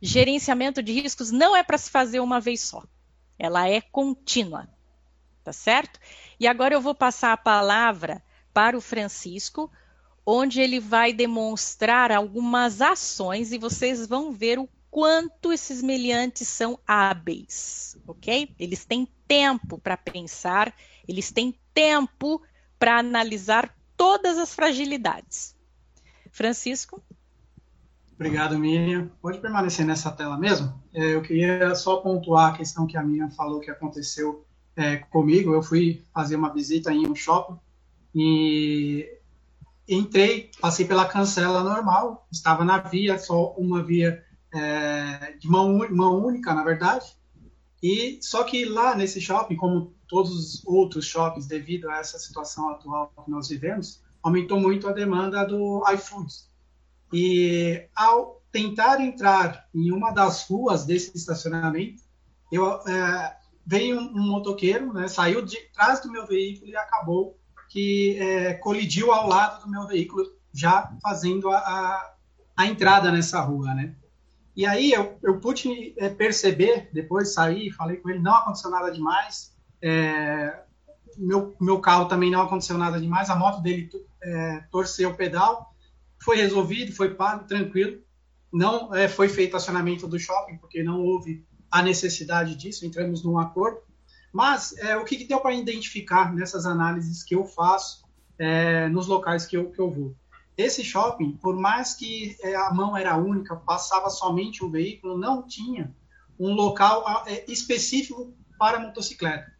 Gerenciamento 0.00 0.82
de 0.82 0.92
riscos 0.92 1.30
não 1.30 1.54
é 1.54 1.62
para 1.62 1.78
se 1.78 1.90
fazer 1.90 2.20
uma 2.20 2.40
vez 2.40 2.60
só, 2.60 2.82
ela 3.38 3.68
é 3.68 3.80
contínua, 3.80 4.68
tá 5.44 5.52
certo? 5.52 5.98
E 6.38 6.46
agora 6.46 6.74
eu 6.74 6.80
vou 6.80 6.94
passar 6.94 7.32
a 7.32 7.36
palavra 7.36 8.22
para 8.52 8.76
o 8.76 8.80
Francisco, 8.80 9.70
onde 10.24 10.60
ele 10.60 10.80
vai 10.80 11.12
demonstrar 11.12 12.12
algumas 12.12 12.80
ações 12.80 13.52
e 13.52 13.58
vocês 13.58 14.06
vão 14.06 14.32
ver 14.32 14.58
o 14.58 14.68
quanto 14.90 15.52
esses 15.52 15.82
meliantes 15.82 16.48
são 16.48 16.78
hábeis, 16.86 17.96
ok? 18.06 18.54
Eles 18.58 18.84
têm 18.84 19.08
tempo 19.26 19.78
para 19.78 19.96
pensar, 19.96 20.74
eles 21.06 21.30
têm 21.30 21.58
tempo 21.72 22.42
para 22.78 22.98
analisar 22.98 23.74
todas 23.96 24.36
as 24.36 24.54
fragilidades. 24.54 25.54
Francisco? 26.30 27.02
Obrigado, 28.20 28.58
Miriam. 28.58 29.10
Pode 29.22 29.38
permanecer 29.38 29.86
nessa 29.86 30.12
tela 30.12 30.36
mesmo? 30.36 30.78
É, 30.92 31.14
eu 31.14 31.22
queria 31.22 31.74
só 31.74 31.96
pontuar 31.96 32.52
a 32.52 32.56
questão 32.58 32.86
que 32.86 32.98
a 32.98 33.02
Miriam 33.02 33.30
falou 33.30 33.60
que 33.60 33.70
aconteceu 33.70 34.44
é, 34.76 34.98
comigo. 34.98 35.54
Eu 35.54 35.62
fui 35.62 36.04
fazer 36.12 36.36
uma 36.36 36.52
visita 36.52 36.92
em 36.92 37.08
um 37.08 37.14
shopping 37.14 37.58
e 38.14 39.08
entrei, 39.88 40.50
passei 40.60 40.84
pela 40.84 41.08
cancela 41.08 41.64
normal, 41.64 42.28
estava 42.30 42.62
na 42.62 42.76
via, 42.76 43.18
só 43.18 43.54
uma 43.54 43.82
via 43.82 44.22
é, 44.52 45.34
de 45.40 45.48
mão, 45.48 45.78
mão 45.90 46.22
única, 46.22 46.52
na 46.52 46.62
verdade. 46.62 47.16
E 47.82 48.18
só 48.20 48.44
que 48.44 48.66
lá 48.66 48.94
nesse 48.94 49.18
shopping, 49.18 49.56
como 49.56 49.94
todos 50.06 50.30
os 50.30 50.66
outros 50.66 51.06
shoppings, 51.06 51.46
devido 51.46 51.88
a 51.88 51.96
essa 51.96 52.18
situação 52.18 52.68
atual 52.68 53.10
que 53.24 53.30
nós 53.30 53.48
vivemos, 53.48 54.02
aumentou 54.22 54.60
muito 54.60 54.86
a 54.86 54.92
demanda 54.92 55.42
do 55.42 55.82
iFood. 55.94 56.49
E 57.12 57.86
ao 57.94 58.40
tentar 58.52 59.00
entrar 59.00 59.66
em 59.74 59.92
uma 59.92 60.12
das 60.12 60.48
ruas 60.48 60.84
desse 60.84 61.16
estacionamento, 61.16 62.02
eu 62.50 62.66
é, 62.86 63.36
veio 63.64 63.98
um, 63.98 64.12
um 64.16 64.28
motoqueiro, 64.28 64.92
né, 64.92 65.08
saiu 65.08 65.44
de 65.44 65.56
trás 65.72 66.00
do 66.00 66.10
meu 66.10 66.26
veículo 66.26 66.70
e 66.70 66.76
acabou 66.76 67.38
que 67.68 68.18
é, 68.18 68.54
colidiu 68.54 69.12
ao 69.12 69.28
lado 69.28 69.64
do 69.64 69.70
meu 69.70 69.86
veículo, 69.86 70.24
já 70.52 70.92
fazendo 71.00 71.48
a, 71.48 71.58
a 71.58 72.14
a 72.60 72.66
entrada 72.66 73.10
nessa 73.10 73.40
rua, 73.40 73.72
né? 73.74 73.94
E 74.54 74.66
aí 74.66 74.92
eu, 74.92 75.18
eu 75.22 75.40
pude 75.40 75.94
é, 75.96 76.10
perceber, 76.10 76.90
depois 76.92 77.32
saí, 77.32 77.70
falei 77.70 77.96
com 77.96 78.10
ele, 78.10 78.18
não 78.18 78.34
aconteceu 78.34 78.70
nada 78.70 78.90
demais, 78.90 79.56
é, 79.80 80.62
meu, 81.16 81.56
meu 81.58 81.80
carro 81.80 82.04
também 82.04 82.30
não 82.30 82.42
aconteceu 82.42 82.76
nada 82.76 83.00
demais, 83.00 83.30
a 83.30 83.36
moto 83.36 83.62
dele 83.62 83.88
é, 84.22 84.64
torceu 84.70 85.10
o 85.10 85.14
pedal, 85.14 85.69
foi 86.22 86.36
resolvido, 86.36 86.92
foi 86.92 87.14
pago, 87.14 87.46
tranquilo, 87.46 88.02
não 88.52 88.94
é, 88.94 89.08
foi 89.08 89.28
feito 89.28 89.56
acionamento 89.56 90.06
do 90.06 90.18
shopping, 90.18 90.58
porque 90.58 90.82
não 90.82 91.00
houve 91.00 91.44
a 91.70 91.82
necessidade 91.82 92.56
disso, 92.56 92.84
entramos 92.84 93.24
num 93.24 93.38
acordo, 93.38 93.80
mas 94.32 94.76
é, 94.78 94.96
o 94.96 95.04
que, 95.04 95.16
que 95.16 95.24
deu 95.24 95.40
para 95.40 95.54
identificar 95.54 96.34
nessas 96.34 96.66
análises 96.66 97.22
que 97.22 97.34
eu 97.34 97.44
faço 97.44 98.04
é, 98.38 98.88
nos 98.88 99.06
locais 99.06 99.46
que 99.46 99.56
eu, 99.56 99.70
que 99.70 99.80
eu 99.80 99.90
vou? 99.90 100.14
Esse 100.56 100.84
shopping, 100.84 101.32
por 101.32 101.56
mais 101.56 101.94
que 101.94 102.36
é, 102.42 102.54
a 102.54 102.72
mão 102.72 102.96
era 102.96 103.16
única, 103.16 103.56
passava 103.56 104.10
somente 104.10 104.64
um 104.64 104.70
veículo, 104.70 105.16
não 105.16 105.46
tinha 105.46 105.94
um 106.38 106.52
local 106.52 107.24
é, 107.26 107.44
específico 107.50 108.34
para 108.58 108.78
motocicleta. 108.78 109.50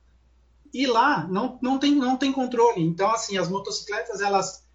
E 0.72 0.86
lá 0.86 1.26
não, 1.26 1.58
não, 1.62 1.78
tem, 1.78 1.94
não 1.94 2.16
tem 2.16 2.32
controle. 2.32 2.82
Então, 2.82 3.10
assim, 3.10 3.38
as 3.38 3.48
motocicletas, 3.48 4.20
elas 4.20 4.68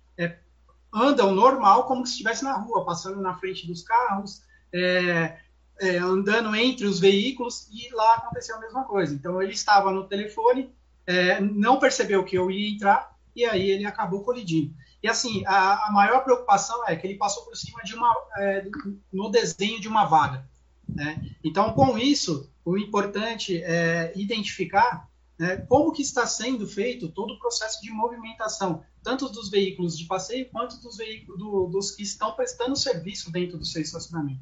andam 0.95 1.35
normal, 1.35 1.85
como 1.85 2.05
se 2.05 2.13
estivesse 2.13 2.43
na 2.43 2.57
rua, 2.57 2.85
passando 2.85 3.21
na 3.21 3.35
frente 3.37 3.67
dos 3.67 3.83
carros, 3.83 4.41
é, 4.73 5.37
é, 5.81 5.97
andando 5.97 6.55
entre 6.55 6.85
os 6.85 6.99
veículos, 6.99 7.67
e 7.71 7.93
lá 7.93 8.15
aconteceu 8.15 8.55
a 8.55 8.59
mesma 8.61 8.85
coisa. 8.85 9.13
Então, 9.13 9.41
ele 9.41 9.51
estava 9.51 9.91
no 9.91 10.07
telefone, 10.07 10.73
é, 11.05 11.41
não 11.41 11.79
percebeu 11.79 12.23
que 12.23 12.37
eu 12.37 12.49
ia 12.49 12.73
entrar, 12.73 13.13
e 13.35 13.43
aí 13.43 13.69
ele 13.69 13.85
acabou 13.85 14.23
colidindo. 14.23 14.73
E 15.03 15.07
assim, 15.07 15.45
a, 15.45 15.87
a, 15.87 15.91
maior 15.91 16.23
preocupação 16.23 16.87
é 16.87 16.95
que 16.95 17.05
ele 17.05 17.17
passou 17.17 17.43
por 17.43 17.55
cima 17.55 17.83
de 17.83 17.93
uma, 17.93 18.15
é, 18.37 18.65
no 19.11 19.29
desenho 19.29 19.79
de 19.79 19.87
uma 19.87 20.05
vaga. 20.05 20.49
Né? 20.87 21.21
Então, 21.43 21.73
com 21.73 21.97
isso, 21.97 22.49
o 22.63 22.77
importante 22.77 23.61
é 23.63 24.13
identificar 24.15 25.07
né, 25.37 25.57
como 25.57 25.91
que 25.91 26.01
está 26.01 26.25
sendo 26.25 26.65
feito 26.65 27.09
todo 27.09 27.33
o 27.33 27.39
processo 27.39 27.81
de 27.81 27.91
movimentação, 27.91 28.83
tanto 29.05 29.29
dos 29.29 29.49
veículos 29.49 29.95
de 29.95 30.05
passeio 30.05 30.49
quanto 30.49 30.81
dos 30.81 30.97
veículos 30.97 31.39
do, 31.39 31.67
dos 31.67 31.91
que 31.91 32.01
estão 32.01 32.33
prestando 32.33 32.75
serviço 32.75 33.31
dentro 33.31 33.57
do 33.57 33.65
seu 33.65 33.81
estacionamento. 33.81 34.41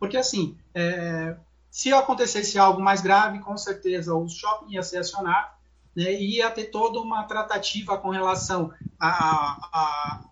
Porque 0.00 0.16
assim, 0.16 0.56
é, 0.74 1.36
se 1.70 1.92
acontecesse 1.92 2.58
algo 2.58 2.80
mais 2.80 3.02
grave, 3.02 3.38
com 3.40 3.56
certeza 3.56 4.14
o 4.14 4.26
shopping 4.26 4.72
ia 4.72 4.82
ser 4.82 4.98
acionado 4.98 5.58
né, 5.94 6.12
ia 6.14 6.50
ter 6.50 6.66
toda 6.66 7.00
uma 7.00 7.24
tratativa 7.24 7.98
com 7.98 8.10
relação 8.10 8.72
a, 9.00 9.08
a, 9.08 10.24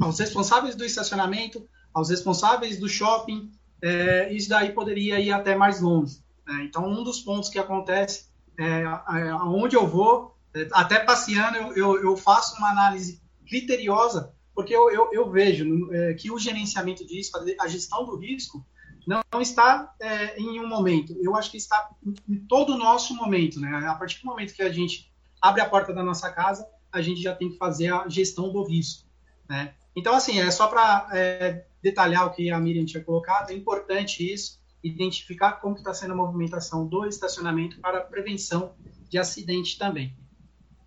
aos 0.00 0.18
responsáveis 0.18 0.76
do 0.76 0.84
estacionamento, 0.84 1.66
aos 1.92 2.10
responsáveis 2.10 2.78
do 2.78 2.86
shopping, 2.88 3.50
é, 3.82 4.30
isso 4.32 4.50
daí 4.50 4.72
poderia 4.72 5.18
ir 5.18 5.32
até 5.32 5.56
mais 5.56 5.80
longe. 5.80 6.20
Né? 6.46 6.64
Então, 6.68 6.86
um 6.86 7.02
dos 7.02 7.20
pontos 7.20 7.48
que 7.48 7.58
acontece 7.58 8.26
é, 8.58 8.82
é 8.82 9.30
aonde 9.30 9.74
eu 9.74 9.86
vou, 9.86 10.35
é, 10.35 10.35
até 10.72 11.00
passeando, 11.00 11.56
eu, 11.56 11.76
eu, 11.76 12.02
eu, 12.02 12.16
faço 12.16 12.56
uma 12.56 12.70
análise 12.70 13.20
criteriosa, 13.48 14.32
porque 14.54 14.74
eu, 14.74 14.90
eu, 14.90 15.10
eu 15.12 15.30
vejo 15.30 15.92
é, 15.92 16.14
que 16.14 16.30
o 16.30 16.38
gerenciamento 16.38 17.06
de 17.06 17.16
risco, 17.16 17.38
a 17.60 17.68
gestão 17.68 18.04
do 18.04 18.16
risco, 18.16 18.64
não, 19.06 19.20
não 19.32 19.40
está 19.40 19.94
é, 20.00 20.38
em 20.38 20.60
um 20.60 20.66
momento. 20.66 21.16
Eu 21.20 21.36
acho 21.36 21.50
que 21.50 21.56
está 21.56 21.90
em 22.28 22.36
todo 22.36 22.74
o 22.74 22.78
nosso 22.78 23.14
momento, 23.14 23.60
né? 23.60 23.86
A 23.86 23.94
partir 23.94 24.20
do 24.20 24.26
momento 24.26 24.54
que 24.54 24.62
a 24.62 24.72
gente 24.72 25.12
abre 25.40 25.60
a 25.60 25.68
porta 25.68 25.92
da 25.92 26.02
nossa 26.02 26.30
casa, 26.30 26.66
a 26.90 27.00
gente 27.00 27.22
já 27.22 27.34
tem 27.34 27.50
que 27.50 27.56
fazer 27.56 27.92
a 27.92 28.08
gestão 28.08 28.52
do 28.52 28.64
risco, 28.64 29.04
né? 29.48 29.74
Então, 29.94 30.14
assim, 30.14 30.40
é 30.40 30.50
só 30.50 30.66
para 30.66 31.08
é, 31.12 31.64
detalhar 31.82 32.26
o 32.26 32.30
que 32.30 32.50
a 32.50 32.58
Miriam 32.58 32.84
tinha 32.84 33.02
colocado, 33.02 33.50
é 33.50 33.54
importante 33.54 34.30
isso, 34.30 34.60
identificar 34.82 35.52
como 35.52 35.76
está 35.76 35.94
sendo 35.94 36.12
a 36.12 36.16
movimentação 36.16 36.86
do 36.86 37.06
estacionamento 37.06 37.80
para 37.80 38.00
prevenção 38.00 38.74
de 39.08 39.18
acidente 39.18 39.78
também. 39.78 40.14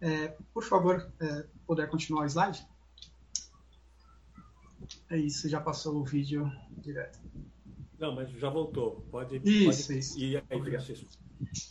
É, 0.01 0.33
por 0.53 0.63
favor, 0.63 1.11
é, 1.19 1.45
puder 1.67 1.89
continuar 1.89 2.23
o 2.23 2.25
slide? 2.25 2.65
É 5.09 5.17
isso, 5.17 5.49
já 5.49 5.59
passou 5.59 5.97
o 5.97 6.03
vídeo 6.03 6.51
direto. 6.77 7.19
Não, 7.99 8.15
mas 8.15 8.29
já 8.31 8.49
voltou. 8.49 9.05
Pode, 9.11 9.41
isso, 9.43 9.87
pode 9.87 9.99
isso. 9.99 10.19
ir 10.19 10.43
aí, 10.49 10.61
Francisco. 10.61 11.07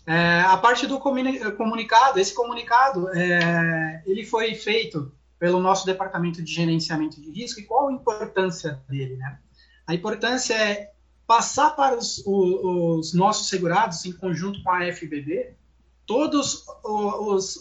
É, 0.06 0.40
a 0.40 0.56
parte 0.56 0.86
do 0.86 0.98
comunicado, 0.98 2.18
esse 2.18 2.34
comunicado, 2.34 3.08
é, 3.10 4.02
ele 4.06 4.24
foi 4.24 4.54
feito 4.54 5.12
pelo 5.38 5.60
nosso 5.60 5.86
departamento 5.86 6.42
de 6.42 6.52
gerenciamento 6.52 7.20
de 7.20 7.30
risco 7.30 7.60
e 7.60 7.64
qual 7.64 7.88
a 7.88 7.92
importância 7.92 8.82
dele, 8.88 9.16
né? 9.16 9.38
A 9.86 9.94
importância 9.94 10.54
é 10.54 10.92
passar 11.26 11.70
para 11.76 11.96
os, 11.96 12.18
os, 12.26 12.64
os 13.06 13.14
nossos 13.14 13.48
segurados, 13.48 14.04
em 14.04 14.12
conjunto 14.12 14.62
com 14.62 14.70
a 14.70 14.92
FBB, 14.92 15.54
todas 16.08 16.64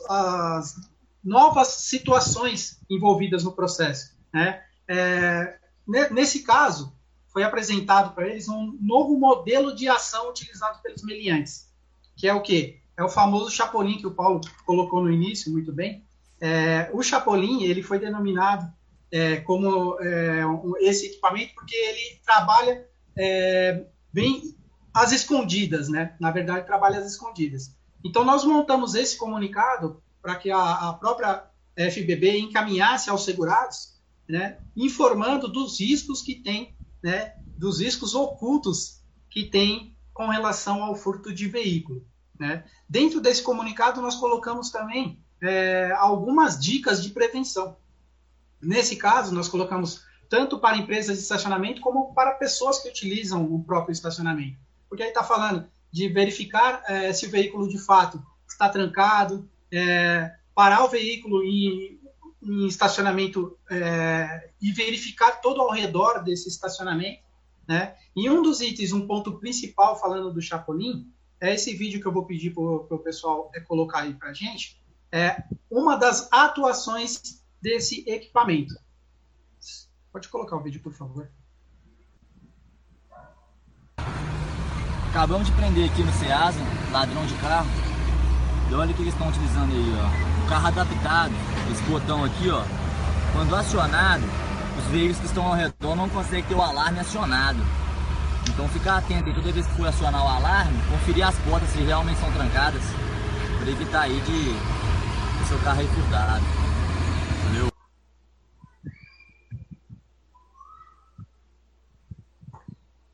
as 0.08 0.76
novas 1.22 1.68
situações 1.68 2.80
envolvidas 2.90 3.44
no 3.44 3.52
processo, 3.52 4.18
né? 4.34 4.64
É, 4.88 5.60
nesse 6.12 6.44
caso, 6.44 6.96
foi 7.28 7.44
apresentado 7.44 8.16
para 8.16 8.26
eles 8.26 8.48
um 8.48 8.78
novo 8.82 9.20
modelo 9.20 9.76
de 9.76 9.90
ação 9.90 10.30
utilizado 10.30 10.82
pelos 10.82 11.04
meliantes, 11.04 11.70
que 12.16 12.26
é 12.26 12.34
o 12.34 12.42
quê? 12.42 12.80
É 12.96 13.04
o 13.04 13.10
famoso 13.10 13.52
Chapolin 13.52 13.98
que 13.98 14.08
o 14.08 14.16
Paulo 14.16 14.40
colocou 14.66 15.04
no 15.04 15.12
início, 15.12 15.52
muito 15.52 15.74
bem. 15.74 16.04
É, 16.40 16.90
o 16.94 17.04
Chapolin 17.04 17.64
ele 17.64 17.84
foi 17.84 18.00
denominado 18.00 18.72
é, 19.12 19.38
como 19.38 20.00
é, 20.00 20.46
um, 20.46 20.74
esse 20.80 21.08
equipamento 21.08 21.54
porque 21.54 21.76
ele 21.76 22.22
trabalha 22.26 22.88
é, 23.18 23.86
bem 24.14 24.56
às 24.94 25.12
escondidas, 25.12 25.90
né? 25.90 26.16
Na 26.20 26.32
verdade, 26.32 26.66
trabalha 26.66 27.00
às 27.00 27.06
escondidas. 27.06 27.77
Então, 28.08 28.24
nós 28.24 28.46
montamos 28.46 28.96
esse 28.96 29.18
comunicado 29.18 30.02
para 30.22 30.36
que 30.38 30.50
a, 30.50 30.90
a 30.90 30.94
própria 30.94 31.44
FBB 31.76 32.40
encaminhasse 32.40 33.10
aos 33.10 33.26
segurados, 33.26 33.98
né, 34.28 34.58
informando 34.76 35.48
dos 35.48 35.80
riscos 35.80 36.22
que 36.22 36.36
tem 36.36 36.76
né, 37.04 37.36
dos 37.58 37.82
riscos 37.82 38.16
ocultos 38.16 39.02
que 39.30 39.44
tem 39.44 39.96
com 40.14 40.28
relação 40.28 40.84
ao 40.84 40.96
furto 40.96 41.34
de 41.34 41.48
veículo. 41.48 42.06
Né? 42.40 42.64
Dentro 42.88 43.20
desse 43.20 43.44
comunicado, 43.44 44.02
nós 44.02 44.16
colocamos 44.16 44.72
também 44.72 45.22
é, 45.42 45.92
algumas 45.98 46.58
dicas 46.58 47.04
de 47.04 47.10
prevenção. 47.10 47.76
Nesse 48.62 48.96
caso, 48.96 49.36
nós 49.36 49.50
colocamos 49.50 50.02
tanto 50.30 50.60
para 50.60 50.78
empresas 50.78 51.18
de 51.18 51.24
estacionamento 51.24 51.82
como 51.82 52.14
para 52.14 52.32
pessoas 52.32 52.80
que 52.80 52.90
utilizam 52.90 53.44
o 53.44 53.64
próprio 53.64 53.92
estacionamento. 53.92 54.58
Porque 54.90 55.04
aí 55.04 55.10
está 55.10 55.24
falando 55.24 55.68
de 55.92 56.10
verificar 56.10 56.84
é, 56.88 57.14
se 57.14 57.26
o 57.26 57.30
veículo 57.30 57.68
de 57.68 57.78
fato 57.78 58.22
está 58.48 58.70
trancado, 58.70 59.50
é, 59.72 60.32
parar 60.54 60.84
o 60.84 60.90
veículo 60.90 61.44
em 61.44 61.98
em 62.42 62.66
estacionamento 62.66 63.58
é, 63.70 64.52
e 64.62 64.72
verificar 64.72 65.42
todo 65.42 65.62
ao 65.62 65.72
redor 65.72 66.24
desse 66.24 66.48
estacionamento. 66.48 67.22
Né? 67.68 67.96
E 68.16 68.30
um 68.30 68.42
dos 68.42 68.62
itens, 68.62 68.94
um 68.94 69.06
ponto 69.06 69.40
principal 69.40 70.00
falando 70.00 70.32
do 70.32 70.42
Chapolin, 70.42 71.12
é 71.40 71.54
esse 71.54 71.76
vídeo 71.76 72.00
que 72.00 72.08
eu 72.08 72.14
vou 72.14 72.26
pedir 72.26 72.54
para 72.54 72.64
o 72.64 73.00
pessoal 73.00 73.52
é, 73.54 73.60
colocar 73.60 74.04
aí 74.04 74.14
para 74.14 74.30
a 74.30 74.34
gente, 74.34 74.82
é 75.12 75.44
uma 75.70 75.96
das 75.96 76.32
atuações 76.32 77.44
desse 77.62 78.04
equipamento. 78.10 78.76
Pode 80.12 80.30
colocar 80.30 80.56
o 80.56 80.64
vídeo, 80.64 80.82
por 80.82 80.94
favor. 80.94 81.30
Acabamos 85.10 85.48
de 85.48 85.54
prender 85.54 85.90
aqui 85.90 86.04
no 86.04 86.12
Ceasa, 86.14 86.60
ladrão 86.92 87.26
de 87.26 87.34
carro. 87.36 87.68
E 88.70 88.74
olha 88.74 88.92
o 88.92 88.94
que 88.94 89.02
eles 89.02 89.14
estão 89.14 89.30
utilizando 89.30 89.72
aí, 89.72 89.96
ó 90.04 90.28
carro 90.48 90.68
adaptado, 90.68 91.34
esse 91.72 91.84
botão 91.84 92.24
aqui, 92.24 92.50
ó, 92.50 92.64
quando 93.34 93.56
acionado, 93.56 94.24
os 94.80 94.86
veículos 94.86 95.20
que 95.20 95.26
estão 95.26 95.46
ao 95.46 95.54
redor 95.54 95.96
não 95.96 96.10
conseguem 96.10 96.44
ter 96.44 96.56
o 96.56 96.62
alarme 96.62 97.00
acionado. 97.00 97.60
Então 98.48 98.68
ficar 98.70 98.98
atento 98.98 99.28
aí, 99.28 99.36
toda 99.36 99.52
vez 99.52 99.68
que 99.68 99.74
for 99.76 99.88
acionar 99.88 100.24
o 100.24 100.28
alarme, 100.28 100.80
conferir 100.90 101.28
as 101.28 101.36
portas 101.40 101.70
se 101.70 101.80
realmente 101.80 102.20
são 102.20 102.32
trancadas, 102.32 102.82
para 103.60 103.70
evitar 103.70 104.02
aí 104.02 104.22
de 104.22 104.56
o 105.44 105.48
seu 105.48 105.60
carro 105.60 105.82
aí 105.82 105.88
furtado. 105.88 106.67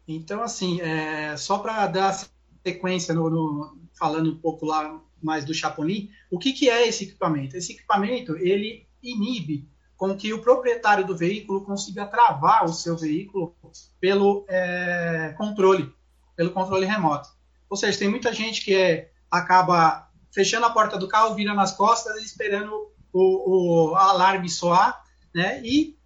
Então, 0.08 0.42
assim, 0.44 0.82
é, 0.82 1.36
só 1.38 1.60
para 1.60 1.88
dar 1.88 2.18
sequência 2.66 3.14
no, 3.14 3.30
no, 3.30 3.78
falando 3.98 4.32
um 4.32 4.38
pouco 4.38 4.66
lá 4.66 5.02
mais 5.22 5.46
do 5.46 5.54
Chapolin, 5.54 6.10
o 6.30 6.38
que, 6.38 6.52
que 6.52 6.70
é 6.70 6.88
esse 6.88 7.06
equipamento? 7.06 7.56
Esse 7.56 7.74
equipamento, 7.74 8.36
ele 8.38 8.86
inibe 9.02 9.70
com 9.96 10.16
que 10.18 10.34
o 10.34 10.42
proprietário 10.42 11.06
do 11.06 11.16
veículo 11.16 11.64
consiga 11.64 12.06
travar 12.06 12.66
o 12.66 12.74
seu 12.74 12.98
veículo 12.98 13.56
pelo 14.00 14.46
é, 14.50 15.34
controle, 15.38 15.94
pelo 16.36 16.52
controle 16.52 16.86
remoto. 16.86 17.30
Ou 17.70 17.78
seja, 17.78 18.00
tem 18.00 18.10
muita 18.10 18.34
gente 18.34 18.64
que 18.64 18.76
é, 18.76 19.12
acaba 19.32 20.10
fechando 20.32 20.66
a 20.66 20.72
porta 20.72 20.98
do 20.98 21.08
carro, 21.08 21.36
vira 21.36 21.54
nas 21.54 21.72
costas 21.72 22.22
esperando 22.24 22.92
o, 23.14 23.92
o 23.92 23.96
alarme 23.96 24.50
soar, 24.50 25.04
né? 25.34 25.62
E 25.64 25.98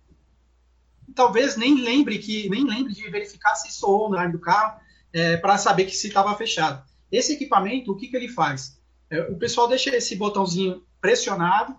talvez 1.18 1.58
nem 1.58 1.82
lembre 1.82 2.20
que 2.20 2.48
nem 2.48 2.64
lembre 2.64 2.94
de 2.94 3.10
verificar 3.10 3.56
se 3.56 3.74
soou 3.74 4.08
no 4.08 4.16
alarme 4.16 4.34
do 4.34 4.40
carro 4.40 4.80
é, 5.12 5.36
para 5.36 5.58
saber 5.58 5.86
que 5.86 5.96
se 5.96 6.08
estava 6.08 6.34
fechado. 6.36 6.86
Esse 7.12 7.34
equipamento, 7.34 7.92
o 7.92 7.98
que, 7.98 8.08
que 8.08 8.16
ele 8.16 8.30
faz? 8.30 8.80
É, 9.10 9.22
o 9.24 9.38
pessoal 9.38 9.68
deixa 9.68 9.96
esse 9.96 10.16
botãozinho 10.16 10.86
pressionado, 11.02 11.76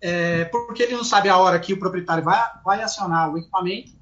é, 0.00 0.46
porque 0.46 0.82
ele 0.82 0.96
não 0.96 1.04
sabe 1.04 1.28
a 1.28 1.36
hora 1.36 1.60
que 1.60 1.72
o 1.72 1.78
proprietário 1.78 2.24
vai, 2.24 2.42
vai 2.64 2.82
acionar 2.82 3.32
o 3.32 3.38
equipamento 3.38 3.92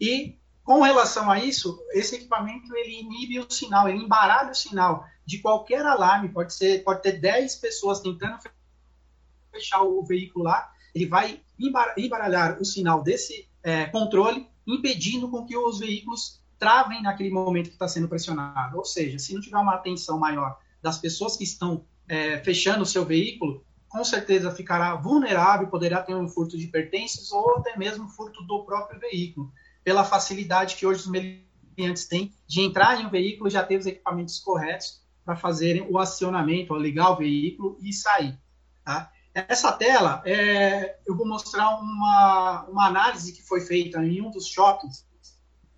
e 0.00 0.38
com 0.62 0.82
relação 0.82 1.30
a 1.30 1.42
isso, 1.42 1.82
esse 1.92 2.16
equipamento 2.16 2.76
ele 2.76 3.00
inibe 3.00 3.40
o 3.40 3.50
sinal, 3.50 3.88
ele 3.88 4.04
embaralha 4.04 4.50
o 4.50 4.54
sinal 4.54 5.02
de 5.24 5.38
qualquer 5.38 5.84
alarme, 5.84 6.28
pode 6.28 6.52
ser, 6.52 6.84
pode 6.84 7.00
ter 7.02 7.12
10 7.12 7.56
pessoas 7.56 8.00
tentando 8.00 8.38
fechar 9.50 9.80
o 9.82 10.04
veículo 10.04 10.44
lá, 10.44 10.70
ele 10.94 11.06
vai 11.06 11.40
embaralhar 11.96 12.60
o 12.60 12.64
sinal 12.66 13.02
desse 13.02 13.48
é, 13.68 13.84
controle, 13.84 14.48
impedindo 14.66 15.28
com 15.28 15.44
que 15.44 15.54
os 15.54 15.78
veículos 15.78 16.42
travem 16.58 17.02
naquele 17.02 17.28
momento 17.28 17.68
que 17.68 17.74
está 17.74 17.86
sendo 17.86 18.08
pressionado. 18.08 18.78
Ou 18.78 18.84
seja, 18.84 19.18
se 19.18 19.34
não 19.34 19.42
tiver 19.42 19.58
uma 19.58 19.74
atenção 19.74 20.18
maior 20.18 20.58
das 20.82 20.96
pessoas 20.96 21.36
que 21.36 21.44
estão 21.44 21.84
é, 22.08 22.38
fechando 22.38 22.82
o 22.82 22.86
seu 22.86 23.04
veículo, 23.04 23.62
com 23.86 24.02
certeza 24.02 24.50
ficará 24.50 24.94
vulnerável, 24.94 25.68
poderá 25.68 26.02
ter 26.02 26.14
um 26.14 26.26
furto 26.26 26.56
de 26.56 26.66
pertences 26.66 27.30
ou 27.30 27.58
até 27.58 27.76
mesmo 27.76 28.08
furto 28.08 28.42
do 28.44 28.64
próprio 28.64 28.98
veículo 28.98 29.52
pela 29.84 30.02
facilidade 30.02 30.74
que 30.74 30.86
hoje 30.86 31.00
os 31.00 31.06
meliantes 31.06 32.06
têm 32.06 32.32
de 32.46 32.62
entrar 32.62 32.98
em 32.98 33.06
um 33.06 33.10
veículo 33.10 33.48
e 33.48 33.52
já 33.52 33.62
ter 33.62 33.78
os 33.78 33.86
equipamentos 33.86 34.38
corretos 34.40 35.02
para 35.24 35.36
fazerem 35.36 35.86
o 35.90 35.98
acionamento, 35.98 36.74
ligar 36.74 37.10
o 37.10 37.16
veículo 37.16 37.78
e 37.82 37.92
sair. 37.92 38.38
Tá? 38.82 39.12
Essa 39.34 39.72
tela, 39.72 40.22
é, 40.24 40.98
eu 41.06 41.16
vou 41.16 41.26
mostrar 41.26 41.78
uma, 41.78 42.64
uma 42.68 42.86
análise 42.86 43.32
que 43.32 43.42
foi 43.42 43.60
feita 43.60 44.02
em 44.04 44.20
um 44.20 44.30
dos 44.30 44.46
shoppings 44.46 45.06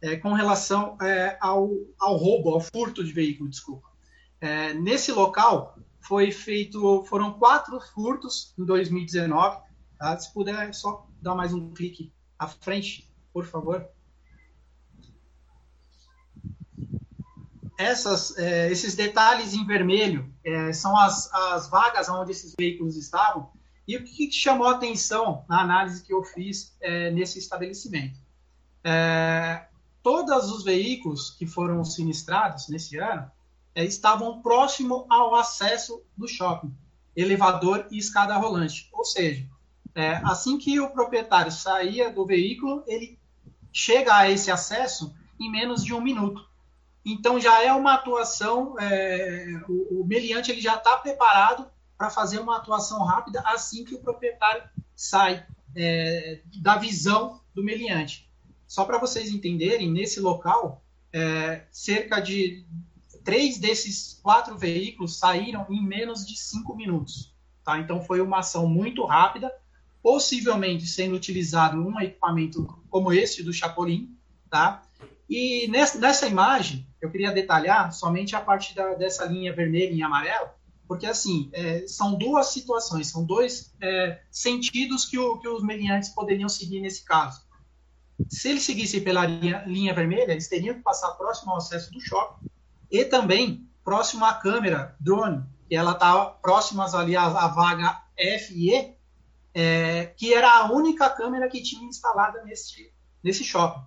é, 0.00 0.16
com 0.16 0.32
relação 0.32 0.96
é, 1.02 1.36
ao, 1.40 1.70
ao 1.98 2.16
roubo, 2.16 2.50
ao 2.50 2.60
furto 2.60 3.04
de 3.04 3.12
veículo, 3.12 3.50
desculpa. 3.50 3.88
É, 4.40 4.72
nesse 4.74 5.12
local 5.12 5.76
foi 6.00 6.32
feito, 6.32 7.04
foram 7.04 7.34
quatro 7.34 7.78
furtos 7.80 8.54
em 8.58 8.64
2019. 8.64 9.58
Tá? 9.98 10.18
Se 10.18 10.32
puder, 10.32 10.72
só 10.74 11.06
dar 11.20 11.34
mais 11.34 11.52
um 11.52 11.70
clique 11.72 12.12
à 12.38 12.48
frente, 12.48 13.12
por 13.32 13.44
favor. 13.44 13.86
Essas, 17.80 18.36
é, 18.36 18.70
esses 18.70 18.94
detalhes 18.94 19.54
em 19.54 19.64
vermelho 19.64 20.30
é, 20.44 20.72
são 20.72 20.96
as, 20.96 21.32
as 21.32 21.70
vagas 21.70 22.08
onde 22.10 22.30
esses 22.30 22.54
veículos 22.54 22.96
estavam. 22.96 23.50
E 23.88 23.96
o 23.96 24.04
que, 24.04 24.30
chamou 24.30 24.66
a 24.66 24.72
atenção 24.72 25.44
na 25.48 25.62
análise 25.62 26.02
que 26.02 26.12
eu 26.12 26.22
fiz 26.22 26.76
é, 26.80 27.10
nesse 27.10 27.38
estabelecimento? 27.38 28.18
É, 28.84 29.66
todos 30.02 30.50
os 30.50 30.62
veículos 30.62 31.30
que 31.30 31.46
foram 31.46 31.82
sinistrados 31.82 32.68
nesse 32.68 32.98
ano 32.98 33.30
é, 33.74 33.84
estavam 33.84 34.42
próximo 34.42 35.06
ao 35.08 35.34
acesso 35.34 36.02
do 36.16 36.28
shopping, 36.28 36.74
elevador 37.16 37.86
e 37.90 37.98
escada 37.98 38.36
rolante. 38.36 38.90
Ou 38.92 39.04
seja, 39.04 39.48
é, 39.94 40.16
assim 40.24 40.58
que 40.58 40.78
o 40.78 40.90
proprietário 40.90 41.50
saía 41.50 42.12
do 42.12 42.26
veículo, 42.26 42.84
ele 42.86 43.18
chega 43.72 44.14
a 44.14 44.30
esse 44.30 44.50
acesso 44.50 45.14
em 45.38 45.50
menos 45.50 45.82
de 45.82 45.94
um 45.94 46.00
minuto. 46.00 46.49
Então 47.04 47.40
já 47.40 47.62
é 47.62 47.72
uma 47.72 47.94
atuação, 47.94 48.78
é, 48.78 49.60
o, 49.68 50.00
o 50.00 50.06
meliante 50.06 50.50
ele 50.50 50.60
já 50.60 50.76
está 50.76 50.96
preparado 50.98 51.66
para 51.96 52.10
fazer 52.10 52.38
uma 52.38 52.56
atuação 52.56 53.04
rápida 53.04 53.42
assim 53.46 53.84
que 53.84 53.94
o 53.94 54.00
proprietário 54.00 54.62
sai 54.94 55.46
é, 55.74 56.40
da 56.60 56.76
visão 56.76 57.40
do 57.54 57.62
meliante. 57.62 58.30
Só 58.66 58.84
para 58.84 58.98
vocês 58.98 59.30
entenderem, 59.30 59.90
nesse 59.90 60.20
local, 60.20 60.82
é, 61.12 61.64
cerca 61.70 62.20
de 62.20 62.64
três 63.24 63.58
desses 63.58 64.18
quatro 64.22 64.56
veículos 64.56 65.18
saíram 65.18 65.66
em 65.68 65.82
menos 65.84 66.26
de 66.26 66.38
cinco 66.38 66.76
minutos. 66.76 67.34
Tá? 67.64 67.78
Então 67.78 68.02
foi 68.02 68.20
uma 68.20 68.38
ação 68.38 68.66
muito 68.66 69.04
rápida, 69.04 69.52
possivelmente 70.02 70.86
sendo 70.86 71.16
utilizado 71.16 71.76
um 71.76 72.00
equipamento 72.00 72.64
como 72.88 73.12
esse 73.12 73.42
do 73.42 73.52
Chapolin, 73.52 74.16
tá? 74.48 74.82
E 75.28 75.68
nessa, 75.68 75.98
nessa 75.98 76.26
imagem, 76.26 76.86
eu 77.00 77.10
queria 77.10 77.32
detalhar 77.32 77.92
somente 77.92 78.36
a 78.36 78.40
parte 78.40 78.74
da, 78.74 78.94
dessa 78.94 79.24
linha 79.24 79.54
vermelha 79.54 79.92
e 79.92 80.02
amarela, 80.02 80.54
porque 80.86 81.06
assim, 81.06 81.48
é, 81.52 81.86
são 81.86 82.16
duas 82.16 82.48
situações, 82.48 83.08
são 83.08 83.24
dois 83.24 83.74
é, 83.80 84.20
sentidos 84.30 85.04
que, 85.04 85.18
o, 85.18 85.38
que 85.38 85.48
os 85.48 85.62
meliantes 85.62 86.10
poderiam 86.10 86.48
seguir 86.48 86.80
nesse 86.80 87.04
caso. 87.04 87.42
Se 88.28 88.50
eles 88.50 88.64
seguissem 88.64 89.02
pela 89.02 89.24
linha, 89.24 89.64
linha 89.66 89.94
vermelha, 89.94 90.32
eles 90.32 90.48
teriam 90.48 90.74
que 90.74 90.82
passar 90.82 91.12
próximo 91.12 91.52
ao 91.52 91.58
acesso 91.58 91.90
do 91.92 92.00
shopping 92.00 92.50
e 92.90 93.04
também 93.04 93.68
próximo 93.84 94.24
à 94.24 94.34
câmera 94.34 94.96
drone, 95.00 95.44
que 95.68 95.76
ela 95.76 95.92
está 95.92 96.26
próxima 96.26 96.84
ali 96.98 97.16
à, 97.16 97.24
à 97.24 97.48
vaga 97.48 98.02
F 98.16 98.52
e 98.52 98.74
E, 98.74 98.94
é, 99.54 100.06
que 100.16 100.34
era 100.34 100.50
a 100.50 100.72
única 100.72 101.08
câmera 101.08 101.48
que 101.48 101.62
tinha 101.62 101.88
instalada 101.88 102.42
nesse, 102.44 102.92
nesse 103.22 103.44
shopping. 103.44 103.82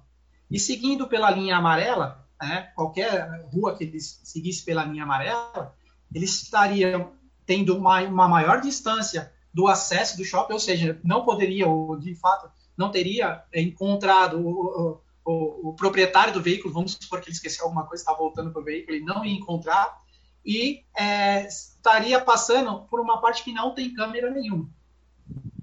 E 0.49 0.59
seguindo 0.59 1.07
pela 1.07 1.29
linha 1.29 1.57
amarela, 1.57 2.22
né, 2.47 2.71
qualquer 2.75 3.45
rua 3.53 3.75
que 3.75 3.83
eles 3.83 4.19
seguissem 4.23 4.65
pela 4.65 4.85
linha 4.85 5.03
amarela, 5.03 5.75
eles 6.13 6.41
estariam 6.41 7.13
tendo 7.45 7.75
uma, 7.77 8.01
uma 8.01 8.27
maior 8.27 8.61
distância 8.61 9.31
do 9.53 9.67
acesso 9.67 10.17
do 10.17 10.25
shopping, 10.25 10.53
ou 10.53 10.59
seja, 10.59 10.99
não 11.03 11.23
poderia, 11.23 11.67
ou 11.67 11.97
de 11.97 12.15
fato, 12.15 12.49
não 12.75 12.89
teria 12.89 13.43
encontrado 13.53 14.39
o, 14.39 15.01
o, 15.25 15.69
o 15.69 15.73
proprietário 15.73 16.33
do 16.33 16.41
veículo, 16.41 16.73
vamos 16.73 16.93
supor 16.93 17.21
que 17.21 17.29
ele 17.29 17.35
esqueceu 17.35 17.65
alguma 17.65 17.85
coisa, 17.85 18.01
está 18.01 18.13
voltando 18.13 18.51
para 18.51 18.61
o 18.61 18.65
veículo, 18.65 18.97
e 18.97 19.01
não 19.01 19.23
ia 19.23 19.33
encontrar, 19.33 19.97
e 20.45 20.83
é, 20.97 21.45
estaria 21.47 22.19
passando 22.19 22.81
por 22.85 22.99
uma 22.99 23.21
parte 23.21 23.43
que 23.43 23.53
não 23.53 23.73
tem 23.73 23.93
câmera 23.93 24.29
nenhuma. 24.29 24.69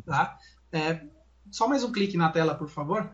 Tá? 0.06 0.38
É, 0.72 1.04
só 1.50 1.68
mais 1.68 1.84
um 1.84 1.92
clique 1.92 2.16
na 2.16 2.30
tela, 2.30 2.54
por 2.54 2.68
favor. 2.68 3.10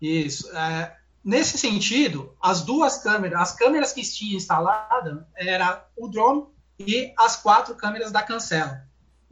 Isso. 0.00 0.54
É, 0.56 0.99
nesse 1.24 1.58
sentido, 1.58 2.34
as 2.40 2.62
duas 2.62 3.02
câmeras, 3.02 3.40
as 3.40 3.52
câmeras 3.52 3.92
que 3.92 4.02
tinha 4.02 4.36
instalada 4.36 5.26
era 5.36 5.86
o 5.96 6.08
drone 6.08 6.46
e 6.78 7.12
as 7.18 7.36
quatro 7.36 7.74
câmeras 7.74 8.10
da 8.10 8.22
cancela. 8.22 8.86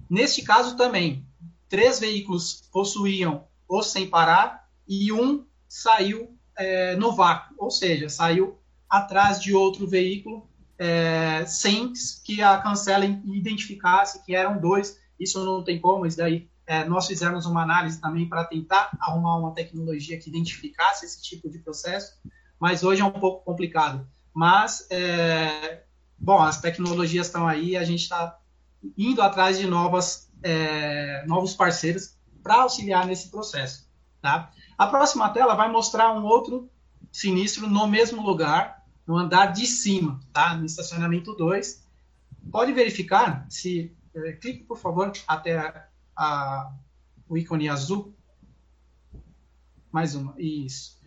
Neste 0.09 0.43
caso 0.43 0.77
também, 0.77 1.27
três 1.69 1.99
veículos 1.99 2.63
possuíam 2.73 3.47
o 3.69 3.83
sem 3.83 4.09
parar 4.09 4.69
e 4.87 5.13
um 5.13 5.45
saiu 5.69 6.35
é, 6.57 6.97
no 6.97 7.13
vácuo, 7.13 7.55
ou 7.59 7.71
seja, 7.71 8.09
saiu 8.09 8.59
atrás 8.89 9.41
de 9.41 9.55
outro 9.55 9.87
veículo 9.87 10.49
é, 10.79 11.45
sem 11.47 11.93
que 12.25 12.41
a 12.41 12.59
cancela 12.59 13.05
identificasse 13.05 14.25
que 14.25 14.35
eram 14.35 14.59
dois. 14.59 14.99
Isso 15.19 15.45
não 15.45 15.63
tem 15.63 15.81
como, 15.81 16.07
isso 16.07 16.17
daí 16.17 16.49
é, 16.69 16.85
nós 16.85 17.07
fizemos 17.07 17.47
uma 17.47 17.63
análise 17.63 17.99
também 17.99 18.29
para 18.29 18.45
tentar 18.45 18.91
arrumar 19.01 19.39
uma 19.39 19.55
tecnologia 19.55 20.19
que 20.19 20.29
identificasse 20.29 21.07
esse 21.07 21.23
tipo 21.23 21.49
de 21.49 21.59
processo, 21.61 22.21
mas 22.61 22.85
hoje 22.85 23.01
é 23.01 23.05
um 23.07 23.11
pouco 23.11 23.43
complicado. 23.43 24.07
Mas, 24.35 24.87
é, 24.91 25.85
bom, 26.19 26.39
as 26.39 26.61
tecnologias 26.61 27.27
estão 27.27 27.49
aí, 27.49 27.75
a 27.75 27.85
gente 27.85 28.03
está 28.03 28.39
indo 28.99 29.23
atrás 29.23 29.59
de 29.59 29.67
novas, 29.67 30.31
é, 30.43 31.25
novos 31.27 31.55
parceiros 31.55 32.19
para 32.43 32.57
auxiliar 32.57 33.07
nesse 33.07 33.31
processo. 33.31 33.89
Tá? 34.21 34.53
A 34.77 34.87
próxima 34.89 35.31
tela 35.31 35.55
vai 35.55 35.73
mostrar 35.73 36.13
um 36.13 36.25
outro 36.27 36.71
sinistro 37.11 37.67
no 37.67 37.87
mesmo 37.87 38.21
lugar, 38.21 38.85
no 39.07 39.17
andar 39.17 39.47
de 39.47 39.67
cima, 39.67 40.21
tá? 40.35 40.55
no 40.55 40.67
estacionamento 40.67 41.35
2. 41.35 41.83
Pode 42.53 42.75
verificar, 42.75 43.47
se 43.49 43.97
é, 44.15 44.33
clique, 44.33 44.65
por 44.65 44.77
favor, 44.77 45.11
até 45.27 45.88
a, 46.19 46.73
o 47.29 47.39
ícone 47.39 47.69
azul. 47.69 48.13
Mais 49.93 50.17
uma, 50.17 50.35
isso. 50.37 50.99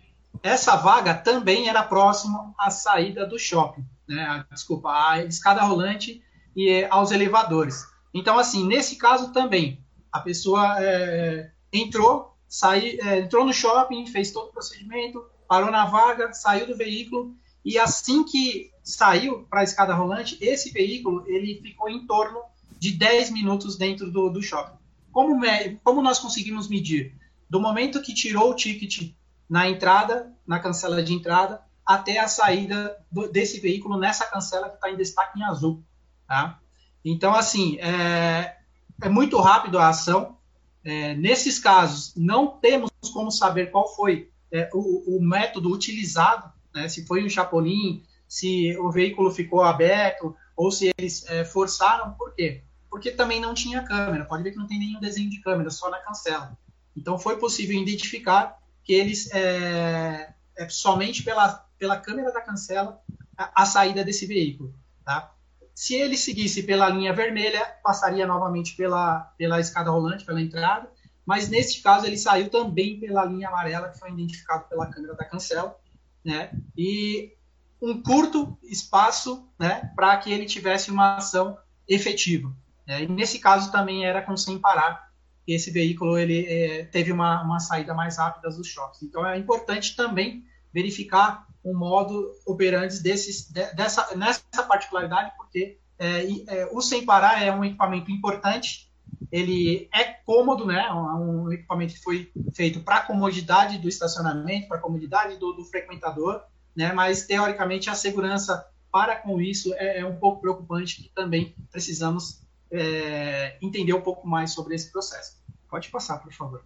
Essa 0.42 0.78
vaga 0.78 1.14
também 1.14 1.68
era 1.68 1.84
próxima 1.84 2.54
à 2.58 2.72
saída 2.72 3.28
do 3.28 3.38
shopping, 3.38 3.86
né? 4.08 4.46
Desculpa, 4.50 4.90
à 4.90 5.24
escada 5.24 5.62
rolante 5.62 6.24
e 6.56 6.86
aos 6.90 7.12
elevadores. 7.12 7.86
Então, 8.14 8.40
assim, 8.40 8.66
nesse 8.66 8.96
caso 8.96 9.32
também, 9.32 9.84
a 10.12 10.20
pessoa 10.20 10.78
é, 10.80 11.52
entrou, 11.72 12.36
saí, 12.48 12.98
é, 13.02 13.20
entrou 13.20 13.46
no 13.46 13.54
shopping, 13.54 14.08
fez 14.08 14.32
todo 14.32 14.50
o 14.50 14.54
procedimento, 14.54 15.24
parou 15.48 15.70
na 15.70 15.86
vaga, 15.86 16.34
saiu 16.34 16.66
do 16.66 16.76
veículo 16.76 17.36
e 17.64 17.78
assim 17.78 18.24
que 18.24 18.72
saiu 18.84 19.46
para 19.50 19.60
a 19.62 19.64
escada 19.64 19.94
rolante, 19.94 20.38
esse 20.42 20.72
veículo 20.72 21.24
ele 21.28 21.62
ficou 21.62 21.88
em 21.90 22.06
torno 22.08 22.42
de 22.80 22.92
10 22.94 23.30
minutos 23.30 23.78
dentro 23.78 24.10
do, 24.10 24.30
do 24.30 24.42
shopping. 24.42 24.81
Como, 25.12 25.40
como 25.84 26.02
nós 26.02 26.20
conseguimos 26.20 26.68
medir? 26.68 27.16
Do 27.50 27.60
momento 27.60 28.02
que 28.02 28.14
tirou 28.14 28.52
o 28.52 28.56
ticket 28.56 29.14
na 29.50 29.70
entrada, 29.70 30.34
na 30.48 30.60
cancela 30.60 31.04
de 31.04 31.14
entrada, 31.14 31.62
até 31.86 32.20
a 32.20 32.28
saída 32.28 32.98
do, 33.12 33.28
desse 33.28 33.60
veículo 33.60 33.98
nessa 33.98 34.26
cancela 34.26 34.70
que 34.70 34.76
está 34.76 34.90
em 34.90 34.96
destaque 34.96 35.40
em 35.40 35.44
azul. 35.44 35.84
Tá? 36.28 36.60
Então, 37.04 37.36
assim, 37.36 37.78
é, 37.80 38.56
é 39.02 39.10
muito 39.10 39.40
rápido 39.40 39.78
a 39.78 39.90
ação. 39.90 40.38
É, 40.84 41.14
nesses 41.16 41.60
casos, 41.60 42.14
não 42.16 42.48
temos 42.48 42.90
como 43.14 43.30
saber 43.30 43.72
qual 43.72 43.94
foi 43.94 44.32
é, 44.52 44.70
o, 44.74 45.18
o, 45.18 45.22
método 45.22 45.72
utilizado, 45.72 46.52
né, 46.74 46.88
se 46.88 47.06
foi 47.06 47.24
um 47.24 47.30
chapolim, 47.30 48.04
se 48.28 48.76
o 48.78 48.90
veículo 48.90 49.32
ficou 49.32 49.62
aberto, 49.62 50.36
ou 50.56 50.72
se 50.72 50.92
eles 50.98 51.26
é, 51.30 51.44
forçaram, 51.44 52.14
por 52.14 52.34
quê? 52.34 52.64
Porque 52.92 53.10
também 53.10 53.40
não 53.40 53.54
tinha 53.54 53.82
câmera, 53.82 54.26
pode 54.26 54.44
ver 54.44 54.52
que 54.52 54.58
não 54.58 54.68
tem 54.68 54.78
nenhum 54.78 55.00
desenho 55.00 55.30
de 55.30 55.40
câmera, 55.40 55.72
só 55.72 55.90
na 55.90 55.98
cancela. 56.00 56.56
Então 56.96 57.18
foi 57.18 57.38
possível 57.40 57.80
identificar 57.80 58.60
que 58.84 58.92
eles, 58.92 59.32
é, 59.34 60.34
é 60.58 60.68
somente 60.68 61.24
pela, 61.24 61.66
pela 61.80 61.96
câmera 61.96 62.34
da 62.34 62.42
cancela, 62.42 63.02
a, 63.38 63.64
a 63.64 63.66
saída 63.66 64.04
desse 64.04 64.26
veículo. 64.26 64.76
Tá? 65.06 65.34
Se 65.74 65.96
ele 65.96 66.18
seguisse 66.18 66.64
pela 66.64 66.90
linha 66.90 67.14
vermelha, 67.14 67.66
passaria 67.82 68.28
novamente 68.28 68.76
pela, 68.76 69.22
pela 69.38 69.62
escada 69.62 69.90
rolante, 69.90 70.26
pela 70.26 70.42
entrada, 70.42 70.92
mas 71.26 71.48
neste 71.48 71.82
caso 71.82 72.06
ele 72.06 72.18
saiu 72.18 72.50
também 72.50 73.00
pela 73.00 73.24
linha 73.24 73.48
amarela, 73.48 73.88
que 73.90 74.00
foi 74.00 74.12
identificado 74.12 74.68
pela 74.68 74.88
câmera 74.88 75.16
da 75.16 75.24
cancela, 75.24 75.80
né? 76.26 76.52
E 76.78 77.34
um 77.82 78.02
curto 78.02 78.58
espaço, 78.64 79.48
né, 79.58 79.92
para 79.96 80.16
que 80.18 80.32
ele 80.32 80.46
tivesse 80.46 80.92
uma 80.92 81.16
ação 81.16 81.58
efetiva. 81.88 82.54
Né? 82.88 83.04
E 83.04 83.08
nesse 83.08 83.40
caso 83.40 83.72
também 83.72 84.06
era 84.06 84.22
com 84.22 84.36
sem 84.36 84.60
parar, 84.60 85.12
esse 85.48 85.72
veículo 85.72 86.18
ele 86.18 86.46
é, 86.46 86.86
teve 86.86 87.12
uma, 87.12 87.42
uma 87.44 87.60
saída 87.60 87.94
mais 87.94 88.18
rápida 88.18 88.50
dos 88.50 88.68
choques. 88.68 89.02
Então 89.04 89.26
é 89.26 89.38
importante 89.38 89.96
também 89.96 90.46
verificar 90.74 91.48
o 91.64 91.74
modo 91.74 92.32
operandi 92.46 93.02
desses, 93.02 93.52
dessa, 93.52 94.16
nessa 94.16 94.64
particularidade, 94.68 95.32
porque 95.38 95.78
é, 96.00 96.26
é, 96.48 96.70
o 96.72 96.82
sem 96.82 97.06
parar 97.06 97.44
é 97.44 97.54
um 97.54 97.64
equipamento 97.64 98.10
importante, 98.12 98.92
ele 99.32 99.88
é 99.94 100.04
cômodo, 100.04 100.66
né? 100.66 100.92
Um, 100.92 101.44
um 101.44 101.54
equipamento 101.54 101.94
que 101.94 102.02
foi 102.02 102.32
feito 102.54 102.82
para 102.82 102.98
a 102.98 103.02
comodidade 103.02 103.78
do 103.78 103.88
estacionamento, 103.88 104.68
para 104.68 104.78
a 104.78 104.82
comodidade 104.82 105.38
do, 105.38 105.54
do, 105.54 105.64
frequentador, 105.64 106.42
né? 106.76 106.92
Mas 106.92 107.28
teoricamente 107.28 107.90
a 107.90 107.96
segurança 107.96 108.66
para 108.92 109.16
com 109.16 109.40
isso 109.40 109.74
é, 109.76 110.00
é 110.00 110.06
um 110.06 110.16
pouco 110.16 110.42
preocupante, 110.42 111.04
que 111.04 111.10
também 111.10 111.56
precisamos 111.72 112.42
é, 112.72 113.58
entender 113.62 113.94
um 113.94 114.02
pouco 114.02 114.28
mais 114.28 114.54
sobre 114.54 114.76
esse 114.76 114.92
processo. 114.92 115.42
Pode 115.70 115.90
passar, 115.90 116.20
por 116.20 116.32
favor. 116.34 116.64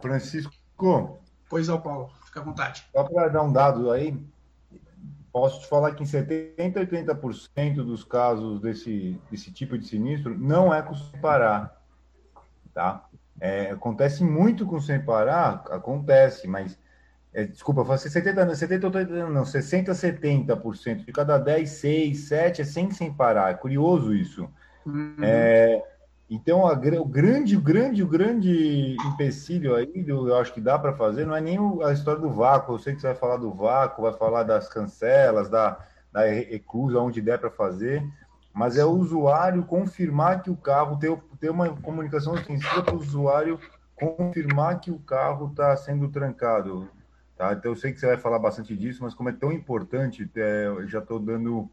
Francisco. 0.00 0.52
Pois 1.48 1.68
é, 1.68 1.78
Paulo. 1.78 2.10
Fica 2.24 2.40
à 2.40 2.42
vontade. 2.44 2.84
Só 2.92 3.04
para 3.04 3.28
dar 3.28 3.42
um 3.42 3.52
dado 3.52 3.90
aí, 3.90 4.16
posso 5.32 5.60
te 5.60 5.66
falar 5.66 5.94
que 5.94 6.02
em 6.02 6.06
70% 6.06 6.76
a 6.76 7.14
80% 7.14 7.76
dos 7.76 8.04
casos 8.04 8.60
desse, 8.60 9.20
desse 9.30 9.52
tipo 9.52 9.78
de 9.78 9.86
sinistro 9.86 10.38
não 10.38 10.72
é 10.72 10.82
com 10.82 10.94
sem 10.94 11.20
parar. 11.20 11.82
Tá? 12.74 13.08
É, 13.40 13.70
acontece 13.70 14.22
muito 14.24 14.66
com 14.66 14.80
sem 14.80 15.04
parar, 15.04 15.64
acontece, 15.70 16.46
mas 16.46 16.78
é, 17.32 17.44
desculpa, 17.44 17.82
eu 17.82 17.84
falei 17.84 18.00
70, 18.00 18.54
70, 18.54 18.86
80, 18.86 19.30
não, 19.30 19.44
60, 19.44 19.92
70%. 19.92 21.04
De 21.04 21.12
cada 21.12 21.38
10, 21.38 21.68
6, 21.68 22.18
7 22.18 22.62
é 22.62 22.64
sem 22.64 22.90
sem 22.90 23.12
parar. 23.12 23.50
É 23.50 23.54
curioso 23.54 24.14
isso. 24.14 24.48
Uhum. 24.86 25.16
É, 25.20 25.82
então, 26.30 26.66
a, 26.66 26.72
o 26.72 27.04
grande, 27.04 27.56
o 27.56 27.60
grande, 27.60 28.02
o 28.02 28.06
grande 28.06 28.96
empecilho 29.06 29.74
aí, 29.74 30.04
eu 30.06 30.36
acho 30.36 30.52
que 30.52 30.60
dá 30.60 30.78
para 30.78 30.92
fazer, 30.92 31.26
não 31.26 31.34
é 31.34 31.40
nem 31.40 31.58
a 31.82 31.92
história 31.92 32.20
do 32.20 32.30
vácuo. 32.30 32.74
Eu 32.74 32.78
sei 32.78 32.94
que 32.94 33.00
você 33.00 33.08
vai 33.08 33.16
falar 33.16 33.36
do 33.36 33.52
vácuo, 33.52 34.02
vai 34.02 34.12
falar 34.12 34.42
das 34.42 34.68
cancelas, 34.68 35.48
da, 35.48 35.78
da 36.12 36.24
reclusa, 36.24 36.98
onde 36.98 37.22
der 37.22 37.38
para 37.38 37.50
fazer, 37.50 38.02
mas 38.52 38.76
é 38.76 38.84
o 38.84 38.90
usuário 38.90 39.64
confirmar 39.64 40.42
que 40.42 40.50
o 40.50 40.56
carro, 40.56 40.98
ter, 40.98 41.16
ter 41.38 41.50
uma 41.50 41.68
comunicação 41.76 42.34
ostensiva 42.34 42.82
para 42.82 42.94
o 42.94 42.98
usuário 42.98 43.58
confirmar 43.94 44.80
que 44.80 44.90
o 44.90 44.98
carro 44.98 45.48
está 45.48 45.76
sendo 45.76 46.08
trancado. 46.08 46.88
Tá? 47.38 47.52
Então, 47.52 47.72
eu 47.72 47.76
sei 47.76 47.92
que 47.92 48.00
você 48.00 48.06
vai 48.06 48.18
falar 48.18 48.38
bastante 48.38 48.76
disso, 48.76 49.02
mas 49.02 49.14
como 49.14 49.30
é 49.30 49.32
tão 49.32 49.50
importante, 49.50 50.28
é, 50.36 50.66
eu 50.66 50.86
já 50.86 50.98
estou 50.98 51.18
dando 51.18 51.70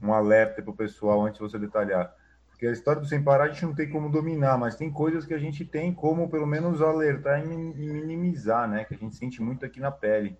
um 0.00 0.12
alerta 0.14 0.62
para 0.62 0.70
o 0.70 0.76
pessoal 0.76 1.26
antes 1.26 1.40
de 1.40 1.46
você 1.46 1.58
detalhar 1.58 2.14
porque 2.58 2.66
a 2.66 2.72
história 2.72 3.00
do 3.00 3.06
sem 3.06 3.22
parar 3.22 3.44
a 3.44 3.48
gente 3.50 3.64
não 3.64 3.72
tem 3.72 3.88
como 3.88 4.10
dominar, 4.10 4.58
mas 4.58 4.74
tem 4.74 4.90
coisas 4.90 5.24
que 5.24 5.32
a 5.32 5.38
gente 5.38 5.64
tem 5.64 5.94
como, 5.94 6.28
pelo 6.28 6.44
menos, 6.44 6.82
alertar 6.82 7.40
e 7.40 7.46
minimizar, 7.46 8.68
né? 8.68 8.82
Que 8.82 8.96
a 8.96 8.98
gente 8.98 9.14
sente 9.14 9.40
muito 9.40 9.64
aqui 9.64 9.78
na 9.78 9.92
pele. 9.92 10.36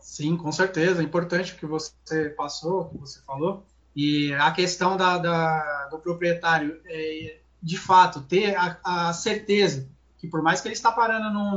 Sim, 0.00 0.34
com 0.34 0.50
certeza. 0.50 1.02
É 1.02 1.04
importante 1.04 1.52
o 1.52 1.56
que 1.58 1.66
você 1.66 2.30
passou, 2.30 2.80
o 2.80 2.88
que 2.88 2.96
você 2.96 3.20
falou. 3.20 3.66
E 3.94 4.32
a 4.32 4.50
questão 4.50 4.96
da, 4.96 5.18
da 5.18 5.88
do 5.90 5.98
proprietário, 5.98 6.80
é, 6.86 7.36
de 7.62 7.76
fato, 7.76 8.22
ter 8.22 8.56
a, 8.56 8.78
a, 8.82 9.12
certeza 9.12 9.86
que 10.16 10.26
por 10.26 10.40
mais 10.40 10.62
que 10.62 10.68
ele 10.68 10.74
está 10.74 10.90
parando 10.90 11.30
num, 11.30 11.56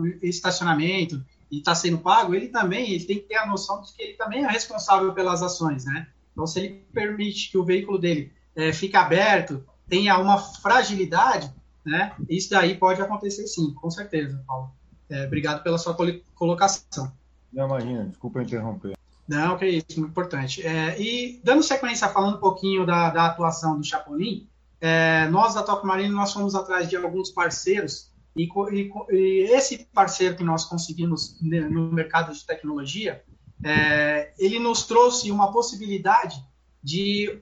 num 0.00 0.18
estacionamento 0.22 1.24
e 1.52 1.58
está 1.58 1.74
sendo 1.74 1.98
pago, 1.98 2.34
ele 2.34 2.48
também 2.48 2.90
ele 2.90 3.04
tem 3.04 3.18
que 3.18 3.28
ter 3.28 3.36
a 3.36 3.46
noção 3.46 3.82
de 3.82 3.92
que 3.92 4.02
ele 4.02 4.14
também 4.14 4.42
é 4.42 4.48
responsável 4.48 5.12
pelas 5.12 5.42
ações, 5.42 5.84
né? 5.84 6.08
Então, 6.32 6.46
se 6.46 6.58
ele 6.58 6.86
permite 6.94 7.50
que 7.50 7.58
o 7.58 7.64
veículo 7.64 7.98
dele 7.98 8.32
é, 8.56 8.72
fica 8.72 9.00
aberto, 9.00 9.62
tenha 9.86 10.16
uma 10.16 10.38
fragilidade, 10.38 11.52
né? 11.84 12.16
Isso 12.26 12.48
daí 12.48 12.74
pode 12.74 13.02
acontecer 13.02 13.46
sim, 13.46 13.74
com 13.74 13.90
certeza, 13.90 14.42
Paulo. 14.46 14.72
É, 15.10 15.26
obrigado 15.26 15.62
pela 15.62 15.76
sua 15.76 15.94
colocação. 16.34 17.12
Não, 17.52 17.66
imagina, 17.66 18.06
desculpa 18.06 18.42
interromper. 18.42 18.96
Não, 19.28 19.58
que 19.58 19.66
isso, 19.66 20.00
muito 20.00 20.10
importante. 20.10 20.66
É, 20.66 20.98
e 20.98 21.38
dando 21.44 21.62
sequência, 21.62 22.08
falando 22.08 22.36
um 22.36 22.40
pouquinho 22.40 22.86
da, 22.86 23.10
da 23.10 23.26
atuação 23.26 23.76
do 23.76 23.84
Chapolin, 23.84 24.48
é, 24.80 25.28
nós 25.28 25.54
da 25.54 25.62
Toque 25.62 25.86
Marino, 25.86 26.16
nós 26.16 26.32
fomos 26.32 26.54
atrás 26.54 26.88
de 26.88 26.96
alguns 26.96 27.30
parceiros 27.30 28.10
e, 28.34 28.48
e, 28.72 28.90
e, 29.10 29.42
esse 29.52 29.84
parceiro 29.92 30.36
que 30.36 30.44
nós 30.44 30.64
conseguimos 30.64 31.38
no 31.40 31.92
mercado 31.92 32.32
de 32.32 32.44
tecnologia, 32.44 33.22
é, 33.64 34.32
ele 34.38 34.58
nos 34.58 34.84
trouxe 34.84 35.30
uma 35.30 35.52
possibilidade 35.52 36.42
de 36.82 37.40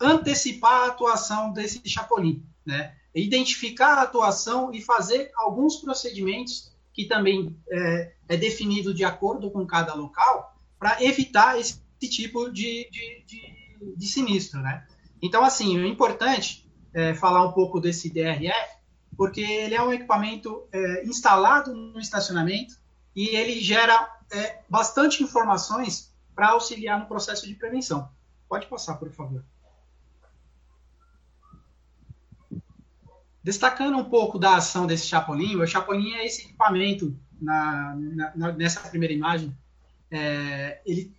antecipar 0.00 0.82
a 0.82 0.86
atuação 0.88 1.52
desse 1.52 1.80
Chapolin, 1.88 2.44
né? 2.64 2.94
Identificar 3.14 3.94
a 3.94 4.02
atuação 4.02 4.72
e 4.74 4.82
fazer 4.82 5.30
alguns 5.36 5.76
procedimentos 5.76 6.70
que 6.92 7.06
também 7.06 7.56
é, 7.70 8.12
é 8.28 8.36
definido 8.36 8.92
de 8.92 9.04
acordo 9.04 9.50
com 9.50 9.66
cada 9.66 9.94
local 9.94 10.54
para 10.78 11.02
evitar 11.02 11.58
esse 11.58 11.80
tipo 12.10 12.50
de, 12.50 12.88
de, 12.90 13.24
de, 13.26 13.94
de, 13.96 14.06
sinistro, 14.06 14.60
né? 14.60 14.86
Então, 15.22 15.42
assim, 15.42 15.78
é 15.78 15.86
importante 15.86 16.68
é, 16.92 17.14
falar 17.14 17.46
um 17.46 17.52
pouco 17.52 17.80
desse 17.80 18.10
DRF, 18.10 18.76
porque 19.16 19.40
ele 19.40 19.74
é 19.74 19.82
um 19.82 19.92
equipamento 19.92 20.66
é, 20.72 21.04
instalado 21.04 21.74
no 21.74 21.98
estacionamento 21.98 22.76
e 23.14 23.28
ele 23.28 23.60
gera 23.60 24.18
é, 24.30 24.60
bastante 24.68 25.22
informações 25.22 26.12
para 26.34 26.50
auxiliar 26.50 27.00
no 27.00 27.06
processo 27.06 27.46
de 27.46 27.54
prevenção. 27.54 28.08
Pode 28.48 28.66
passar, 28.66 28.96
por 28.96 29.10
favor. 29.10 29.42
Destacando 33.42 33.96
um 33.96 34.04
pouco 34.04 34.38
da 34.38 34.56
ação 34.56 34.86
desse 34.86 35.06
Chapolin, 35.06 35.56
o 35.56 35.66
Chapolin 35.66 36.12
é 36.14 36.26
esse 36.26 36.42
equipamento, 36.42 37.16
na, 37.40 37.94
na 38.34 38.52
nessa 38.52 38.80
primeira 38.80 39.14
imagem, 39.14 39.56
é, 40.10 40.80
ele 40.84 41.14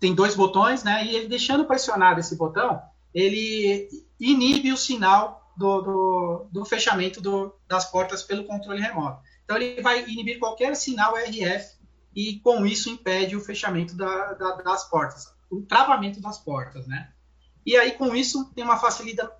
tem 0.00 0.14
dois 0.14 0.34
botões, 0.34 0.82
né? 0.82 1.04
E 1.04 1.14
ele 1.14 1.28
deixando 1.28 1.66
pressionado 1.66 2.18
esse 2.18 2.34
botão, 2.34 2.80
ele 3.14 3.88
inibe 4.18 4.72
o 4.72 4.76
sinal 4.76 5.37
do, 5.58 5.80
do, 5.82 6.48
do 6.52 6.64
fechamento 6.64 7.20
do, 7.20 7.54
das 7.66 7.90
portas 7.90 8.22
pelo 8.22 8.44
controle 8.44 8.80
remoto. 8.80 9.20
Então 9.44 9.56
ele 9.56 9.82
vai 9.82 10.08
inibir 10.08 10.38
qualquer 10.38 10.76
sinal 10.76 11.16
RF 11.16 11.76
e 12.14 12.38
com 12.40 12.64
isso 12.64 12.88
impede 12.88 13.34
o 13.34 13.40
fechamento 13.40 13.96
da, 13.96 14.34
da, 14.34 14.52
das 14.56 14.88
portas, 14.88 15.34
o 15.50 15.62
travamento 15.62 16.20
das 16.20 16.38
portas, 16.38 16.86
né? 16.86 17.10
E 17.66 17.76
aí 17.76 17.92
com 17.92 18.14
isso 18.14 18.52
tem 18.54 18.62
uma 18.62 18.78
facilidade, 18.78 19.30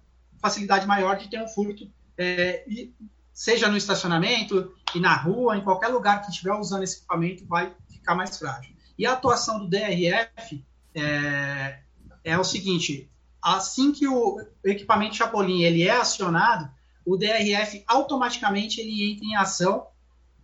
facilidade 0.41 0.87
maior 0.87 1.17
de 1.17 1.31
ter 1.31 1.41
um 1.41 1.49
furto, 1.49 1.89
é, 2.17 2.65
e, 2.69 2.93
seja 3.33 3.69
no 3.69 3.77
estacionamento 3.77 4.75
e 4.95 4.99
na 4.99 5.15
rua, 5.15 5.57
em 5.57 5.63
qualquer 5.63 5.89
lugar 5.89 6.23
que 6.23 6.31
estiver 6.31 6.53
usando 6.55 6.83
esse 6.83 6.99
equipamento, 6.99 7.47
vai 7.47 7.73
ficar 7.89 8.17
mais 8.17 8.37
frágil. 8.37 8.75
E 8.99 9.07
a 9.07 9.13
atuação 9.13 9.61
do 9.61 9.69
DRF 9.69 10.65
é, 10.93 11.79
é 12.25 12.37
o 12.37 12.43
seguinte: 12.43 13.09
assim 13.43 13.93
que 13.93 14.07
o 14.07 14.41
equipamento 14.65 15.17
Chapolin 15.17 15.63
ele 15.63 15.83
é 15.83 15.93
acionado, 15.93 16.71
o 17.05 17.17
DRF 17.17 17.85
automaticamente 17.87 18.81
ele 18.81 19.13
entra 19.13 19.25
em 19.25 19.37
ação 19.37 19.87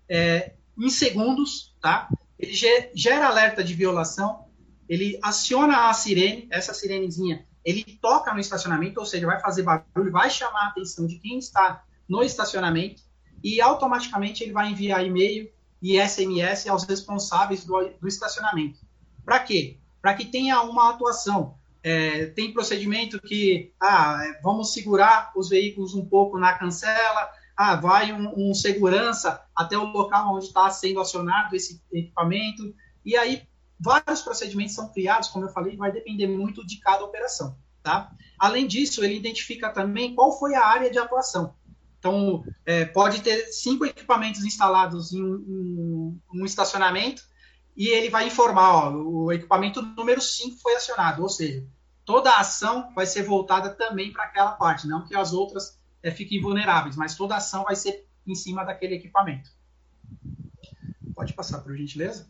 é, 0.08 0.54
em 0.78 0.88
segundos, 0.88 1.74
tá? 1.80 2.08
Ele 2.38 2.52
gera 2.94 3.26
alerta 3.28 3.62
de 3.62 3.74
violação, 3.74 4.46
ele 4.88 5.18
aciona 5.22 5.88
a 5.88 5.94
sirene, 5.94 6.48
essa 6.50 6.74
sirenezinha 6.74 7.46
ele 7.64 7.98
toca 8.00 8.32
no 8.32 8.38
estacionamento, 8.38 9.00
ou 9.00 9.06
seja, 9.06 9.26
vai 9.26 9.40
fazer 9.40 9.62
barulho, 9.62 10.12
vai 10.12 10.28
chamar 10.28 10.66
a 10.66 10.68
atenção 10.68 11.06
de 11.06 11.18
quem 11.18 11.38
está 11.38 11.82
no 12.06 12.22
estacionamento 12.22 13.02
e 13.42 13.60
automaticamente 13.60 14.44
ele 14.44 14.52
vai 14.52 14.70
enviar 14.70 15.04
e-mail 15.04 15.50
e 15.80 15.98
SMS 15.98 16.68
aos 16.68 16.84
responsáveis 16.84 17.64
do, 17.64 17.90
do 18.00 18.06
estacionamento. 18.06 18.78
Para 19.24 19.40
quê? 19.40 19.78
Para 20.02 20.14
que 20.14 20.26
tenha 20.26 20.60
uma 20.62 20.90
atuação. 20.90 21.58
É, 21.86 22.26
tem 22.28 22.50
procedimento 22.50 23.20
que, 23.20 23.74
ah, 23.78 24.18
é, 24.24 24.40
vamos 24.40 24.72
segurar 24.72 25.30
os 25.36 25.50
veículos 25.50 25.94
um 25.94 26.02
pouco 26.02 26.38
na 26.38 26.54
cancela, 26.54 27.30
ah, 27.54 27.76
vai 27.76 28.10
um, 28.10 28.50
um 28.50 28.54
segurança 28.54 29.44
até 29.54 29.76
o 29.76 29.84
local 29.84 30.34
onde 30.34 30.46
está 30.46 30.70
sendo 30.70 30.98
acionado 30.98 31.54
esse 31.54 31.82
equipamento, 31.92 32.74
e 33.04 33.14
aí 33.18 33.42
vários 33.78 34.22
procedimentos 34.22 34.74
são 34.74 34.90
criados, 34.90 35.28
como 35.28 35.44
eu 35.44 35.50
falei, 35.50 35.76
vai 35.76 35.92
depender 35.92 36.26
muito 36.26 36.66
de 36.66 36.78
cada 36.78 37.04
operação, 37.04 37.54
tá? 37.82 38.10
Além 38.38 38.66
disso, 38.66 39.04
ele 39.04 39.16
identifica 39.16 39.68
também 39.68 40.14
qual 40.14 40.38
foi 40.38 40.54
a 40.54 40.64
área 40.64 40.90
de 40.90 40.98
atuação. 40.98 41.54
Então, 41.98 42.44
é, 42.64 42.86
pode 42.86 43.20
ter 43.20 43.46
cinco 43.52 43.84
equipamentos 43.84 44.42
instalados 44.42 45.12
em, 45.12 45.20
em, 45.20 46.20
um 46.32 46.46
estacionamento 46.46 47.22
e 47.76 47.88
ele 47.88 48.08
vai 48.08 48.26
informar, 48.26 48.72
ó, 48.72 48.90
o 48.92 49.32
equipamento 49.32 49.82
número 49.82 50.20
5 50.20 50.58
foi 50.60 50.76
acionado, 50.76 51.22
ou 51.22 51.28
seja, 51.28 51.66
toda 52.04 52.30
a 52.30 52.40
ação 52.40 52.92
vai 52.94 53.06
ser 53.06 53.22
voltada 53.22 53.70
também 53.70 54.12
para 54.12 54.24
aquela 54.24 54.52
parte, 54.52 54.86
não 54.86 55.04
que 55.04 55.16
as 55.16 55.32
outras 55.32 55.78
é, 56.02 56.10
fiquem 56.10 56.40
vulneráveis, 56.40 56.96
mas 56.96 57.16
toda 57.16 57.34
a 57.34 57.38
ação 57.38 57.64
vai 57.64 57.74
ser 57.74 58.06
em 58.26 58.34
cima 58.34 58.64
daquele 58.64 58.94
equipamento. 58.94 59.50
Pode 61.14 61.32
passar, 61.32 61.60
por 61.60 61.76
gentileza. 61.76 62.28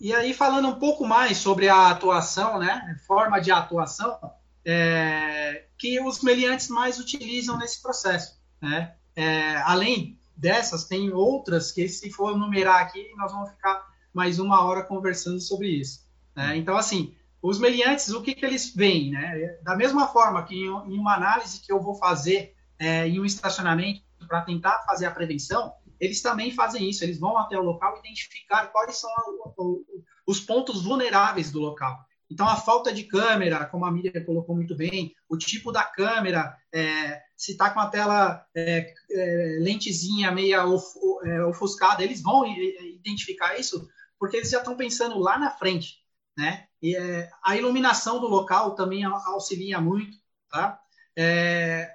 E 0.00 0.12
aí, 0.12 0.34
falando 0.34 0.68
um 0.68 0.78
pouco 0.78 1.06
mais 1.06 1.38
sobre 1.38 1.68
a 1.68 1.88
atuação, 1.88 2.58
né, 2.58 3.00
forma 3.06 3.40
de 3.40 3.50
atuação, 3.50 4.18
é, 4.64 5.66
que 5.78 6.00
os 6.00 6.22
meliantes 6.22 6.68
mais 6.68 6.98
utilizam 6.98 7.56
nesse 7.56 7.80
processo. 7.80 8.38
Né? 8.60 8.94
É, 9.14 9.56
além 9.62 10.18
dessas, 10.36 10.84
tem 10.84 11.12
outras 11.12 11.72
que, 11.72 11.88
se 11.88 12.10
for 12.10 12.36
numerar 12.36 12.82
aqui, 12.82 13.12
nós 13.16 13.32
vamos 13.32 13.50
ficar 13.50 13.84
mais 14.12 14.38
uma 14.38 14.62
hora 14.64 14.82
conversando 14.82 15.40
sobre 15.40 15.68
isso. 15.68 16.06
Né? 16.34 16.56
Então, 16.56 16.76
assim, 16.76 17.14
os 17.42 17.58
meliantes, 17.58 18.08
o 18.10 18.22
que, 18.22 18.34
que 18.34 18.44
eles 18.44 18.74
veem? 18.74 19.10
Né? 19.10 19.58
Da 19.62 19.76
mesma 19.76 20.08
forma 20.08 20.44
que 20.44 20.54
em, 20.54 20.66
em 20.66 20.98
uma 20.98 21.14
análise 21.14 21.60
que 21.60 21.72
eu 21.72 21.80
vou 21.80 21.94
fazer 21.94 22.54
é, 22.78 23.06
em 23.08 23.20
um 23.20 23.24
estacionamento 23.24 24.02
para 24.26 24.42
tentar 24.42 24.84
fazer 24.86 25.06
a 25.06 25.10
prevenção, 25.10 25.72
eles 26.00 26.20
também 26.20 26.50
fazem 26.50 26.88
isso, 26.88 27.04
eles 27.04 27.18
vão 27.18 27.36
até 27.38 27.58
o 27.58 27.62
local 27.62 27.98
identificar 27.98 28.66
quais 28.66 28.96
são 28.96 29.10
os 30.26 30.40
pontos 30.40 30.82
vulneráveis 30.82 31.50
do 31.50 31.60
local. 31.60 31.98
Então, 32.30 32.48
a 32.48 32.56
falta 32.56 32.92
de 32.92 33.04
câmera, 33.04 33.66
como 33.66 33.84
a 33.84 33.92
Miriam 33.92 34.24
colocou 34.24 34.56
muito 34.56 34.74
bem, 34.74 35.14
o 35.28 35.36
tipo 35.36 35.70
da 35.70 35.84
câmera, 35.84 36.56
é, 36.72 37.20
se 37.44 37.52
está 37.52 37.68
com 37.68 37.80
a 37.80 37.88
tela 37.88 38.46
é, 38.54 38.94
é, 39.10 39.58
lentezinha 39.60 40.32
meia 40.32 40.64
of, 40.64 40.86
é, 41.24 41.44
ofuscada, 41.44 42.02
eles 42.02 42.22
vão 42.22 42.46
identificar 42.46 43.58
isso 43.58 43.86
porque 44.18 44.38
eles 44.38 44.48
já 44.48 44.58
estão 44.58 44.74
pensando 44.74 45.18
lá 45.18 45.38
na 45.38 45.50
frente, 45.50 45.98
né? 46.34 46.66
E 46.80 46.96
é, 46.96 47.28
a 47.42 47.54
iluminação 47.54 48.18
do 48.18 48.26
local 48.26 48.74
também 48.74 49.04
auxilia 49.04 49.78
muito, 49.78 50.16
tá? 50.50 50.80
É, 51.14 51.94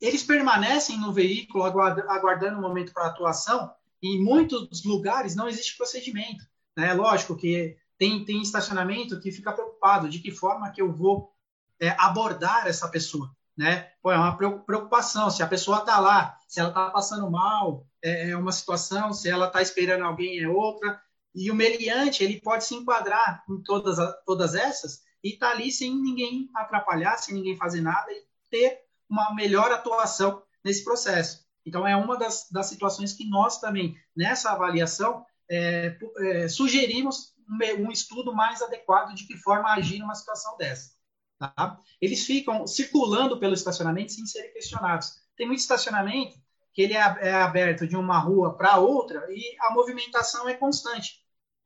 eles 0.00 0.24
permanecem 0.24 0.98
no 0.98 1.12
veículo 1.12 1.62
aguardando 1.62 2.58
o 2.58 2.62
momento 2.62 2.92
para 2.92 3.06
atuação. 3.06 3.72
E 4.02 4.16
em 4.16 4.24
muitos 4.24 4.82
lugares 4.84 5.36
não 5.36 5.48
existe 5.48 5.76
procedimento. 5.76 6.44
Né? 6.76 6.92
Lógico 6.94 7.36
que 7.36 7.76
tem, 7.96 8.24
tem 8.24 8.42
estacionamento 8.42 9.20
que 9.20 9.30
fica 9.30 9.52
preocupado 9.52 10.08
de 10.08 10.18
que 10.18 10.32
forma 10.32 10.70
que 10.70 10.82
eu 10.82 10.92
vou 10.92 11.32
é, 11.78 11.90
abordar 11.90 12.66
essa 12.66 12.88
pessoa. 12.88 13.30
Né? 13.60 13.90
Pô, 14.02 14.10
é 14.10 14.16
uma 14.16 14.38
preocupação 14.64 15.30
se 15.30 15.42
a 15.42 15.46
pessoa 15.46 15.80
está 15.80 16.00
lá, 16.00 16.34
se 16.48 16.58
ela 16.58 16.70
está 16.70 16.88
passando 16.88 17.30
mal, 17.30 17.86
é, 18.02 18.30
é 18.30 18.36
uma 18.36 18.52
situação, 18.52 19.12
se 19.12 19.28
ela 19.28 19.48
está 19.48 19.60
esperando 19.60 20.02
alguém 20.02 20.40
é 20.40 20.48
outra. 20.48 20.98
E 21.34 21.50
o 21.50 21.54
meliante 21.54 22.24
ele 22.24 22.40
pode 22.40 22.64
se 22.64 22.74
enquadrar 22.74 23.44
em 23.50 23.62
todas, 23.62 23.98
todas 24.24 24.54
essas 24.54 25.02
e 25.22 25.34
estar 25.34 25.48
tá 25.48 25.52
ali 25.52 25.70
sem 25.70 25.94
ninguém 25.94 26.48
atrapalhar, 26.56 27.18
sem 27.18 27.34
ninguém 27.34 27.54
fazer 27.54 27.82
nada 27.82 28.10
e 28.10 28.24
ter 28.50 28.78
uma 29.10 29.34
melhor 29.34 29.70
atuação 29.70 30.42
nesse 30.64 30.82
processo. 30.82 31.44
Então, 31.66 31.86
é 31.86 31.94
uma 31.94 32.16
das, 32.16 32.48
das 32.50 32.64
situações 32.64 33.12
que 33.12 33.28
nós 33.28 33.60
também, 33.60 33.94
nessa 34.16 34.52
avaliação, 34.52 35.22
é, 35.50 35.98
é, 36.20 36.48
sugerimos 36.48 37.34
um, 37.46 37.88
um, 37.88 37.92
estudo 37.92 38.34
mais 38.34 38.62
adequado 38.62 39.14
de 39.14 39.26
que 39.26 39.36
forma 39.36 39.70
agir 39.70 39.98
numa 39.98 40.14
situação 40.14 40.56
dessa. 40.56 40.98
Tá? 41.40 41.80
Eles 41.98 42.26
ficam 42.26 42.66
circulando 42.66 43.40
pelo 43.40 43.54
estacionamento 43.54 44.12
sem 44.12 44.26
serem 44.26 44.52
questionados. 44.52 45.14
Tem 45.34 45.46
muito 45.46 45.60
estacionamento 45.60 46.36
que 46.74 46.82
ele 46.82 46.92
é, 46.92 47.00
é 47.00 47.32
aberto 47.32 47.86
de 47.86 47.96
uma 47.96 48.18
rua 48.18 48.54
para 48.54 48.76
outra 48.76 49.26
e 49.30 49.56
a 49.58 49.72
movimentação 49.72 50.46
é 50.46 50.54
constante. 50.54 51.14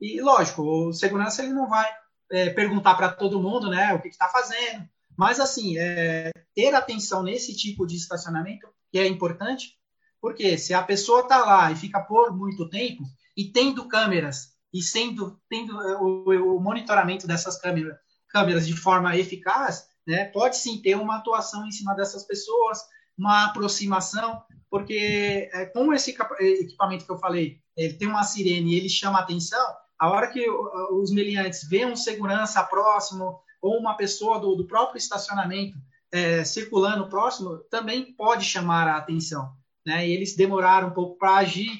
E, 0.00 0.20
lógico, 0.20 0.62
o 0.62 0.92
segurança 0.92 1.42
ele 1.42 1.52
não 1.52 1.68
vai 1.68 1.90
é, 2.30 2.50
perguntar 2.50 2.94
para 2.94 3.12
todo 3.12 3.42
mundo 3.42 3.68
né, 3.68 3.92
o 3.92 4.00
que 4.00 4.08
está 4.08 4.28
fazendo, 4.28 4.88
mas, 5.16 5.40
assim, 5.40 5.76
é, 5.76 6.30
ter 6.54 6.72
atenção 6.74 7.22
nesse 7.22 7.56
tipo 7.56 7.84
de 7.84 7.96
estacionamento 7.96 8.68
que 8.92 8.98
é 8.98 9.06
importante, 9.06 9.76
porque 10.20 10.56
se 10.56 10.72
a 10.72 10.82
pessoa 10.82 11.22
está 11.22 11.44
lá 11.44 11.70
e 11.72 11.76
fica 11.76 12.00
por 12.00 12.36
muito 12.36 12.68
tempo, 12.68 13.02
e 13.36 13.50
tendo 13.50 13.88
câmeras, 13.88 14.54
e 14.72 14.82
sendo 14.82 15.40
tendo 15.48 15.80
é, 15.82 15.96
o, 15.96 16.56
o 16.56 16.60
monitoramento 16.60 17.26
dessas 17.26 17.60
câmeras, 17.60 17.96
câmeras 18.34 18.66
de 18.66 18.76
forma 18.76 19.16
eficaz, 19.16 19.86
né, 20.04 20.24
pode 20.24 20.56
sim 20.56 20.82
ter 20.82 20.96
uma 20.96 21.18
atuação 21.18 21.64
em 21.64 21.70
cima 21.70 21.94
dessas 21.94 22.24
pessoas, 22.24 22.80
uma 23.16 23.44
aproximação, 23.44 24.42
porque 24.68 25.48
é, 25.52 25.66
como 25.66 25.94
esse 25.94 26.10
equipamento 26.10 27.06
que 27.06 27.12
eu 27.12 27.18
falei, 27.18 27.60
ele 27.76 27.94
tem 27.94 28.08
uma 28.08 28.24
sirene 28.24 28.74
e 28.74 28.76
ele 28.76 28.88
chama 28.88 29.20
a 29.20 29.22
atenção, 29.22 29.64
a 30.00 30.10
hora 30.10 30.26
que 30.26 30.44
os 30.90 31.12
meliantes 31.12 31.68
veem 31.68 31.86
um 31.86 31.96
segurança 31.96 32.62
próximo, 32.64 33.38
ou 33.62 33.78
uma 33.78 33.96
pessoa 33.96 34.40
do, 34.40 34.56
do 34.56 34.66
próprio 34.66 34.98
estacionamento 34.98 35.78
é, 36.12 36.44
circulando 36.44 37.08
próximo, 37.08 37.58
também 37.70 38.12
pode 38.14 38.44
chamar 38.44 38.88
a 38.88 38.96
atenção. 38.96 39.52
Né? 39.86 40.08
E 40.08 40.12
eles 40.12 40.36
demoraram 40.36 40.88
um 40.88 40.92
pouco 40.92 41.16
para 41.16 41.36
agir 41.36 41.70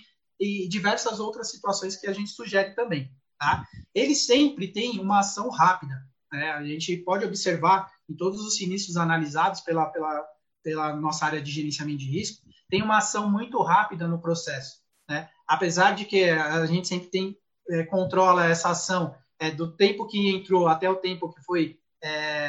e 0.40 0.68
diversas 0.68 1.18
outras 1.20 1.50
situações 1.50 1.96
que 1.96 2.06
a 2.06 2.12
gente 2.12 2.30
sugere 2.30 2.74
também. 2.74 3.10
Tá? 3.38 3.66
Eles 3.94 4.24
sempre 4.24 4.68
têm 4.68 5.00
uma 5.00 5.18
ação 5.18 5.50
rápida. 5.50 5.94
Né? 6.34 6.50
A 6.50 6.64
gente 6.64 6.96
pode 6.96 7.24
observar 7.24 7.88
em 8.08 8.14
todos 8.14 8.40
os 8.40 8.56
sinistros 8.56 8.96
analisados 8.96 9.60
pela, 9.60 9.86
pela, 9.86 10.26
pela 10.62 10.96
nossa 10.96 11.24
área 11.24 11.40
de 11.40 11.50
gerenciamento 11.50 11.98
de 11.98 12.10
risco, 12.10 12.44
tem 12.68 12.82
uma 12.82 12.98
ação 12.98 13.30
muito 13.30 13.62
rápida 13.62 14.08
no 14.08 14.20
processo. 14.20 14.78
Né? 15.08 15.28
Apesar 15.46 15.94
de 15.94 16.04
que 16.04 16.28
a 16.28 16.66
gente 16.66 16.88
sempre 16.88 17.08
tem, 17.08 17.38
é, 17.70 17.84
controla 17.84 18.46
essa 18.46 18.70
ação 18.70 19.14
é, 19.38 19.50
do 19.50 19.76
tempo 19.76 20.08
que 20.08 20.34
entrou 20.34 20.66
até 20.66 20.90
o 20.90 20.96
tempo 20.96 21.32
que 21.32 21.40
foi 21.42 21.78
é, 22.02 22.48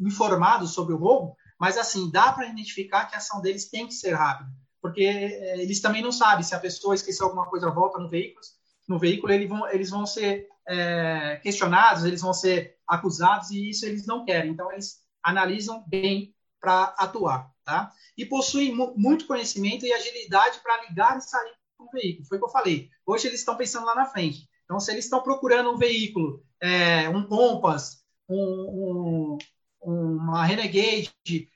informado 0.00 0.66
sobre 0.66 0.92
o 0.92 0.98
roubo, 0.98 1.34
mas 1.58 1.78
assim, 1.78 2.10
dá 2.10 2.30
para 2.30 2.46
identificar 2.46 3.06
que 3.06 3.14
a 3.14 3.18
ação 3.18 3.40
deles 3.40 3.70
tem 3.70 3.86
que 3.86 3.94
ser 3.94 4.12
rápida, 4.12 4.50
porque 4.82 5.04
é, 5.04 5.62
eles 5.62 5.80
também 5.80 6.02
não 6.02 6.12
sabem 6.12 6.44
se 6.44 6.54
a 6.54 6.60
pessoa 6.60 6.94
esqueceu 6.94 7.26
alguma 7.26 7.46
coisa, 7.46 7.70
volta 7.70 7.98
no 7.98 8.08
veículo, 8.08 8.44
no 8.86 8.98
veículo 8.98 9.32
eles 9.32 9.48
vão, 9.48 9.68
eles 9.70 9.90
vão 9.90 10.04
ser 10.04 10.46
é, 10.68 11.40
questionados, 11.42 12.04
eles 12.04 12.20
vão 12.20 12.32
ser 12.32 12.76
acusados 12.86 13.50
e 13.50 13.70
isso 13.70 13.86
eles 13.86 14.06
não 14.06 14.24
querem. 14.24 14.52
Então, 14.52 14.70
eles 14.72 15.00
analisam 15.22 15.84
bem 15.86 16.34
para 16.60 16.94
atuar. 16.98 17.50
Tá? 17.64 17.92
E 18.18 18.26
possuem 18.26 18.74
muito 18.96 19.26
conhecimento 19.26 19.86
e 19.86 19.92
agilidade 19.92 20.58
para 20.60 20.82
ligar 20.88 21.16
e 21.16 21.20
sair 21.20 21.52
com 21.76 21.84
o 21.84 21.90
veículo. 21.90 22.26
Foi 22.26 22.36
o 22.36 22.40
que 22.40 22.46
eu 22.46 22.50
falei. 22.52 22.90
Hoje 23.06 23.28
eles 23.28 23.38
estão 23.38 23.56
pensando 23.56 23.86
lá 23.86 23.94
na 23.94 24.06
frente. 24.06 24.48
Então, 24.64 24.80
se 24.80 24.90
eles 24.90 25.04
estão 25.04 25.22
procurando 25.22 25.70
um 25.70 25.76
veículo, 25.76 26.44
é, 26.60 27.08
um 27.08 27.24
Compass, 27.24 28.02
um, 28.28 29.38
um, 29.84 30.26
uma 30.26 30.44
Renegade, 30.44 31.12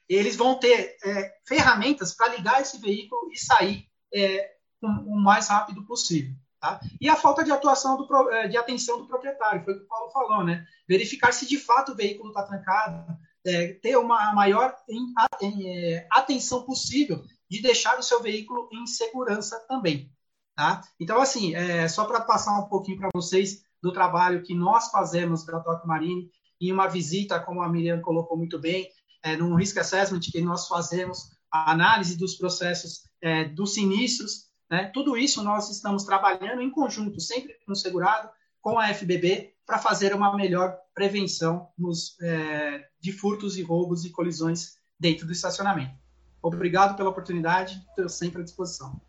eles 0.08 0.36
vão 0.36 0.58
ter 0.58 0.96
é, 1.04 1.34
ferramentas 1.44 2.14
para 2.14 2.36
ligar 2.36 2.60
esse 2.60 2.78
veículo 2.78 3.30
e 3.32 3.38
sair 3.38 3.88
é, 4.14 4.54
o 4.82 5.16
mais 5.16 5.48
rápido 5.48 5.84
possível. 5.84 6.34
Tá? 6.66 6.80
E 7.00 7.08
a 7.08 7.14
falta 7.14 7.44
de 7.44 7.52
atuação, 7.52 7.96
do, 7.96 8.30
é, 8.30 8.48
de 8.48 8.56
atenção 8.56 8.98
do 8.98 9.06
proprietário, 9.06 9.62
foi 9.64 9.74
o 9.74 9.78
que 9.78 9.84
o 9.84 9.88
Paulo 9.88 10.10
falou, 10.10 10.44
né? 10.44 10.66
Verificar 10.88 11.32
se 11.32 11.46
de 11.46 11.58
fato 11.58 11.92
o 11.92 11.94
veículo 11.94 12.30
está 12.30 12.42
trancado, 12.42 13.16
é, 13.46 13.74
ter 13.74 13.96
uma 13.96 14.34
maior 14.34 14.74
em, 14.88 15.14
em, 15.42 15.68
é, 15.68 16.08
atenção 16.10 16.64
possível 16.64 17.22
de 17.48 17.62
deixar 17.62 17.96
o 18.00 18.02
seu 18.02 18.20
veículo 18.20 18.68
em 18.72 18.84
segurança 18.84 19.64
também. 19.68 20.10
Tá? 20.56 20.80
Então, 20.98 21.20
assim, 21.20 21.54
é, 21.54 21.86
só 21.86 22.04
para 22.04 22.20
passar 22.22 22.58
um 22.58 22.68
pouquinho 22.68 22.98
para 22.98 23.10
vocês 23.14 23.62
do 23.80 23.92
trabalho 23.92 24.42
que 24.42 24.54
nós 24.54 24.90
fazemos 24.90 25.46
da 25.46 25.60
Toque 25.60 25.86
Marine 25.86 26.28
em 26.60 26.72
uma 26.72 26.88
visita, 26.88 27.38
como 27.38 27.62
a 27.62 27.68
Miriam 27.68 28.00
colocou 28.00 28.36
muito 28.36 28.58
bem, 28.58 28.88
é, 29.22 29.36
num 29.36 29.54
risk 29.54 29.76
assessment 29.76 30.20
que 30.20 30.40
nós 30.40 30.66
fazemos, 30.66 31.30
a 31.52 31.70
análise 31.70 32.16
dos 32.16 32.34
processos 32.34 33.02
é, 33.22 33.44
dos 33.44 33.74
sinistros, 33.74 34.45
né? 34.70 34.90
tudo 34.92 35.16
isso 35.16 35.42
nós 35.42 35.70
estamos 35.70 36.04
trabalhando 36.04 36.62
em 36.62 36.70
conjunto, 36.70 37.20
sempre 37.20 37.54
com 37.64 37.72
o 37.72 37.76
segurado, 37.76 38.28
com 38.60 38.78
a 38.78 38.92
FBB, 38.92 39.54
para 39.64 39.78
fazer 39.78 40.14
uma 40.14 40.34
melhor 40.36 40.76
prevenção 40.94 41.68
nos, 41.78 42.20
é, 42.20 42.88
de 43.00 43.12
furtos 43.12 43.56
e 43.56 43.62
roubos 43.62 44.04
e 44.04 44.10
colisões 44.10 44.78
dentro 44.98 45.26
do 45.26 45.32
estacionamento. 45.32 45.94
Obrigado 46.42 46.96
pela 46.96 47.10
oportunidade, 47.10 47.84
estou 47.90 48.08
sempre 48.08 48.40
à 48.40 48.44
disposição. 48.44 49.00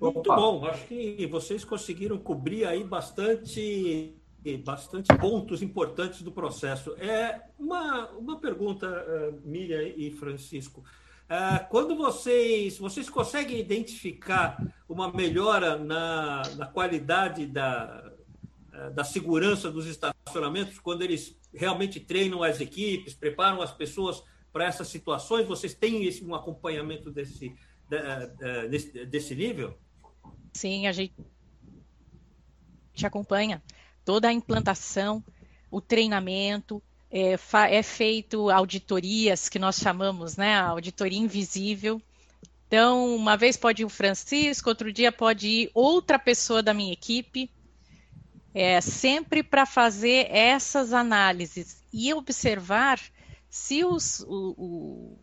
Muito 0.00 0.20
Opa. 0.20 0.36
bom. 0.36 0.64
Acho 0.66 0.86
que 0.86 1.26
vocês 1.26 1.64
conseguiram 1.64 2.18
cobrir 2.18 2.64
aí 2.64 2.84
bastante, 2.84 4.14
bastante 4.64 5.08
pontos 5.18 5.60
importantes 5.60 6.22
do 6.22 6.30
processo. 6.30 6.94
É 6.98 7.42
uma, 7.58 8.08
uma 8.10 8.40
pergunta, 8.40 8.86
uh, 8.86 9.40
Miriam 9.44 9.82
e 9.82 10.10
Francisco. 10.12 10.84
Uh, 11.28 11.68
quando 11.68 11.94
vocês, 11.94 12.78
vocês 12.78 13.10
conseguem 13.10 13.60
identificar 13.60 14.56
uma 14.88 15.12
melhora 15.12 15.76
na, 15.76 16.42
na 16.56 16.66
qualidade 16.66 17.46
da, 17.46 18.12
uh, 18.72 18.90
da 18.94 19.04
segurança 19.04 19.70
dos 19.70 19.86
estacionamentos, 19.86 20.78
quando 20.78 21.02
eles 21.02 21.38
realmente 21.52 22.00
treinam 22.00 22.42
as 22.42 22.60
equipes, 22.60 23.14
preparam 23.14 23.60
as 23.60 23.70
pessoas 23.70 24.22
para 24.50 24.64
essas 24.64 24.88
situações? 24.88 25.46
Vocês 25.46 25.74
têm 25.74 26.06
esse, 26.06 26.24
um 26.24 26.34
acompanhamento 26.34 27.10
desse, 27.10 27.54
desse, 28.70 29.04
desse 29.04 29.34
nível? 29.34 29.78
Sim, 30.54 30.86
a 30.86 30.92
gente 30.92 31.14
te 32.94 33.06
acompanha. 33.06 33.62
Toda 34.04 34.28
a 34.28 34.32
implantação, 34.32 35.22
o 35.70 35.80
treinamento, 35.80 36.82
é, 37.10 37.38
é, 37.70 37.82
feito 37.82 38.50
auditorias 38.50 39.48
que 39.48 39.58
nós 39.58 39.76
chamamos, 39.76 40.36
né, 40.36 40.58
auditoria 40.58 41.18
invisível. 41.18 42.00
Então, 42.66 43.16
uma 43.16 43.36
vez 43.36 43.56
pode 43.56 43.82
ir 43.82 43.86
o 43.86 43.88
Francisco, 43.88 44.68
outro 44.68 44.92
dia 44.92 45.10
pode 45.10 45.48
ir 45.48 45.70
outra 45.72 46.18
pessoa 46.18 46.62
da 46.62 46.74
minha 46.74 46.92
equipe, 46.92 47.50
é, 48.54 48.80
sempre 48.80 49.42
para 49.42 49.64
fazer 49.64 50.30
essas 50.30 50.92
análises 50.92 51.82
e 51.92 52.12
observar 52.12 53.00
se 53.48 53.84
os, 53.84 54.20
o, 54.20 54.54
o, 54.58 55.18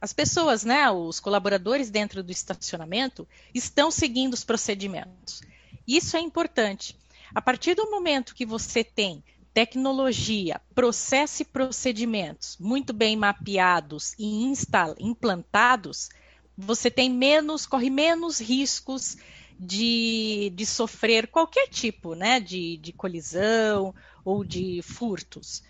as 0.00 0.14
pessoas, 0.14 0.64
né, 0.64 0.90
os 0.90 1.20
colaboradores 1.20 1.90
dentro 1.90 2.22
do 2.22 2.32
estacionamento 2.32 3.28
estão 3.54 3.90
seguindo 3.90 4.32
os 4.32 4.44
procedimentos. 4.44 5.42
Isso 5.86 6.16
é 6.16 6.20
importante. 6.20 6.96
A 7.34 7.42
partir 7.42 7.74
do 7.74 7.90
momento 7.90 8.34
que 8.34 8.46
você 8.46 8.82
tem 8.82 9.22
tecnologia, 9.52 10.60
processo 10.74 11.42
e 11.42 11.44
procedimentos 11.44 12.56
muito 12.58 12.92
bem 12.92 13.16
mapeados 13.16 14.14
e 14.18 14.52
implantados, 15.00 16.08
você 16.56 16.90
tem 16.90 17.10
menos, 17.10 17.66
corre 17.66 17.90
menos 17.90 18.40
riscos 18.40 19.16
de, 19.58 20.52
de 20.54 20.66
sofrer 20.66 21.26
qualquer 21.26 21.68
tipo 21.68 22.14
né, 22.14 22.38
de, 22.38 22.76
de 22.76 22.92
colisão 22.92 23.94
ou 24.24 24.44
de 24.44 24.80
furtos. 24.82 25.62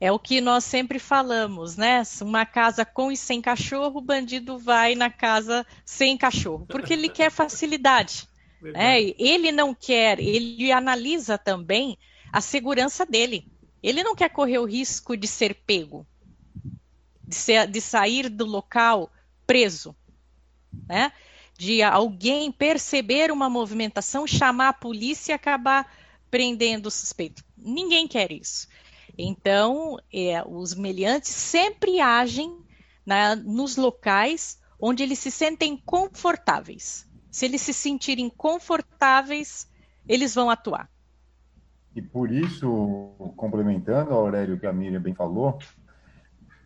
É 0.00 0.12
o 0.12 0.18
que 0.18 0.40
nós 0.40 0.64
sempre 0.64 0.98
falamos, 0.98 1.76
né? 1.76 2.02
Uma 2.20 2.44
casa 2.44 2.84
com 2.84 3.10
e 3.10 3.16
sem 3.16 3.40
cachorro, 3.40 3.98
o 3.98 4.02
bandido 4.02 4.58
vai 4.58 4.94
na 4.94 5.08
casa 5.08 5.66
sem 5.86 6.18
cachorro, 6.18 6.66
porque 6.66 6.92
ele 6.92 7.08
quer 7.08 7.30
facilidade. 7.30 8.28
Né? 8.60 9.14
Ele 9.18 9.50
não 9.50 9.74
quer, 9.74 10.20
ele 10.20 10.70
analisa 10.70 11.38
também 11.38 11.96
a 12.32 12.40
segurança 12.40 13.04
dele. 13.04 13.50
Ele 13.82 14.02
não 14.02 14.14
quer 14.14 14.30
correr 14.30 14.58
o 14.58 14.64
risco 14.64 15.16
de 15.16 15.26
ser 15.26 15.54
pego, 15.66 16.06
de, 17.26 17.34
ser, 17.34 17.66
de 17.66 17.80
sair 17.80 18.28
do 18.28 18.44
local 18.44 19.10
preso, 19.46 19.96
né? 20.86 21.12
de 21.56 21.82
alguém 21.82 22.50
perceber 22.50 23.30
uma 23.30 23.50
movimentação, 23.50 24.26
chamar 24.26 24.68
a 24.68 24.72
polícia 24.72 25.32
e 25.32 25.34
acabar 25.34 25.92
prendendo 26.30 26.86
o 26.86 26.90
suspeito. 26.90 27.44
Ninguém 27.56 28.08
quer 28.08 28.32
isso. 28.32 28.66
Então, 29.18 29.98
é, 30.12 30.42
os 30.46 30.74
meliantes 30.74 31.30
sempre 31.30 32.00
agem 32.00 32.56
na, 33.04 33.36
nos 33.36 33.76
locais 33.76 34.58
onde 34.80 35.02
eles 35.02 35.18
se 35.18 35.30
sentem 35.30 35.76
confortáveis. 35.76 37.06
Se 37.30 37.44
eles 37.44 37.60
se 37.60 37.74
sentirem 37.74 38.30
confortáveis, 38.30 39.68
eles 40.08 40.34
vão 40.34 40.48
atuar. 40.48 40.90
E 41.94 42.00
por 42.00 42.30
isso, 42.30 43.10
complementando, 43.36 44.14
Aurélio, 44.14 44.58
que 44.58 44.66
a 44.66 44.72
Miriam 44.72 45.00
bem 45.00 45.14
falou, 45.14 45.58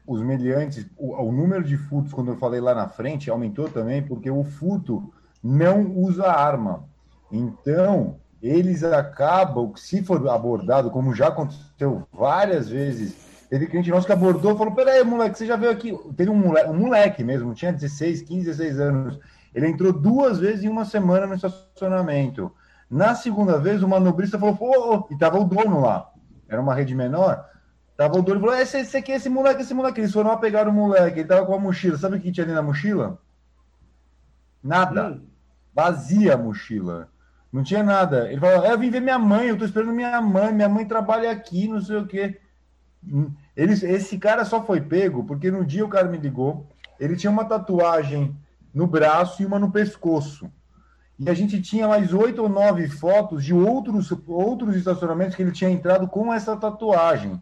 os 0.07 0.21
meliantes, 0.21 0.87
o, 0.99 1.15
o, 1.15 1.33
número 1.33 1.65
de 1.65 1.77
furtos, 1.77 2.13
quando 2.13 2.33
eu 2.33 2.37
falei 2.37 2.61
lá 2.61 2.75
na 2.75 2.89
frente, 2.89 3.31
aumentou 3.31 3.69
também, 3.69 4.03
porque 4.03 4.31
o 4.31 4.45
furto 4.45 5.13
não 5.43 5.91
usa 5.97 6.31
arma. 6.31 6.85
Então, 7.33 8.17
eles 8.43 8.85
acabam, 8.85 9.73
se 9.77 10.03
for 10.03 10.29
abordado, 10.29 10.91
como 10.91 11.15
já 11.15 11.29
aconteceu 11.29 12.07
várias 12.13 12.69
vezes, 12.69 13.47
teve 13.49 13.67
cliente 13.67 13.91
nosso 13.91 14.07
que 14.07 14.13
abordou 14.13 14.57
falou: 14.59 14.75
Peraí, 14.75 15.03
moleque, 15.03 15.39
você 15.39 15.47
já 15.47 15.57
veio 15.57 15.73
aqui. 15.73 15.99
Teve 16.15 16.31
um 16.31 16.37
moleque, 16.37 16.69
um 16.69 16.79
moleque 16.79 17.25
mesmo, 17.25 17.55
tinha 17.55 17.73
16, 17.73 18.23
15, 18.23 18.45
16 18.45 18.81
anos. 18.81 19.19
Ele 19.55 19.69
entrou 19.69 19.93
duas 19.93 20.39
vezes 20.39 20.65
em 20.65 20.69
uma 20.69 20.85
semana 20.85 21.27
no 21.27 21.35
estacionamento. 21.35 22.53
Na 22.91 23.15
segunda 23.15 23.59
vez, 23.59 23.83
o 23.83 23.89
manobrista 23.89 24.39
falou: 24.39 24.57
Pô, 24.57 25.09
e 25.11 25.19
tava 25.19 25.39
o 25.39 25.45
dono 25.45 25.81
lá. 25.81 26.11
Era 26.49 26.61
uma 26.61 26.75
rede 26.75 26.95
menor. 26.95 27.49
Tava 27.97 28.19
o 28.19 28.23
dono 28.23 28.39
e 28.39 28.41
falou: 28.41 28.57
Esse, 28.57 28.79
esse 28.79 28.97
aqui, 28.97 29.13
esse 29.13 29.29
moleque, 29.29 29.63
esse 29.63 29.75
moleque. 29.75 30.01
Eles 30.01 30.13
foram 30.13 30.31
lá 30.31 30.37
pegar 30.37 30.69
o 30.69 30.73
moleque. 30.73 31.21
Ele 31.21 31.29
tava 31.29 31.47
com 31.47 31.55
a 31.55 31.59
mochila. 31.59 31.97
Sabe 31.97 32.17
o 32.17 32.21
que 32.21 32.33
tinha 32.33 32.45
ali 32.45 32.55
na 32.55 32.63
mochila? 32.63 33.19
Nada. 34.63 35.11
Hum. 35.11 35.27
Vazia 35.75 36.35
a 36.35 36.39
mochila. 36.39 37.09
Não 37.53 37.63
tinha 37.63 37.83
nada. 37.83 38.31
Ele 38.31 38.41
falou: 38.41 38.65
é, 38.65 38.73
eu 38.73 38.79
vim 38.79 38.91
ver 38.91 39.01
minha 39.01 39.19
mãe, 39.19 39.49
eu 39.49 39.57
tô 39.57 39.65
esperando 39.65 39.93
minha 39.93 40.21
mãe, 40.21 40.53
minha 40.53 40.69
mãe 40.69 40.87
trabalha 40.87 41.31
aqui, 41.31 41.69
não 41.69 41.81
sei 41.81 41.97
o 41.97 42.07
quê. 42.07 42.41
Ele, 43.57 43.73
esse 43.73 44.19
cara 44.19 44.45
só 44.45 44.65
foi 44.65 44.81
pego 44.81 45.25
porque 45.25 45.51
no 45.51 45.65
dia 45.65 45.85
o 45.85 45.89
cara 45.89 46.09
me 46.09 46.17
ligou, 46.17 46.67
ele 46.99 47.17
tinha 47.17 47.31
uma 47.31 47.45
tatuagem 47.45 48.37
no 48.73 48.87
braço 48.87 49.43
e 49.43 49.47
uma 49.47 49.59
no 49.59 49.71
pescoço. 49.71 50.51
E 51.19 51.31
a 51.31 51.35
gente 51.35 51.63
tinha 51.63 51.87
mais 51.87 52.13
oito 52.13 52.43
ou 52.43 52.49
nove 52.49 52.89
fotos 52.89 53.45
de 53.45 53.55
outros, 53.55 54.13
outros 54.27 54.75
estacionamentos 54.77 55.37
que 55.37 55.43
ele 55.43 55.53
tinha 55.53 55.71
entrado 55.71 56.09
com 56.09 56.33
essa 56.33 56.57
tatuagem. 56.57 57.41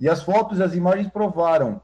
E 0.00 0.08
as 0.08 0.22
fotos 0.22 0.58
e 0.58 0.62
as 0.62 0.74
imagens 0.74 1.08
provaram. 1.08 1.80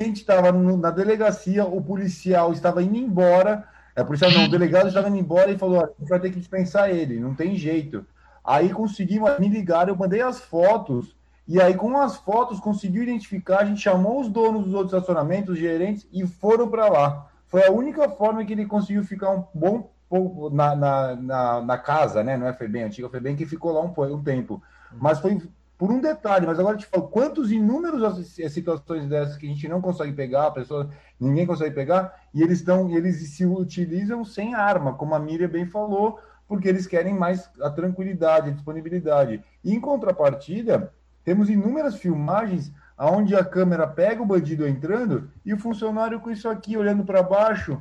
A 0.00 0.04
gente 0.04 0.20
estava 0.20 0.52
na 0.52 0.90
delegacia, 0.90 1.64
o 1.64 1.82
policial 1.82 2.52
estava 2.52 2.82
indo 2.82 2.96
embora, 2.96 3.68
é, 3.94 4.02
isso, 4.02 4.30
não, 4.30 4.44
o 4.44 4.50
delegado 4.50 4.88
estava 4.88 5.08
indo 5.08 5.18
embora 5.18 5.50
e 5.50 5.58
falou: 5.58 5.84
a 5.84 5.88
gente 5.98 6.08
vai 6.08 6.18
ter 6.18 6.30
que 6.30 6.38
dispensar 6.38 6.90
ele, 6.90 7.20
não 7.20 7.34
tem 7.34 7.56
jeito. 7.56 8.06
Aí 8.44 8.70
conseguimos, 8.70 9.38
me 9.38 9.48
ligaram, 9.48 9.92
eu 9.92 9.96
mandei 9.96 10.22
as 10.22 10.40
fotos, 10.40 11.14
e 11.46 11.60
aí 11.60 11.74
com 11.74 11.96
as 11.98 12.16
fotos 12.16 12.58
conseguiu 12.58 13.02
identificar, 13.02 13.58
a 13.58 13.64
gente 13.64 13.80
chamou 13.80 14.20
os 14.20 14.28
donos 14.28 14.64
dos 14.64 14.74
outros 14.74 14.92
estacionamentos, 14.92 15.54
os 15.54 15.58
gerentes, 15.58 16.06
e 16.12 16.26
foram 16.26 16.68
para 16.68 16.88
lá. 16.88 17.31
Foi 17.52 17.66
a 17.66 17.70
única 17.70 18.08
forma 18.08 18.42
que 18.46 18.54
ele 18.54 18.64
conseguiu 18.64 19.04
ficar 19.04 19.28
um 19.28 19.44
bom 19.52 19.92
pouco 20.08 20.48
na, 20.48 20.74
na, 20.74 21.14
na, 21.14 21.60
na 21.60 21.76
casa, 21.76 22.24
né? 22.24 22.34
Não 22.34 22.46
é 22.46 22.54
FEBEM, 22.54 22.84
antiga 22.84 23.10
FEBEM, 23.10 23.36
que 23.36 23.44
ficou 23.44 23.72
lá 23.72 23.82
um, 23.82 24.14
um 24.14 24.22
tempo. 24.22 24.62
Mas 24.90 25.20
foi 25.20 25.38
por 25.76 25.90
um 25.90 26.00
detalhe, 26.00 26.46
mas 26.46 26.58
agora 26.58 26.78
te 26.78 26.86
falo, 26.86 27.08
quantos 27.08 27.52
inúmeros 27.52 28.26
situações 28.50 29.06
dessas 29.06 29.36
que 29.36 29.44
a 29.44 29.50
gente 29.50 29.68
não 29.68 29.82
consegue 29.82 30.14
pegar, 30.14 30.46
a 30.46 30.50
pessoa, 30.50 30.88
ninguém 31.20 31.46
consegue 31.46 31.74
pegar, 31.74 32.14
e 32.32 32.40
eles 32.40 32.60
estão, 32.60 32.88
eles 32.88 33.16
se 33.28 33.44
utilizam 33.44 34.24
sem 34.24 34.54
arma, 34.54 34.94
como 34.94 35.14
a 35.14 35.18
Miriam 35.18 35.48
bem 35.48 35.66
falou, 35.66 36.18
porque 36.48 36.68
eles 36.68 36.86
querem 36.86 37.12
mais 37.12 37.50
a 37.60 37.68
tranquilidade, 37.68 38.48
a 38.48 38.52
disponibilidade. 38.52 39.44
E 39.62 39.74
em 39.74 39.80
contrapartida, 39.80 40.90
temos 41.22 41.50
inúmeras 41.50 41.96
filmagens 41.96 42.72
onde 43.10 43.34
a 43.34 43.44
câmera 43.44 43.86
pega 43.86 44.22
o 44.22 44.26
bandido 44.26 44.66
entrando 44.66 45.30
e 45.44 45.52
o 45.52 45.58
funcionário 45.58 46.20
com 46.20 46.30
isso 46.30 46.48
aqui 46.48 46.76
olhando 46.76 47.04
para 47.04 47.22
baixo 47.22 47.80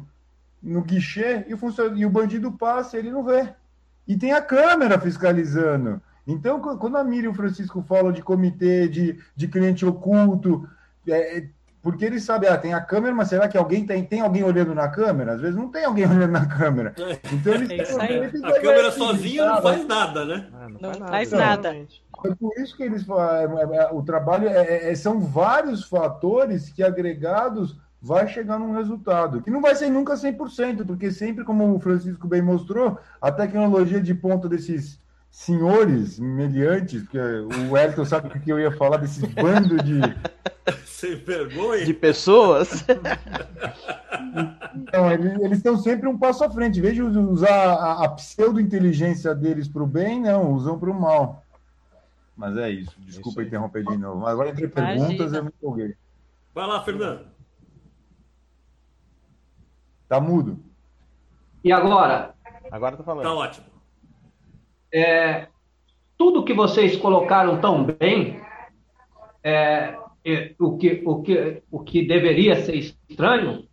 no 0.62 0.82
guichê 0.82 1.46
e 1.48 1.54
o, 1.54 1.60
e 1.96 2.06
o 2.06 2.10
bandido 2.10 2.52
passa, 2.52 2.98
ele 2.98 3.12
não 3.12 3.24
vê. 3.24 3.50
E 4.08 4.16
tem 4.18 4.34
a 4.34 4.42
câmera 4.42 5.00
fiscalizando. 5.00 6.02
Então, 6.28 6.60
quando 6.60 6.98
a 6.98 7.04
Miriam 7.04 7.30
e 7.30 7.32
o 7.32 7.36
Francisco 7.36 7.84
falam 7.88 8.12
de 8.12 8.22
comitê, 8.22 8.88
de, 8.88 9.20
de 9.36 9.48
cliente 9.48 9.86
oculto, 9.86 10.68
é, 11.08 11.38
é, 11.38 11.48
porque 11.82 12.06
eles 12.06 12.24
sabem, 12.24 12.48
ah, 12.48 12.58
tem 12.58 12.74
a 12.74 12.82
câmera, 12.82 13.16
mas 13.16 13.30
será 13.30 13.48
que 13.48 13.58
alguém 13.58 13.86
tem, 13.86 14.04
tem 14.04 14.22
alguém 14.22 14.44
olhando 14.44 14.76
na 14.76 14.88
câmera? 14.88 15.34
Às 15.34 15.42
vezes 15.42 15.56
não 15.56 15.68
tem 15.68 15.84
alguém 15.84 16.06
olhando 16.10 16.32
na 16.32 16.46
câmera. 16.46 16.94
Então 17.34 17.54
eles, 17.54 17.70
é 17.72 18.12
eles 18.12 18.44
a 18.44 18.62
câmera 18.62 18.92
sozinha 18.92 19.46
não 19.46 19.62
faz 19.62 19.86
nada, 19.88 20.26
né? 20.26 20.48
Não, 20.82 20.92
não, 20.92 21.08
faz 21.08 21.32
nada. 21.32 21.74
nada. 21.74 21.88
É 22.26 22.36
por 22.36 22.58
isso 22.58 22.76
que 22.76 22.84
eles 22.84 23.06
o 23.92 24.02
trabalho 24.04 24.48
é, 24.48 24.92
é, 24.92 24.96
são 24.96 25.20
vários 25.20 25.84
fatores 25.84 26.70
que 26.70 26.84
agregados 26.84 27.78
vai 28.02 28.28
chegar 28.28 28.58
num 28.58 28.74
resultado, 28.74 29.42
que 29.44 29.52
não 29.52 29.62
vai 29.62 29.76
ser 29.76 29.90
nunca 29.90 30.16
100%, 30.16 30.86
porque 30.86 31.12
sempre, 31.12 31.44
como 31.44 31.76
o 31.76 31.80
Francisco 31.80 32.28
bem 32.28 32.42
mostrou, 32.42 32.98
a 33.22 33.32
tecnologia 33.32 34.02
de 34.02 34.16
ponta 34.16 34.50
desses 34.50 35.00
senhores 35.32 36.20
meliantes, 36.20 37.02
porque 37.04 37.18
o 37.18 37.78
Elton 37.78 38.04
sabe 38.04 38.28
o 38.28 38.42
que 38.42 38.52
eu 38.52 38.60
ia 38.60 38.72
falar 38.72 38.98
desse 38.98 39.26
bando 39.28 39.82
de. 39.82 40.02
Sem 40.86 41.16
vergonha? 41.16 41.86
De 41.86 41.94
pessoas? 41.94 42.86
Então, 44.76 45.12
eles, 45.12 45.58
estão 45.58 45.76
sempre 45.78 46.08
um 46.08 46.18
passo 46.18 46.44
à 46.44 46.50
frente. 46.50 46.80
De 46.80 47.02
usar 47.02 47.50
a, 47.50 48.06
a 48.06 48.10
pseudo-inteligência 48.10 49.34
deles 49.34 49.68
para 49.68 49.82
o 49.82 49.88
bem, 49.88 50.22
não, 50.22 50.52
usam 50.52 50.78
para 50.78 50.92
o 50.92 50.94
mal. 50.94 51.44
Mas 52.38 52.56
é 52.58 52.70
isso. 52.70 52.96
Desculpa 53.00 53.42
isso 53.42 53.48
interromper 53.48 53.84
de 53.84 53.98
novo. 53.98 54.20
Mas 54.20 54.30
agora, 54.30 54.50
entre 54.50 54.68
perguntas, 54.68 55.34
eu 55.34 55.44
me 55.44 55.50
empolguei. 55.50 55.96
Vai 56.54 56.68
lá, 56.68 56.84
Fernando. 56.84 57.26
Tá 60.08 60.20
mudo. 60.20 60.60
E 61.64 61.72
agora? 61.72 62.36
Agora 62.70 62.98
tá 62.98 63.04
falando. 63.04 63.24
Tá 63.24 63.34
ótimo. 63.34 63.71
É, 64.94 65.48
tudo 66.18 66.44
que 66.44 66.54
vocês 66.54 66.96
colocaram 66.98 67.60
tão 67.60 67.84
bem, 67.84 68.42
é, 69.44 69.98
é, 70.24 70.54
o, 70.60 70.78
que, 70.78 71.02
o, 71.06 71.22
que, 71.22 71.64
o 71.72 71.80
que 71.80 72.06
deveria 72.06 72.64
ser 72.64 72.76
estranho, 72.76 73.68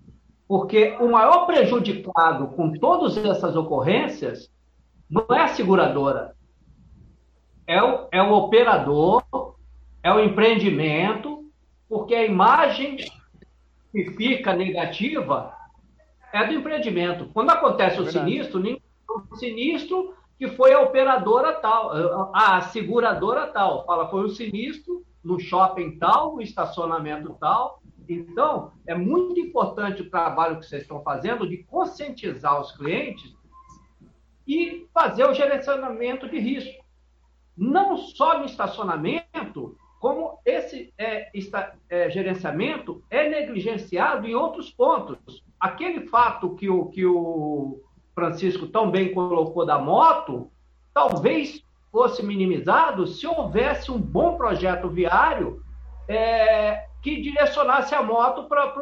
porque 0.46 0.96
o 0.98 1.10
maior 1.10 1.44
prejudicado 1.44 2.48
com 2.48 2.72
todas 2.72 3.16
essas 3.18 3.54
ocorrências 3.54 4.50
não 5.10 5.26
é 5.30 5.42
a 5.42 5.48
seguradora, 5.48 6.34
é 7.66 7.82
o, 7.82 8.08
é 8.10 8.22
o 8.22 8.32
operador, 8.32 9.22
é 10.02 10.10
o 10.10 10.20
empreendimento, 10.20 11.44
porque 11.86 12.14
a 12.14 12.24
imagem 12.24 12.96
que 13.92 14.10
fica 14.12 14.54
negativa 14.54 15.52
é 16.32 16.46
do 16.46 16.54
empreendimento. 16.54 17.28
Quando 17.32 17.50
acontece 17.50 17.98
é 17.98 18.00
o 18.00 18.10
sinistro, 18.10 18.62
o 19.08 19.36
sinistro 19.36 20.14
que 20.38 20.48
foi 20.48 20.72
a 20.72 20.80
operadora 20.80 21.54
tal, 21.54 21.90
a 22.32 22.60
seguradora 22.60 23.48
tal. 23.48 23.84
Fala, 23.84 24.08
foi 24.08 24.24
o 24.24 24.28
sinistro 24.28 25.04
no 25.22 25.38
shopping 25.40 25.98
tal, 25.98 26.36
no 26.36 26.42
estacionamento 26.42 27.36
tal. 27.40 27.82
Então, 28.08 28.72
é 28.86 28.94
muito 28.94 29.38
importante 29.38 30.02
o 30.02 30.10
trabalho 30.10 30.58
que 30.58 30.66
vocês 30.66 30.82
estão 30.82 31.02
fazendo 31.02 31.46
de 31.46 31.58
conscientizar 31.64 32.58
os 32.60 32.72
clientes 32.72 33.36
e 34.46 34.86
fazer 34.94 35.24
o 35.24 35.34
gerenciamento 35.34 36.28
de 36.28 36.38
risco. 36.38 36.82
Não 37.56 37.98
só 37.98 38.38
no 38.38 38.46
estacionamento, 38.46 39.76
como 40.00 40.38
esse 40.46 40.94
é, 40.96 41.28
está, 41.34 41.74
é, 41.90 42.08
gerenciamento 42.08 43.02
é 43.10 43.28
negligenciado 43.28 44.26
em 44.26 44.34
outros 44.34 44.70
pontos. 44.70 45.44
Aquele 45.58 46.06
fato 46.06 46.54
que 46.54 46.70
o, 46.70 46.86
que 46.86 47.04
o 47.04 47.82
Francisco 48.18 48.66
tão 48.66 48.90
bem 48.90 49.14
colocou 49.14 49.64
da 49.64 49.78
moto, 49.78 50.50
talvez 50.92 51.62
fosse 51.92 52.20
minimizado 52.20 53.06
se 53.06 53.26
houvesse 53.26 53.92
um 53.92 53.98
bom 53.98 54.36
projeto 54.36 54.88
viário 54.88 55.62
é, 56.08 56.86
que 57.00 57.20
direcionasse 57.20 57.94
a 57.94 58.02
moto 58.02 58.48
para 58.48 58.74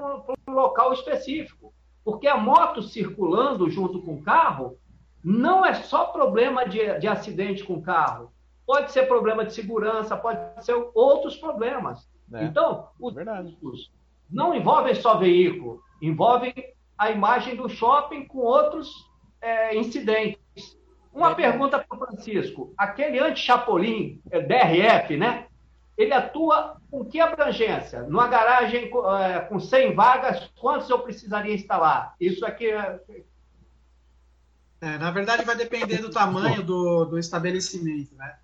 um 0.49 0.53
local 0.53 0.95
específico. 0.95 1.75
Porque 2.03 2.27
a 2.27 2.37
moto 2.37 2.83
circulando 2.83 3.69
junto 3.69 4.01
com 4.01 4.15
o 4.15 4.23
carro 4.23 4.79
não 5.23 5.67
é 5.67 5.75
só 5.75 6.07
problema 6.07 6.67
de, 6.67 6.99
de 6.99 7.07
acidente 7.07 7.63
com 7.63 7.75
o 7.75 7.83
carro 7.83 8.31
pode 8.67 8.91
ser 8.91 9.07
problema 9.07 9.45
de 9.45 9.55
segurança, 9.55 10.17
pode 10.17 10.41
ser 10.65 10.75
outros 10.95 11.37
problemas. 11.37 12.09
É, 12.33 12.45
então, 12.45 12.89
os 13.01 13.15
riscos 13.15 13.93
não 14.29 14.55
envolvem 14.55 14.95
só 14.95 15.17
veículo, 15.17 15.81
envolvem 16.03 16.53
a 16.99 17.11
imagem 17.11 17.55
do 17.55 17.69
shopping 17.69 18.27
com 18.27 18.39
outros 18.39 18.91
é, 19.47 19.77
incidentes. 19.77 20.77
Uma 21.13 21.31
é. 21.31 21.35
pergunta 21.35 21.79
para 21.79 21.97
o 21.97 22.07
Francisco: 22.07 22.75
aquele 22.77 23.21
anti-chapolim, 23.21 24.21
é, 24.31 24.41
DRF, 24.41 25.17
né? 25.17 25.47
Ele 25.97 26.13
atua 26.13 26.77
com 26.91 27.05
que 27.05 27.21
abrangência? 27.21 28.03
Numa 28.03 28.29
garagem 28.29 28.91
é, 29.21 29.39
com 29.41 29.59
100 29.59 29.95
vagas, 29.95 30.51
quantos 30.61 30.91
eu 30.91 30.99
precisaria 30.99 31.55
instalar? 31.55 32.15
Isso 32.21 32.45
aqui 32.45 32.71
é... 32.71 33.01
é 34.83 34.99
na 34.99 35.11
verdade, 35.11 35.45
vai 35.45 35.57
depender 35.57 35.99
do 35.99 36.11
tamanho 36.11 36.63
do, 36.63 37.07
do 37.07 37.19
estabelecimento, 37.19 38.15
né? 38.15 38.37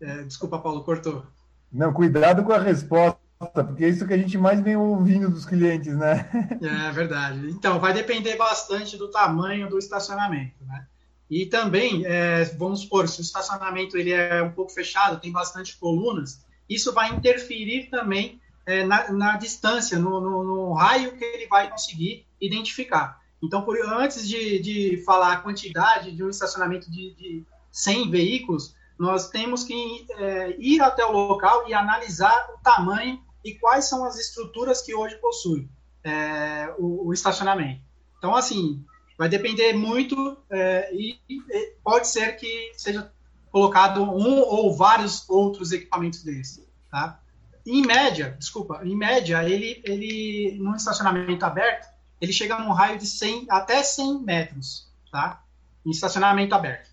É, 0.00 0.22
desculpa, 0.24 0.58
Paulo, 0.58 0.84
cortou. 0.84 1.24
Não, 1.72 1.92
cuidado 1.92 2.44
com 2.44 2.52
a 2.52 2.58
resposta, 2.58 3.17
porque 3.38 3.84
é 3.84 3.88
isso 3.88 4.06
que 4.06 4.12
a 4.12 4.18
gente 4.18 4.36
mais 4.36 4.60
vem 4.60 4.76
ouvindo 4.76 5.30
dos 5.30 5.46
clientes, 5.46 5.96
né? 5.96 6.28
É 6.60 6.90
verdade. 6.90 7.48
Então, 7.50 7.78
vai 7.78 7.92
depender 7.92 8.36
bastante 8.36 8.96
do 8.96 9.08
tamanho 9.08 9.68
do 9.68 9.78
estacionamento, 9.78 10.64
né? 10.64 10.86
E 11.30 11.46
também, 11.46 12.04
é, 12.06 12.44
vamos 12.44 12.80
supor, 12.80 13.06
se 13.06 13.20
o 13.20 13.22
estacionamento 13.22 13.96
ele 13.96 14.12
é 14.12 14.42
um 14.42 14.50
pouco 14.50 14.72
fechado, 14.72 15.20
tem 15.20 15.30
bastante 15.30 15.76
colunas, 15.76 16.44
isso 16.68 16.92
vai 16.92 17.10
interferir 17.14 17.88
também 17.90 18.40
é, 18.66 18.84
na, 18.84 19.12
na, 19.12 19.36
distância, 19.36 19.98
no, 19.98 20.20
no, 20.20 20.42
no, 20.42 20.72
raio 20.72 21.16
que 21.16 21.24
ele 21.24 21.46
vai 21.46 21.70
conseguir 21.70 22.26
identificar. 22.40 23.20
Então, 23.42 23.62
por, 23.62 23.78
antes 23.78 24.26
de, 24.26 24.58
de 24.58 25.02
falar 25.04 25.34
a 25.34 25.40
quantidade 25.40 26.12
de 26.12 26.24
um 26.24 26.30
estacionamento 26.30 26.90
de, 26.90 27.14
de 27.14 27.44
100 27.70 28.10
veículos, 28.10 28.74
nós 28.98 29.28
temos 29.28 29.64
que 29.64 30.06
é, 30.16 30.56
ir 30.58 30.80
até 30.80 31.04
o 31.04 31.12
local 31.12 31.68
e 31.68 31.74
analisar 31.74 32.48
o 32.54 32.58
tamanho 32.62 33.22
e 33.44 33.54
quais 33.54 33.88
são 33.88 34.04
as 34.04 34.18
estruturas 34.18 34.82
que 34.82 34.94
hoje 34.94 35.16
possui 35.16 35.68
é, 36.02 36.74
o, 36.78 37.08
o, 37.08 37.12
estacionamento. 37.12 37.80
Então, 38.18 38.34
assim, 38.34 38.84
vai 39.16 39.28
depender 39.28 39.72
muito 39.72 40.36
é, 40.50 40.94
e, 40.94 41.18
e, 41.28 41.74
pode 41.82 42.08
ser 42.08 42.36
que 42.36 42.72
seja 42.74 43.12
colocado 43.50 44.02
um 44.02 44.40
ou 44.40 44.74
vários 44.74 45.28
outros 45.28 45.72
equipamentos 45.72 46.22
desses, 46.22 46.66
tá? 46.90 47.20
Em 47.66 47.82
média, 47.84 48.34
desculpa, 48.38 48.80
em 48.82 48.96
média, 48.96 49.44
ele, 49.44 49.82
ele, 49.84 50.56
num 50.58 50.74
estacionamento 50.74 51.44
aberto, 51.44 51.88
ele 52.20 52.32
chega 52.32 52.58
num 52.58 52.72
raio 52.72 52.98
de 52.98 53.06
100, 53.06 53.46
até 53.50 53.82
100 53.82 54.20
metros, 54.20 54.90
tá? 55.12 55.42
Em 55.84 55.90
estacionamento 55.90 56.54
aberto. 56.54 56.90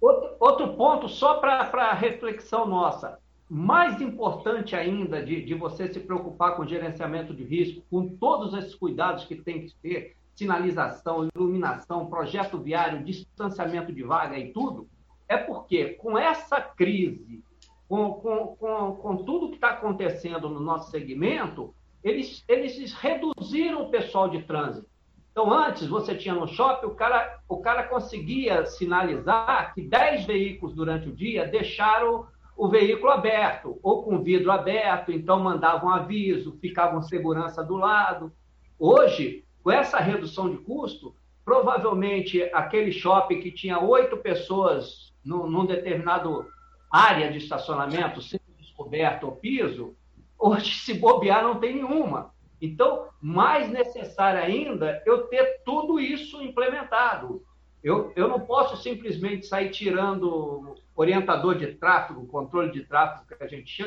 Outro, 0.00 0.36
outro 0.38 0.74
ponto, 0.74 1.08
só 1.08 1.34
para 1.34 1.92
reflexão 1.92 2.66
nossa, 2.66 3.18
mais 3.48 4.00
importante 4.00 4.76
ainda 4.76 5.24
de, 5.24 5.42
de 5.42 5.54
você 5.54 5.92
se 5.92 6.00
preocupar 6.00 6.54
com 6.54 6.66
gerenciamento 6.66 7.32
de 7.32 7.44
risco, 7.44 7.82
com 7.90 8.08
todos 8.16 8.52
esses 8.54 8.74
cuidados 8.74 9.24
que 9.24 9.36
tem 9.36 9.66
que 9.66 9.74
ter, 9.76 10.16
sinalização, 10.34 11.28
iluminação, 11.34 12.06
projeto 12.06 12.58
viário, 12.58 13.02
distanciamento 13.02 13.92
de 13.92 14.02
vaga 14.02 14.38
e 14.38 14.52
tudo, 14.52 14.88
é 15.26 15.36
porque 15.36 15.94
com 15.94 16.16
essa 16.16 16.60
crise, 16.60 17.42
com, 17.88 18.12
com, 18.12 18.56
com, 18.56 18.92
com 18.96 19.16
tudo 19.24 19.48
que 19.48 19.56
está 19.56 19.70
acontecendo 19.70 20.48
no 20.48 20.60
nosso 20.60 20.90
segmento, 20.90 21.74
eles, 22.04 22.44
eles 22.46 22.92
reduziram 22.92 23.82
o 23.82 23.90
pessoal 23.90 24.28
de 24.28 24.42
trânsito. 24.42 24.88
Então, 25.32 25.52
antes, 25.52 25.86
você 25.86 26.14
tinha 26.14 26.34
no 26.34 26.48
shopping, 26.48 26.86
o 26.86 26.94
cara, 26.94 27.40
o 27.48 27.58
cara 27.58 27.84
conseguia 27.84 28.66
sinalizar 28.66 29.72
que 29.74 29.82
10 29.82 30.24
veículos 30.24 30.74
durante 30.74 31.08
o 31.08 31.14
dia 31.14 31.46
deixaram 31.46 32.26
o 32.58 32.68
veículo 32.68 33.12
aberto, 33.12 33.78
ou 33.84 34.02
com 34.02 34.20
vidro 34.20 34.50
aberto, 34.50 35.12
então 35.12 35.38
mandavam 35.38 35.90
aviso, 35.90 36.58
ficavam 36.60 37.00
segurança 37.00 37.62
do 37.62 37.76
lado. 37.76 38.32
Hoje, 38.76 39.44
com 39.62 39.70
essa 39.70 39.98
redução 39.98 40.50
de 40.50 40.58
custo, 40.58 41.14
provavelmente 41.44 42.42
aquele 42.52 42.90
shopping 42.90 43.38
que 43.38 43.52
tinha 43.52 43.78
oito 43.78 44.16
pessoas 44.16 45.14
num, 45.24 45.48
num 45.48 45.64
determinado 45.64 46.48
área 46.90 47.30
de 47.30 47.38
estacionamento, 47.38 48.20
sendo 48.20 48.42
descoberto 48.58 49.28
o 49.28 49.36
piso, 49.36 49.94
hoje, 50.36 50.80
se 50.80 50.94
bobear, 50.94 51.44
não 51.44 51.60
tem 51.60 51.76
nenhuma. 51.76 52.34
Então, 52.60 53.06
mais 53.22 53.70
necessário 53.70 54.42
ainda 54.42 55.00
eu 55.06 55.28
ter 55.28 55.62
tudo 55.64 56.00
isso 56.00 56.42
implementado. 56.42 57.40
Eu, 57.82 58.12
eu 58.16 58.28
não 58.28 58.40
posso 58.40 58.76
simplesmente 58.76 59.46
sair 59.46 59.70
tirando 59.70 60.76
orientador 60.94 61.56
de 61.56 61.74
tráfego, 61.74 62.26
controle 62.26 62.72
de 62.72 62.84
tráfego 62.84 63.26
que 63.26 63.42
a 63.42 63.46
gente 63.46 63.82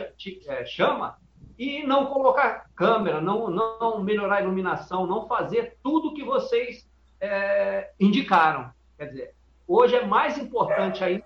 é, 0.48 0.66
chama, 0.66 1.18
e 1.58 1.84
não 1.84 2.06
colocar 2.08 2.70
câmera, 2.74 3.20
não, 3.20 3.50
não 3.50 4.04
melhorar 4.04 4.38
a 4.38 4.42
iluminação, 4.42 5.06
não 5.06 5.28
fazer 5.28 5.78
tudo 5.84 6.14
que 6.14 6.24
vocês 6.24 6.90
é, 7.20 7.92
indicaram. 8.00 8.72
Quer 8.98 9.06
dizer, 9.08 9.36
hoje 9.68 9.96
é 9.96 10.06
mais 10.06 10.38
importante 10.38 11.04
ainda 11.04 11.26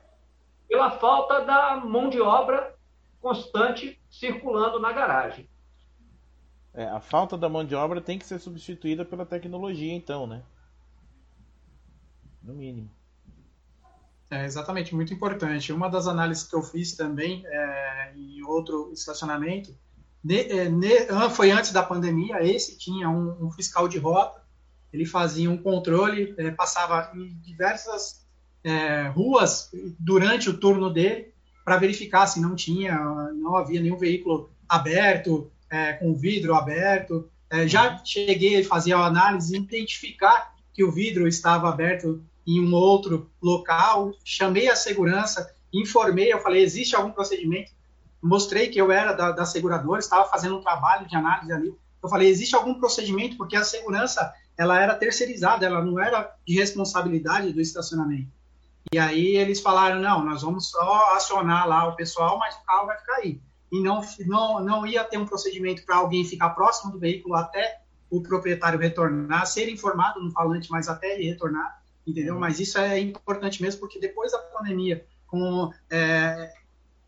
pela 0.67 0.91
falta 0.91 1.41
da 1.41 1.77
mão 1.77 2.09
de 2.09 2.19
obra 2.19 2.75
constante 3.21 3.99
circulando 4.09 4.79
na 4.79 4.91
garagem. 4.91 5.47
É, 6.73 6.85
a 6.85 6.99
falta 6.99 7.37
da 7.37 7.47
mão 7.47 7.63
de 7.63 7.73
obra 7.73 8.01
tem 8.01 8.19
que 8.19 8.25
ser 8.25 8.39
substituída 8.39 9.05
pela 9.05 9.25
tecnologia, 9.25 9.93
então, 9.93 10.27
né? 10.27 10.43
No 12.45 12.53
mínimo. 12.53 12.89
É 14.29 14.45
exatamente, 14.45 14.93
muito 14.93 15.13
importante. 15.13 15.73
Uma 15.73 15.89
das 15.89 16.07
análises 16.07 16.43
que 16.43 16.55
eu 16.55 16.61
fiz 16.61 16.93
também 16.95 17.43
é, 17.45 18.13
em 18.15 18.43
outro 18.43 18.91
estacionamento 18.93 19.75
de, 20.23 20.51
é, 20.51 20.69
ne, 20.69 21.07
foi 21.31 21.51
antes 21.51 21.71
da 21.71 21.83
pandemia. 21.83 22.43
Esse 22.43 22.77
tinha 22.77 23.09
um, 23.09 23.45
um, 23.45 23.51
fiscal 23.51 23.87
de 23.87 23.97
rota, 23.97 24.41
ele 24.91 25.05
fazia 25.05 25.49
um 25.49 25.57
controle, 25.57 26.33
é, 26.37 26.51
passava 26.51 27.11
em 27.15 27.35
diversas 27.41 28.25
é, 28.63 29.07
ruas 29.07 29.71
durante 29.99 30.49
o 30.49 30.57
turno 30.57 30.91
dele 30.91 31.33
para 31.63 31.77
verificar 31.77 32.27
se 32.27 32.39
não 32.39 32.55
tinha, 32.55 32.97
não 33.33 33.55
havia 33.55 33.81
nenhum 33.81 33.97
veículo 33.97 34.51
aberto, 34.69 35.51
é, 35.69 35.93
com 35.93 36.15
vidro 36.15 36.53
aberto. 36.55 37.29
Já 37.67 38.03
cheguei 38.03 38.59
a 38.59 38.65
fazer 38.65 38.93
a 38.93 39.05
análise, 39.05 39.55
identificar 39.55 40.53
que 40.73 40.83
o 40.83 40.91
vidro 40.91 41.27
estava 41.27 41.69
aberto 41.69 42.23
em 42.45 42.61
um 42.61 42.73
outro 42.73 43.29
local, 43.41 44.13
chamei 44.23 44.69
a 44.69 44.75
segurança, 44.75 45.53
informei, 45.73 46.31
eu 46.31 46.39
falei, 46.39 46.61
existe 46.61 46.95
algum 46.95 47.11
procedimento? 47.11 47.71
Mostrei 48.21 48.69
que 48.69 48.79
eu 48.79 48.91
era 48.91 49.13
da, 49.13 49.31
da 49.31 49.45
seguradora, 49.45 49.99
estava 49.99 50.29
fazendo 50.29 50.57
um 50.57 50.61
trabalho 50.61 51.07
de 51.07 51.15
análise 51.15 51.51
ali. 51.51 51.75
Eu 52.01 52.09
falei, 52.09 52.29
existe 52.29 52.55
algum 52.55 52.75
procedimento? 52.75 53.37
Porque 53.37 53.55
a 53.55 53.63
segurança, 53.63 54.33
ela 54.57 54.79
era 54.79 54.95
terceirizada, 54.95 55.65
ela 55.65 55.83
não 55.83 55.99
era 55.99 56.35
de 56.45 56.55
responsabilidade 56.55 57.51
do 57.51 57.61
estacionamento. 57.61 58.29
E 58.93 58.99
aí 58.99 59.35
eles 59.35 59.59
falaram, 59.59 59.99
não, 59.99 60.23
nós 60.23 60.43
vamos 60.43 60.69
só 60.69 61.15
acionar 61.15 61.67
lá 61.67 61.87
o 61.87 61.95
pessoal, 61.95 62.37
mas 62.37 62.55
o 62.55 62.63
carro 62.63 62.85
vai 62.85 62.97
ficar 62.97 63.15
aí. 63.15 63.41
E 63.71 63.81
não, 63.81 64.01
não, 64.27 64.59
não 64.63 64.87
ia 64.87 65.03
ter 65.03 65.17
um 65.17 65.25
procedimento 65.25 65.83
para 65.83 65.97
alguém 65.97 66.23
ficar 66.23 66.51
próximo 66.51 66.91
do 66.91 66.99
veículo 66.99 67.35
até 67.35 67.81
o 68.09 68.21
proprietário 68.21 68.79
retornar, 68.79 69.47
ser 69.47 69.67
informado 69.69 70.21
no 70.21 70.31
falante, 70.31 70.69
mas 70.69 70.87
até 70.87 71.15
ele 71.15 71.29
retornar, 71.29 71.81
entendeu? 72.05 72.39
Mas 72.39 72.59
isso 72.59 72.77
é 72.77 72.99
importante 72.99 73.61
mesmo, 73.61 73.79
porque 73.79 73.99
depois 73.99 74.31
da 74.31 74.39
pandemia, 74.39 75.05
com 75.27 75.71
é, 75.89 76.53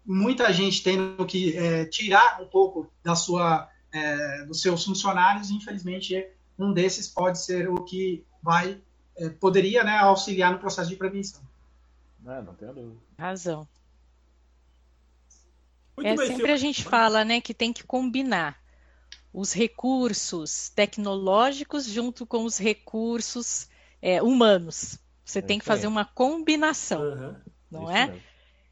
muita 0.05 0.51
gente 0.51 0.81
tendo 0.83 1.25
que 1.25 1.55
é, 1.57 1.85
tirar 1.85 2.41
um 2.41 2.47
pouco 2.47 2.89
da 3.03 3.15
sua, 3.15 3.69
é, 3.91 4.45
dos 4.45 4.61
seus 4.61 4.83
funcionários, 4.83 5.51
infelizmente, 5.51 6.27
um 6.57 6.73
desses 6.73 7.07
pode 7.07 7.39
ser 7.39 7.69
o 7.69 7.83
que 7.83 8.25
vai, 8.41 8.81
é, 9.17 9.29
poderia 9.29 9.83
né, 9.83 9.97
auxiliar 9.97 10.51
no 10.51 10.59
processo 10.59 10.89
de 10.89 10.95
prevenção. 10.95 11.41
É, 12.25 12.41
não 12.41 12.55
tenho 12.55 12.73
dúvida. 12.73 13.01
Razão. 13.17 13.67
Muito 15.95 16.07
é 16.07 16.15
bem, 16.15 16.27
sempre 16.27 16.43
senhor. 16.43 16.53
a 16.53 16.57
gente 16.57 16.83
fala, 16.83 17.25
né, 17.25 17.41
que 17.41 17.53
tem 17.53 17.73
que 17.73 17.83
combinar 17.83 18.61
os 19.33 19.53
recursos 19.53 20.69
tecnológicos 20.69 21.85
junto 21.85 22.25
com 22.25 22.43
os 22.43 22.57
recursos 22.57 23.67
é, 24.01 24.21
humanos. 24.21 24.99
Você 25.23 25.39
é 25.39 25.41
tem 25.41 25.59
que 25.59 25.65
fazer 25.65 25.87
uma 25.87 26.05
combinação, 26.05 27.01
uhum. 27.01 27.35
não 27.69 27.83
Isso 27.83 27.91
é? 27.91 28.07
Mesmo. 28.07 28.21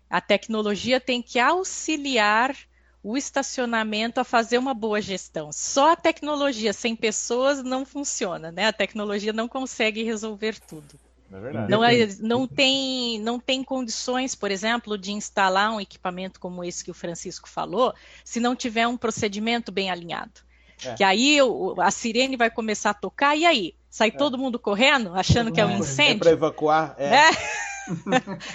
A 0.10 0.22
tecnologia 0.22 1.00
tem 1.00 1.22
que 1.22 1.40
auxiliar 1.40 2.56
o 3.04 3.18
estacionamento 3.18 4.20
a 4.20 4.24
fazer 4.24 4.58
uma 4.58 4.74
boa 4.74 5.00
gestão. 5.02 5.52
Só 5.52 5.92
a 5.92 5.96
tecnologia 5.96 6.74
sem 6.74 6.96
pessoas 6.96 7.62
não 7.62 7.86
funciona, 7.86 8.52
né? 8.52 8.66
A 8.68 8.74
tecnologia 8.74 9.32
não 9.32 9.48
consegue 9.48 10.02
resolver 10.04 10.60
tudo. 10.60 10.96
É 11.32 11.68
não, 11.68 11.84
é, 11.84 12.08
não, 12.20 12.48
tem, 12.48 13.20
não 13.20 13.40
tem 13.40 13.64
condições, 13.64 14.36
por 14.36 14.52
exemplo, 14.52 14.98
de 14.98 15.12
instalar 15.12 15.72
um 15.72 15.82
equipamento 15.82 16.40
como 16.40 16.64
esse 16.64 16.84
que 16.84 16.92
o 16.92 16.96
Francisco 16.96 17.50
falou, 17.50 17.94
se 18.24 18.40
não 18.40 18.56
tiver 18.56 18.88
um 18.88 18.98
procedimento 18.98 19.72
bem 19.72 19.90
alinhado. 19.90 20.42
É. 20.84 20.94
Que 20.94 21.04
aí 21.04 21.42
o, 21.42 21.80
a 21.80 21.92
sirene 21.92 22.38
vai 22.38 22.50
começar 22.50 22.92
a 22.92 22.96
tocar, 22.96 23.36
e 23.36 23.46
aí? 23.46 23.76
Sai 23.96 24.10
é. 24.10 24.12
todo 24.12 24.38
mundo 24.38 24.60
correndo, 24.60 25.14
achando 25.14 25.54
que 25.54 25.62
é 25.62 25.66
um 25.66 25.70
é. 25.70 25.78
incêndio? 25.78 26.16
É 26.16 26.20
para 26.20 26.32
evacuar, 26.32 26.96
é. 26.98 27.16
É. 27.16 27.30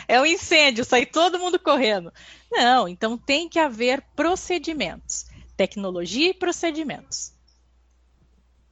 é 0.16 0.20
um 0.20 0.26
incêndio, 0.26 0.84
sai 0.84 1.06
todo 1.06 1.38
mundo 1.38 1.58
correndo. 1.58 2.12
Não, 2.52 2.86
então 2.86 3.16
tem 3.16 3.48
que 3.48 3.58
haver 3.58 4.02
procedimentos. 4.14 5.30
Tecnologia 5.56 6.28
e 6.28 6.34
procedimentos. 6.34 7.32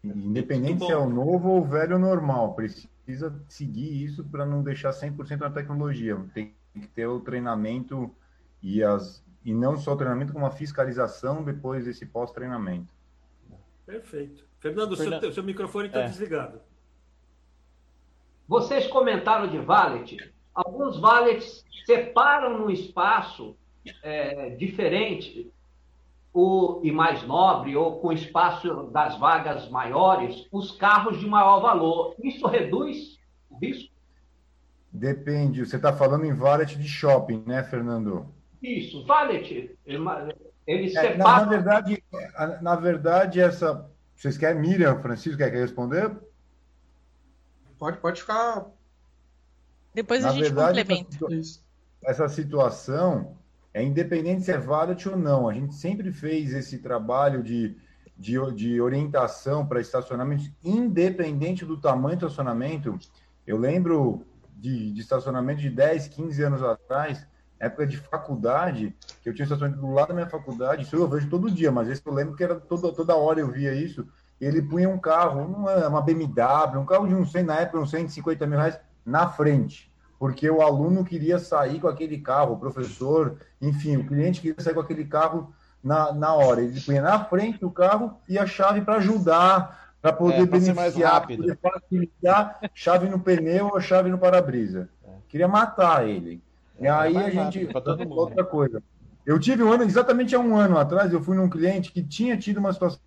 Independente 0.04 0.84
se 0.84 0.92
é 0.92 0.96
o 0.96 1.08
novo 1.08 1.48
ou 1.48 1.60
o 1.62 1.64
velho 1.64 1.98
normal, 1.98 2.52
precisa 2.52 2.86
precisa 3.08 3.34
seguir 3.48 4.04
isso 4.04 4.22
para 4.22 4.44
não 4.44 4.62
deixar 4.62 4.90
100% 4.90 5.38
na 5.38 5.50
tecnologia. 5.50 6.22
Tem 6.34 6.52
que 6.78 6.86
ter 6.88 7.06
o 7.06 7.20
treinamento 7.20 8.14
e, 8.62 8.84
as, 8.84 9.24
e 9.42 9.54
não 9.54 9.78
só 9.78 9.94
o 9.94 9.96
treinamento, 9.96 10.34
como 10.34 10.44
a 10.44 10.50
fiscalização 10.50 11.42
depois 11.42 11.86
desse 11.86 12.04
pós-treinamento. 12.04 12.92
Perfeito. 13.88 14.44
Fernando, 14.60 14.94
Fernando... 14.94 15.20
Seu, 15.20 15.32
seu 15.32 15.42
microfone 15.42 15.86
está 15.86 16.00
é. 16.00 16.08
desligado. 16.08 16.60
Vocês 18.46 18.86
comentaram 18.86 19.48
de 19.48 19.58
valet. 19.58 20.30
Alguns 20.54 21.00
valets 21.00 21.64
separam 21.86 22.58
no 22.58 22.70
espaço 22.70 23.56
é, 24.02 24.50
diferente 24.50 25.50
o, 26.34 26.82
e 26.84 26.92
mais 26.92 27.26
nobre, 27.26 27.74
ou 27.76 27.98
com 27.98 28.12
espaço 28.12 28.90
das 28.92 29.18
vagas 29.18 29.70
maiores, 29.70 30.46
os 30.52 30.72
carros 30.72 31.18
de 31.18 31.26
maior 31.26 31.60
valor. 31.60 32.14
Isso 32.22 32.46
reduz 32.46 33.18
o 33.48 33.56
risco? 33.56 33.90
Depende. 34.92 35.64
Você 35.64 35.76
está 35.76 35.94
falando 35.94 36.26
em 36.26 36.34
valet 36.34 36.76
de 36.76 36.86
shopping, 36.86 37.42
né, 37.46 37.62
Fernando? 37.64 38.26
Isso, 38.62 39.06
valet. 39.06 39.74
Ele, 40.68 40.94
é, 40.98 41.16
na, 41.16 41.24
na, 41.24 41.44
verdade, 41.46 42.04
na 42.60 42.76
verdade, 42.76 43.40
essa. 43.40 43.90
Vocês 44.14 44.36
querem, 44.36 44.60
Miriam, 44.60 45.00
Francisco, 45.00 45.38
quer 45.38 45.50
responder? 45.50 46.14
Pode, 47.78 47.96
pode 47.96 48.20
ficar. 48.20 48.66
Depois 49.94 50.22
na 50.22 50.28
a 50.28 50.32
gente 50.32 50.42
verdade, 50.42 50.80
complementa. 50.80 51.16
Essa, 51.34 51.60
essa 52.04 52.28
situação 52.28 53.34
é 53.72 53.82
independente 53.82 54.42
se 54.42 54.52
é 54.52 54.58
valet 54.58 55.08
ou 55.08 55.16
não. 55.16 55.48
A 55.48 55.54
gente 55.54 55.74
sempre 55.74 56.12
fez 56.12 56.52
esse 56.52 56.80
trabalho 56.80 57.42
de, 57.42 57.74
de, 58.14 58.34
de 58.52 58.78
orientação 58.78 59.66
para 59.66 59.80
estacionamentos, 59.80 60.50
independente 60.62 61.64
do 61.64 61.80
tamanho 61.80 62.18
do 62.18 62.26
estacionamento. 62.26 62.98
Eu 63.46 63.56
lembro 63.56 64.26
de, 64.54 64.92
de, 64.92 65.00
estacionamento 65.00 65.62
de 65.62 65.70
10, 65.70 66.08
15 66.08 66.42
anos 66.42 66.62
atrás, 66.62 67.26
época 67.60 67.86
de 67.86 67.96
faculdade, 67.96 68.94
que 69.22 69.28
eu 69.28 69.34
tinha 69.34 69.44
estacionamento 69.44 69.80
do 69.80 69.92
lado 69.92 70.08
da 70.08 70.14
minha 70.14 70.28
faculdade, 70.28 70.82
isso 70.82 70.96
eu 70.96 71.08
vejo 71.08 71.28
todo 71.28 71.50
dia, 71.50 71.72
mas 71.72 71.88
esse 71.88 72.02
eu 72.04 72.12
lembro 72.12 72.34
que 72.34 72.44
era 72.44 72.54
toda, 72.56 72.92
toda 72.92 73.16
hora 73.16 73.40
eu 73.40 73.48
via 73.48 73.74
isso. 73.74 74.06
Ele 74.40 74.62
punha 74.62 74.88
um 74.88 74.98
carro, 74.98 75.40
uma, 75.42 75.88
uma 75.88 76.02
BMW, 76.02 76.78
um 76.78 76.86
carro 76.86 77.08
de 77.08 77.14
um 77.14 77.26
100, 77.26 77.42
na 77.42 77.60
época, 77.60 77.80
uns 77.80 77.90
150 77.90 78.46
mil 78.46 78.58
reais, 78.58 78.78
na 79.04 79.28
frente 79.28 79.88
porque 80.18 80.50
o 80.50 80.60
aluno 80.60 81.04
queria 81.04 81.38
sair 81.38 81.80
com 81.80 81.86
aquele 81.86 82.18
carro, 82.18 82.54
o 82.54 82.58
professor, 82.58 83.38
enfim, 83.62 83.96
o 83.96 84.06
cliente 84.06 84.40
queria 84.40 84.60
sair 84.60 84.74
com 84.74 84.80
aquele 84.80 85.04
carro 85.04 85.54
na, 85.82 86.12
na 86.12 86.34
hora. 86.34 86.60
Ele 86.60 86.80
punha 86.80 87.00
na 87.00 87.24
frente 87.24 87.60
do 87.60 87.70
carro 87.70 88.18
e 88.28 88.36
a 88.38 88.44
chave 88.44 88.80
para 88.80 88.96
ajudar, 88.96 89.94
para 90.02 90.12
poder 90.12 90.42
é, 90.42 90.46
beneficiar, 90.46 91.26
poder 91.26 91.56
facilitar, 91.58 92.60
chave 92.74 93.08
no 93.08 93.20
pneu 93.20 93.70
ou 93.72 93.80
chave 93.80 94.10
no 94.10 94.18
para-brisa. 94.18 94.88
É. 95.04 95.10
Queria 95.28 95.46
matar 95.46 96.08
ele. 96.08 96.42
É, 96.78 96.84
e 96.84 96.88
aí 96.88 97.16
a 97.16 97.30
gente. 97.30 97.68
Outra 98.10 98.44
coisa. 98.44 98.82
Eu 99.26 99.38
tive 99.38 99.62
um 99.62 99.70
ano, 99.70 99.84
exatamente 99.84 100.34
há 100.34 100.40
um 100.40 100.56
ano 100.56 100.78
atrás, 100.78 101.12
eu 101.12 101.22
fui 101.22 101.36
num 101.36 101.50
cliente 101.50 101.92
que 101.92 102.02
tinha 102.02 102.36
tido 102.36 102.58
uma 102.58 102.72
situação. 102.72 103.00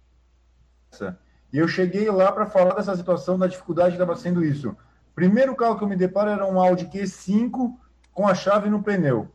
E 1.52 1.57
eu 1.57 1.68
cheguei 1.68 2.10
lá 2.11 2.31
para 2.31 2.45
falar 2.45 2.76
dessa 2.76 2.95
situação, 2.95 3.39
da 3.39 3.48
dificuldade 3.48 3.95
que 3.95 4.02
estava 4.02 4.15
sendo 4.15 4.43
isso. 4.45 4.76
Primeiro 5.15 5.56
carro 5.56 5.77
que 5.77 5.84
eu 5.84 5.88
me 5.88 5.95
deparo 5.95 6.30
era 6.30 6.45
um 6.45 6.60
Audi 6.60 6.85
Q5 6.85 7.73
com 8.14 8.27
a 8.27 8.35
chave 8.35 8.69
no 8.69 8.84
pneu. 8.84 9.30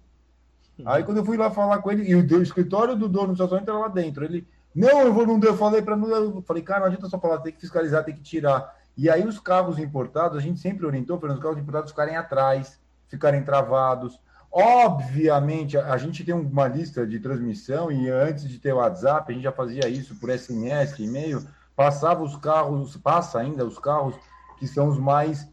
Aí 0.85 1.03
quando 1.03 1.19
eu 1.19 1.25
fui 1.25 1.37
lá 1.37 1.51
falar 1.51 1.79
com 1.79 1.91
ele, 1.91 2.09
e 2.09 2.15
o, 2.15 2.43
escritório 2.43 2.95
do 2.95 3.09
dono 3.09 3.29
do 3.29 3.33
estacionamento 3.33 3.71
era 3.71 3.81
lá 3.81 3.89
dentro. 3.89 4.25
Ele, 4.25 4.47
não, 4.75 5.01
eu 5.01 5.13
vou, 5.13 5.27
não 5.27 5.39
deu. 5.39 5.53
Eu 5.53 5.57
falei 5.57 5.83
para 5.83 5.97
não, 5.97 6.09
eu 6.09 6.43
falei, 6.43 6.63
cara, 6.63 6.81
não 6.81 6.87
adianta 6.87 7.09
só 7.09 7.19
falar, 7.19 7.39
tem 7.39 7.53
que 7.53 7.61
fiscalizar, 7.61 8.05
tem 8.05 8.15
que 8.15 8.23
tirar. 8.23 8.77
E 8.97 9.11
aí 9.11 9.27
os 9.27 9.39
carros 9.39 9.79
importados, 9.79 10.39
a 10.39 10.41
gente 10.41 10.61
sempre 10.61 10.87
orientou 10.87 11.19
para 11.19 11.33
os 11.33 11.41
carros 11.41 11.59
importados 11.59 11.91
ficarem 11.91 12.17
atrás, 12.17 12.79
ficarem 13.09 13.43
travados. 13.43 14.21
Obviamente, 14.59 15.77
a 15.77 15.99
gente 15.99 16.25
tem 16.25 16.33
uma 16.33 16.67
lista 16.67 17.07
de 17.07 17.21
transmissão 17.21 17.93
e 17.93 18.09
antes 18.09 18.49
de 18.49 18.59
ter 18.59 18.73
o 18.73 18.79
WhatsApp, 18.79 19.31
a 19.31 19.35
gente 19.35 19.43
já 19.43 19.53
fazia 19.53 19.87
isso 19.87 20.15
por 20.17 20.31
SMS, 20.31 20.99
e-mail, 20.99 21.47
passava 21.77 22.23
os 22.23 22.37
carros, 22.37 22.97
passa 22.97 23.39
ainda 23.39 23.67
os 23.67 23.79
carros 23.79 24.15
que 24.59 24.67
são 24.67 24.89
os 24.89 24.99
mais 24.99 25.47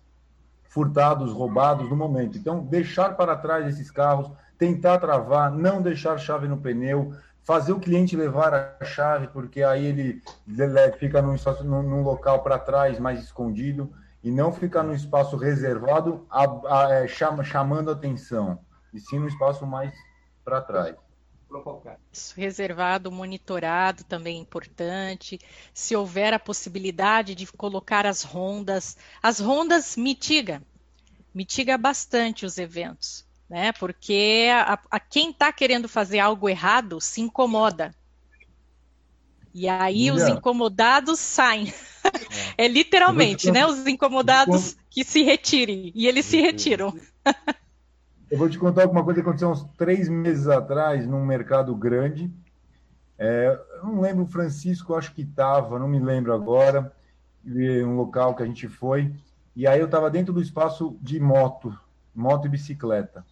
furtados, 0.70 1.34
roubados 1.34 1.90
no 1.90 1.98
momento. 1.98 2.38
Então, 2.38 2.64
deixar 2.64 3.18
para 3.18 3.36
trás 3.36 3.68
esses 3.68 3.92
carros, 3.92 4.32
tentar 4.58 5.00
travar, 5.00 5.52
não 5.52 5.82
deixar 5.82 6.18
chave 6.18 6.48
no 6.48 6.56
pneu, 6.56 7.14
fazer 7.42 7.74
o 7.74 7.82
cliente 7.82 8.16
levar 8.16 8.54
a 8.54 8.86
chave, 8.86 9.28
porque 9.28 9.64
aí 9.64 9.86
ele 9.86 10.22
fica 10.98 11.22
num, 11.22 11.36
num, 11.84 12.04
local 12.04 12.42
para 12.42 12.58
trás, 12.58 12.98
mais 13.00 13.22
escondido, 13.22 13.92
e 14.24 14.32
não 14.32 14.54
ficar 14.54 14.82
num 14.82 14.94
espaço 14.94 15.36
reservado, 15.36 16.26
a, 16.30 16.46
a, 16.46 16.94
é, 16.94 17.08
chama, 17.10 17.44
chamando 17.44 17.92
atenção, 17.92 18.60
e 18.94 19.00
sim 19.00 19.20
num 19.20 19.28
espaço 19.28 19.66
mais 19.66 19.94
para 20.44 20.62
trás. 20.62 20.96
Isso, 22.12 22.34
reservado, 22.36 23.12
monitorado 23.12 24.04
também 24.04 24.38
é 24.38 24.42
importante. 24.42 25.40
Se 25.74 25.96
houver 25.96 26.34
a 26.34 26.40
possibilidade 26.40 27.36
de 27.36 27.46
colocar 27.46 28.06
as 28.08 28.24
rondas, 28.24 28.98
as 29.22 29.40
rondas 29.40 29.96
mitiga, 29.96 30.64
mitiga 31.34 31.78
bastante 31.78 32.46
os 32.46 32.58
eventos, 32.58 33.26
né? 33.48 33.72
Porque 33.74 34.50
a, 34.52 34.80
a 34.90 35.00
quem 35.00 35.30
está 35.30 35.54
querendo 35.54 35.88
fazer 35.88 36.20
algo 36.20 36.50
errado 36.50 37.00
se 37.00 37.22
incomoda. 37.22 37.94
E 39.54 39.70
aí 39.70 40.10
os 40.10 40.24
incomodados 40.24 41.20
saem. 41.20 41.72
É, 42.58 42.66
é 42.66 42.68
literalmente, 42.68 43.52
né? 43.52 43.64
Os 43.68 43.86
incomodados 43.86 44.76
que 44.90 45.04
se 45.04 45.22
retirem. 45.22 45.92
E 45.94 46.08
eles 46.08 46.26
se 46.26 46.42
retiram. 46.42 46.92
Eu 48.34 48.40
vou 48.40 48.50
te 48.50 48.58
contar 48.58 48.82
alguma 48.82 49.04
coisa 49.04 49.22
que 49.22 49.28
aconteceu 49.28 49.52
uns 49.52 49.64
três 49.78 50.10
meses 50.10 50.48
atrás 50.48 51.06
num 51.06 51.24
mercado 51.24 51.76
grande. 51.76 52.34
É, 53.16 53.62
não 53.84 54.02
lembro, 54.02 54.26
Francisco, 54.26 54.96
acho 54.96 55.14
que 55.14 55.22
estava, 55.22 55.78
não 55.78 55.88
me 55.88 56.00
lembro 56.00 56.34
agora, 56.34 56.92
um 57.46 57.96
local 57.96 58.34
que 58.34 58.42
a 58.42 58.46
gente 58.48 58.68
foi. 58.68 59.14
E 59.56 59.68
aí 59.68 59.80
eu 59.80 59.86
estava 59.86 60.10
dentro 60.10 60.34
do 60.34 60.42
espaço 60.42 60.98
de 61.00 61.20
moto, 61.20 61.78
moto 62.12 62.48
e 62.48 62.50
bicicleta. 62.50 63.24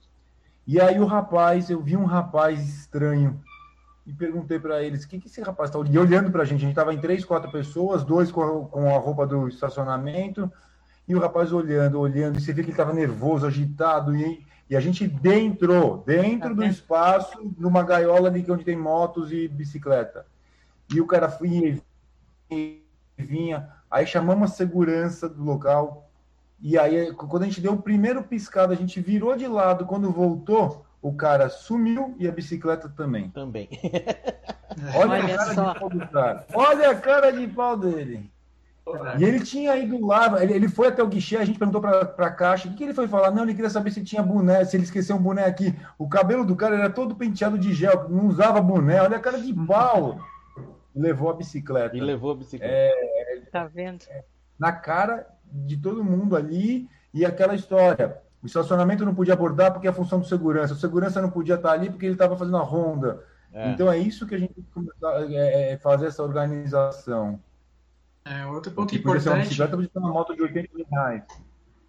E 0.67 0.79
aí 0.79 0.99
o 0.99 1.07
rapaz, 1.07 1.71
eu 1.71 1.81
vi 1.81 1.97
um 1.97 2.05
rapaz 2.05 2.63
estranho 2.63 3.41
e 4.05 4.13
perguntei 4.13 4.59
para 4.59 4.83
eles: 4.83 5.03
o 5.03 5.07
que, 5.07 5.19
que 5.19 5.25
esse 5.25 5.41
rapaz 5.41 5.71
está 5.71 5.79
olhando? 5.79 6.29
Para 6.29 6.43
a 6.43 6.45
gente, 6.45 6.57
a 6.57 6.61
gente 6.61 6.69
estava 6.73 6.93
em 6.93 6.99
três, 6.99 7.25
quatro 7.25 7.51
pessoas, 7.51 8.03
dois 8.03 8.31
com, 8.31 8.65
com 8.65 8.95
a 8.95 8.99
roupa 8.99 9.25
do 9.25 9.47
estacionamento, 9.47 10.53
e 11.07 11.15
o 11.15 11.19
rapaz 11.19 11.51
olhando, 11.51 11.99
olhando, 11.99 12.37
e 12.37 12.39
você 12.39 12.53
vê 12.53 12.61
que 12.61 12.67
ele 12.67 12.73
estava 12.73 12.93
nervoso, 12.93 13.47
agitado, 13.47 14.15
e, 14.15 14.45
e 14.72 14.76
a 14.77 14.80
gente 14.80 15.06
dentro, 15.06 16.02
dentro 16.06 16.56
do 16.56 16.64
espaço, 16.64 17.53
numa 17.57 17.84
gaiola 17.84 18.30
ali 18.30 18.45
onde 18.49 18.64
tem 18.64 18.77
motos 18.77 19.30
e 19.30 19.45
bicicleta. 19.49 20.26
E 20.89 21.02
o 21.02 21.06
cara 21.06 21.38
ia 21.43 21.77
e 22.49 22.81
vinha, 23.18 23.69
aí 23.89 24.07
chamamos 24.07 24.49
a 24.49 24.56
segurança 24.56 25.27
do 25.27 25.43
local, 25.43 26.10
e 26.61 26.77
aí, 26.77 27.11
quando 27.14 27.43
a 27.43 27.45
gente 27.48 27.60
deu 27.60 27.73
o 27.73 27.81
primeiro 27.81 28.23
piscado, 28.23 28.72
a 28.72 28.76
gente 28.76 29.02
virou 29.02 29.35
de 29.35 29.45
lado, 29.45 29.85
quando 29.85 30.10
voltou, 30.10 30.85
o 31.02 31.11
cara 31.11 31.49
sumiu 31.49 32.15
e 32.18 32.26
a 32.26 32.31
bicicleta 32.31 32.88
também. 32.88 33.30
Também. 33.31 33.68
Olha, 34.95 35.11
Olha 35.11 35.34
a 35.34 35.38
cara 35.38 35.53
só. 35.53 35.73
de 35.73 35.80
pau 35.80 35.89
do 35.89 36.07
cara. 36.07 36.48
Olha 36.53 36.89
a 36.91 36.95
cara 36.95 37.31
de 37.31 37.48
pau 37.48 37.76
dele. 37.76 38.31
E 39.17 39.23
ele 39.23 39.39
tinha 39.39 39.77
ido 39.77 40.05
lá, 40.05 40.41
ele, 40.41 40.53
ele 40.53 40.67
foi 40.67 40.87
até 40.87 41.03
o 41.03 41.07
guichê, 41.07 41.37
a 41.37 41.45
gente 41.45 41.59
perguntou 41.59 41.79
para 41.79 42.27
a 42.27 42.31
caixa, 42.31 42.67
o 42.67 42.71
que, 42.71 42.77
que, 42.77 42.83
ele 42.83 42.93
foi 42.93 43.07
falar? 43.07 43.31
Não, 43.31 43.43
ele 43.43 43.53
queria 43.53 43.69
saber 43.69 43.91
se 43.91 44.03
tinha 44.03 44.23
boné, 44.23 44.65
se 44.65 44.75
ele 44.75 44.83
esqueceu 44.83 45.15
um 45.15 45.21
boné 45.21 45.45
aqui. 45.45 45.73
O 45.97 46.09
cabelo 46.09 46.43
do 46.43 46.55
cara 46.55 46.75
era 46.75 46.89
todo 46.89 47.15
penteado 47.15 47.57
de 47.57 47.73
gel, 47.73 48.09
não 48.09 48.27
usava 48.27 48.59
boné, 48.59 49.01
olha 49.01 49.17
a 49.17 49.21
cara 49.21 49.39
de 49.39 49.53
pau. 49.53 50.19
Levou 50.95 51.29
a 51.29 51.33
bicicleta. 51.33 51.95
E 51.95 52.01
levou 52.01 52.31
a 52.31 52.35
bicicleta. 52.35 52.73
É, 52.73 53.41
tá 53.51 53.65
vendo? 53.65 54.05
Na 54.59 54.71
cara 54.71 55.27
de 55.45 55.77
todo 55.77 56.03
mundo 56.03 56.35
ali, 56.35 56.89
e 57.13 57.25
aquela 57.25 57.55
história. 57.55 58.17
O 58.41 58.47
estacionamento 58.47 59.05
não 59.05 59.13
podia 59.13 59.33
abordar 59.33 59.71
porque 59.71 59.87
é 59.87 59.89
a 59.91 59.93
função 59.93 60.19
do 60.19 60.25
segurança. 60.25 60.73
O 60.73 60.77
segurança 60.77 61.21
não 61.21 61.29
podia 61.29 61.55
estar 61.55 61.71
ali 61.71 61.89
porque 61.89 62.05
ele 62.05 62.13
estava 62.13 62.35
fazendo 62.35 62.57
a 62.57 62.63
ronda. 62.63 63.23
É. 63.53 63.71
Então 63.71 63.91
é 63.91 63.97
isso 63.97 64.25
que 64.25 64.33
a 64.33 64.37
gente 64.39 64.53
tem 64.53 64.63
que 64.63 64.71
começar 64.71 65.31
é, 65.31 65.73
é 65.73 65.77
fazer 65.77 66.07
essa 66.07 66.23
organização. 66.23 67.39
É, 68.23 68.45
outro 68.45 68.72
ponto 68.72 68.95
importante. 68.95 69.27
Uma 69.27 69.43
bicicleta 69.43 69.76
podia 69.76 69.89
ter 69.89 69.99
uma 69.99 70.10
moto 70.10 70.35
de 70.35 70.41
80 70.41 70.69
reais. 70.91 71.23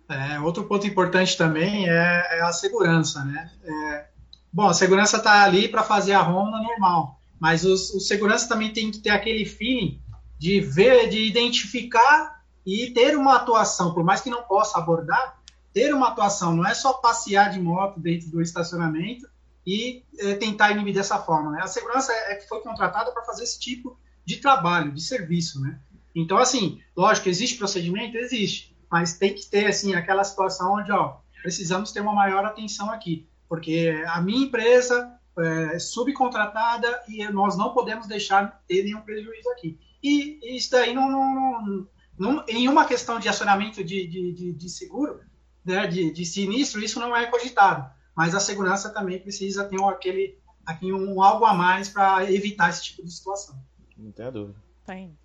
É, 0.09 0.41
outro 0.41 0.65
ponto 0.65 0.87
importante 0.87 1.37
também 1.37 1.89
é, 1.89 2.39
é 2.39 2.41
a 2.43 2.53
segurança, 2.53 3.25
né? 3.25 3.51
É, 3.65 4.07
bom, 4.53 4.69
a 4.69 4.75
segurança 4.75 5.19
está 5.19 5.45
ali 5.45 5.69
para 5.69 5.83
fazer 5.83 6.13
a 6.13 6.23
ronda 6.23 6.59
normal, 6.59 7.19
mas 7.41 7.65
os, 7.65 7.91
o 7.95 8.01
segurança 8.01 8.49
também 8.49 8.73
tem 8.73 8.91
que 8.91 8.99
ter 8.99 9.11
aquele 9.11 9.45
feeling 9.45 10.01
de 10.39 10.61
ver, 10.61 11.09
de 11.09 11.27
identificar 11.27 12.43
e 12.67 12.91
ter 12.91 13.17
uma 13.17 13.37
atuação, 13.37 13.95
por 13.95 14.05
mais 14.05 14.21
que 14.21 14.31
não 14.31 14.43
possa 14.43 14.79
abordar, 14.79 15.39
ter 15.73 15.95
uma 15.95 16.09
atuação, 16.09 16.55
não 16.55 16.67
é 16.67 16.75
só 16.75 16.95
passear 16.95 17.51
de 17.51 17.61
moto 17.61 17.99
dentro 17.99 18.31
do 18.31 18.43
estacionamento 18.43 19.27
e 19.67 20.05
é, 20.19 20.35
tentar 20.35 20.73
inibir 20.73 20.95
dessa 20.95 21.19
forma. 21.19 21.51
Né? 21.53 21.61
A 21.63 21.67
segurança 21.67 22.13
é, 22.13 22.35
é 22.35 22.41
foi 22.43 22.61
contratada 22.61 23.11
para 23.13 23.25
fazer 23.25 23.45
esse 23.45 23.59
tipo 23.59 23.99
de 24.25 24.37
trabalho, 24.37 24.93
de 24.93 25.01
serviço. 25.01 25.61
Né? 25.61 25.79
Então, 26.15 26.39
assim, 26.39 26.81
lógico, 26.97 27.29
existe 27.29 27.59
procedimento? 27.59 28.17
Existe, 28.17 28.77
mas 28.91 29.17
tem 29.17 29.35
que 29.35 29.47
ter 29.47 29.67
assim 29.67 29.95
aquela 29.95 30.25
situação 30.25 30.75
onde 30.75 30.93
ó, 30.93 31.17
precisamos 31.43 31.93
ter 31.93 32.01
uma 32.01 32.13
maior 32.13 32.45
atenção 32.45 32.91
aqui, 32.91 33.27
porque 33.49 34.03
a 34.09 34.21
minha 34.21 34.47
empresa 34.47 35.19
é 35.39 35.79
subcontratada 35.79 37.03
e 37.09 37.27
nós 37.29 37.57
não 37.57 37.73
podemos 37.73 38.07
deixar 38.07 38.63
ter 38.69 38.85
nenhum 38.85 39.01
prejuízo 39.01 39.49
aqui. 39.51 39.79
E 40.03 40.57
isso 40.57 40.71
daí 40.71 40.93
não, 40.93 41.11
não, 41.11 41.89
não, 42.19 42.45
em 42.49 42.69
uma 42.69 42.85
questão 42.85 43.19
de 43.19 43.29
acionamento 43.29 43.83
de, 43.83 44.07
de, 44.07 44.33
de, 44.33 44.53
de 44.53 44.69
seguro, 44.69 45.21
né, 45.65 45.87
de, 45.87 46.11
de 46.11 46.25
sinistro, 46.27 46.83
isso 46.83 47.01
não 47.01 47.17
é 47.17 47.27
cogitado. 47.27 47.91
Mas 48.15 48.35
a 48.35 48.41
segurança 48.41 48.91
também 48.91 49.19
precisa 49.19 49.65
ter 49.65 49.81
um, 49.81 49.89
aquele, 49.89 50.39
aqui 50.67 50.93
um 50.93 51.23
algo 51.23 51.47
a 51.47 51.55
mais 51.55 51.89
para 51.89 52.31
evitar 52.31 52.69
esse 52.69 52.85
tipo 52.85 53.03
de 53.03 53.11
situação. 53.11 53.59
Não 53.97 54.13
tem 54.13 54.31
dúvida. 54.31 54.59
Tem. 54.85 55.17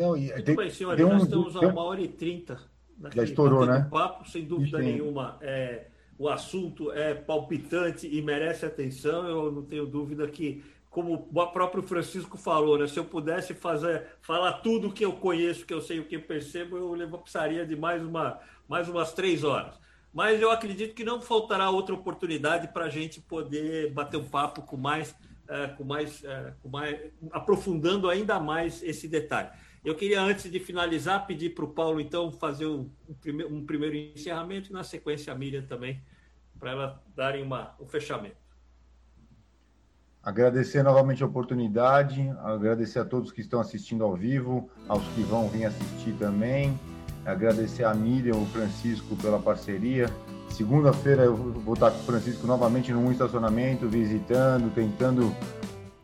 Não, 0.00 0.16
e, 0.16 0.28
Muito 0.28 0.44
tem, 0.44 0.56
bem, 0.56 0.70
senhores, 0.70 1.06
nós 1.06 1.22
um, 1.22 1.24
estamos 1.24 1.56
a 1.56 1.60
uma 1.60 1.84
hora 1.84 2.00
e 2.00 2.08
trinta. 2.08 2.58
Já 3.14 3.22
estourou, 3.22 3.66
né? 3.66 3.86
Papo, 3.90 4.26
sem 4.26 4.46
dúvida 4.46 4.78
Sim. 4.78 4.84
nenhuma. 4.84 5.36
É, 5.42 5.88
o 6.18 6.26
assunto 6.26 6.90
é 6.90 7.12
palpitante 7.12 8.08
e 8.10 8.22
merece 8.22 8.64
atenção. 8.64 9.26
Eu 9.26 9.52
não 9.52 9.62
tenho 9.62 9.84
dúvida 9.84 10.26
que, 10.26 10.64
como 10.88 11.28
o 11.30 11.46
próprio 11.48 11.82
Francisco 11.82 12.38
falou, 12.38 12.78
né? 12.78 12.86
Se 12.86 12.98
eu 12.98 13.04
pudesse 13.04 13.52
fazer, 13.52 14.06
falar 14.22 14.54
tudo 14.54 14.90
que 14.90 15.04
eu 15.04 15.12
conheço, 15.12 15.66
que 15.66 15.74
eu 15.74 15.82
sei 15.82 16.00
o 16.00 16.06
que 16.06 16.16
eu 16.16 16.22
percebo, 16.22 16.78
eu 16.78 17.18
precisaria 17.18 17.66
de 17.66 17.76
mais 17.76 18.02
uma, 18.02 18.38
mais 18.66 18.88
umas 18.88 19.12
três 19.12 19.44
horas. 19.44 19.78
Mas 20.14 20.40
eu 20.40 20.50
acredito 20.50 20.94
que 20.94 21.04
não 21.04 21.20
faltará 21.20 21.68
outra 21.68 21.94
oportunidade 21.94 22.68
para 22.68 22.86
a 22.86 22.88
gente 22.88 23.20
poder 23.20 23.92
bater 23.92 24.16
um 24.16 24.24
papo 24.24 24.62
com 24.62 24.78
mais, 24.78 25.14
é, 25.46 25.68
com 25.68 25.84
mais, 25.84 26.24
é, 26.24 26.54
com 26.62 26.70
mais, 26.70 26.98
aprofundando 27.32 28.08
ainda 28.08 28.40
mais 28.40 28.82
esse 28.82 29.06
detalhe. 29.06 29.50
Eu 29.82 29.94
queria, 29.94 30.20
antes 30.20 30.50
de 30.50 30.60
finalizar, 30.60 31.26
pedir 31.26 31.54
para 31.54 31.64
o 31.64 31.68
Paulo, 31.68 32.00
então, 32.00 32.30
fazer 32.30 32.66
um, 32.66 32.90
primeiro, 33.20 33.54
um 33.54 33.64
primeiro 33.64 33.96
encerramento 33.96 34.70
e, 34.70 34.72
na 34.72 34.84
sequência, 34.84 35.32
a 35.32 35.36
Miriam 35.36 35.62
também, 35.62 36.02
para 36.58 36.70
ela 36.72 37.02
darem 37.16 37.42
uma, 37.42 37.74
um 37.80 37.86
fechamento. 37.86 38.36
Agradecer 40.22 40.82
novamente 40.82 41.22
a 41.22 41.26
oportunidade, 41.26 42.28
agradecer 42.42 42.98
a 42.98 43.06
todos 43.06 43.32
que 43.32 43.40
estão 43.40 43.58
assistindo 43.58 44.04
ao 44.04 44.14
vivo, 44.14 44.68
aos 44.86 45.02
que 45.14 45.22
vão 45.22 45.48
vir 45.48 45.64
assistir 45.64 46.12
também. 46.18 46.78
Agradecer 47.24 47.84
a 47.84 47.94
Miriam, 47.94 48.36
o 48.36 48.46
Francisco 48.46 49.16
pela 49.16 49.38
parceria. 49.38 50.10
Segunda-feira 50.50 51.22
eu 51.22 51.34
vou 51.34 51.72
estar 51.72 51.90
com 51.90 52.00
o 52.00 52.02
Francisco 52.02 52.46
novamente 52.46 52.92
num 52.92 53.10
estacionamento, 53.10 53.88
visitando, 53.88 54.70
tentando 54.74 55.34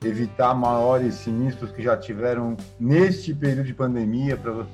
evitar 0.05 0.55
maiores 0.55 1.15
sinistros 1.15 1.73
que 1.73 1.83
já 1.83 1.97
tiveram 1.97 2.57
neste 2.79 3.35
período 3.35 3.67
de 3.67 3.75
pandemia. 3.75 4.37
Pra, 4.37 4.67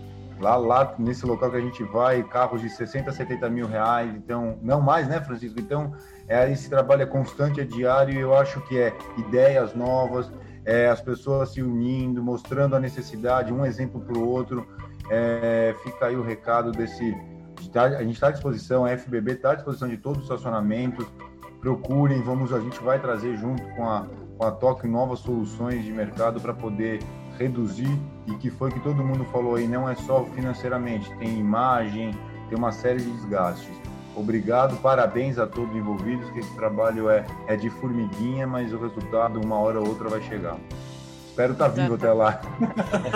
lá, 0.43 0.57
lá 0.57 0.95
nesse 0.99 1.25
local 1.25 1.51
que 1.51 1.57
a 1.57 1.61
gente 1.61 1.83
vai, 1.85 2.23
carros 2.25 2.61
de 2.61 2.69
60, 2.69 3.13
70 3.13 3.49
mil 3.49 3.67
reais. 3.67 4.13
Então, 4.15 4.59
não 4.61 4.81
mais, 4.81 5.09
né, 5.09 5.21
Francisco? 5.21 5.59
Então, 5.61 5.95
é, 6.29 6.51
esse 6.51 6.69
trabalho 6.69 7.03
é 7.03 7.07
constante, 7.07 7.61
é 7.61 7.65
diário. 7.65 8.15
E 8.15 8.19
eu 8.19 8.37
acho 8.37 8.61
que 8.63 8.79
é 8.79 8.93
ideias 9.17 9.75
novas, 9.75 10.31
é, 10.65 10.89
as 10.89 11.01
pessoas 11.01 11.51
se 11.51 11.63
unindo, 11.63 12.23
mostrando 12.23 12.75
a 12.75 12.81
necessidade, 12.81 13.53
um 13.53 13.65
exemplo 13.65 14.01
para 14.01 14.19
o 14.19 14.29
outro. 14.29 14.67
É, 15.09 15.75
fica 15.83 16.07
aí 16.07 16.17
o 16.17 16.23
recado 16.23 16.73
desse. 16.73 17.17
A 17.75 18.03
gente 18.03 18.15
está 18.15 18.29
à 18.29 18.31
disposição, 18.33 18.85
a 18.85 18.97
FBB 18.97 19.33
está 19.33 19.53
à 19.53 19.55
disposição 19.55 19.89
de 19.89 19.97
todos 19.97 20.19
os 20.19 20.25
estacionamentos. 20.25 21.07
Procurem, 21.61 22.21
vamos, 22.23 22.53
a 22.53 22.59
gente 22.59 22.83
vai 22.83 23.01
trazer 23.01 23.37
junto 23.37 23.63
com 23.77 23.89
a, 23.89 24.05
com 24.43 24.47
a 24.49 24.51
Tóquio 24.51 24.91
novas 24.91 25.21
soluções 25.21 25.85
de 25.85 25.93
mercado 25.93 26.41
para 26.41 26.53
poder 26.53 27.01
reduzir 27.39 27.97
e 28.27 28.35
que 28.39 28.51
foi 28.51 28.73
que 28.73 28.81
todo 28.81 29.05
mundo 29.05 29.25
falou 29.27 29.55
aí, 29.55 29.69
não 29.69 29.89
é 29.89 29.95
só 29.95 30.25
financeiramente, 30.35 31.09
tem 31.19 31.39
imagem, 31.39 32.13
tem 32.49 32.59
uma 32.59 32.73
série 32.73 33.01
de 33.01 33.11
desgastes. 33.13 33.71
Obrigado, 34.17 34.77
parabéns 34.79 35.39
a 35.39 35.47
todos 35.47 35.75
envolvidos, 35.77 36.29
que 36.31 36.41
esse 36.41 36.53
trabalho 36.57 37.09
é, 37.09 37.25
é 37.47 37.55
de 37.55 37.71
formiguinha, 37.71 38.45
mas 38.45 38.73
o 38.73 38.79
resultado 38.79 39.41
uma 39.41 39.59
hora 39.61 39.79
ou 39.79 39.87
outra 39.87 40.09
vai 40.09 40.21
chegar. 40.23 40.59
Espero 41.29 41.53
estar 41.53 41.71
tá 41.71 41.81
vivo 41.81 41.95
até 41.95 42.13
lá. 42.13 42.41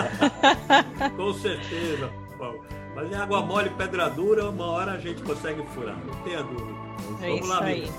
Com 1.17 1.33
certeza, 1.33 2.09
Paulo. 2.39 2.63
Mas 2.95 3.11
em 3.11 3.15
água 3.15 3.41
mole, 3.41 3.69
pedra 3.71 4.09
dura, 4.09 4.49
uma 4.49 4.65
hora 4.65 4.93
a 4.93 4.97
gente 4.97 5.21
consegue 5.23 5.61
furar, 5.75 5.97
não 6.05 6.15
tenha 6.23 6.41
dúvida. 6.41 6.77
É 7.21 7.29
Vamos 7.29 7.49
lá, 7.49 7.63
aí. 7.63 7.91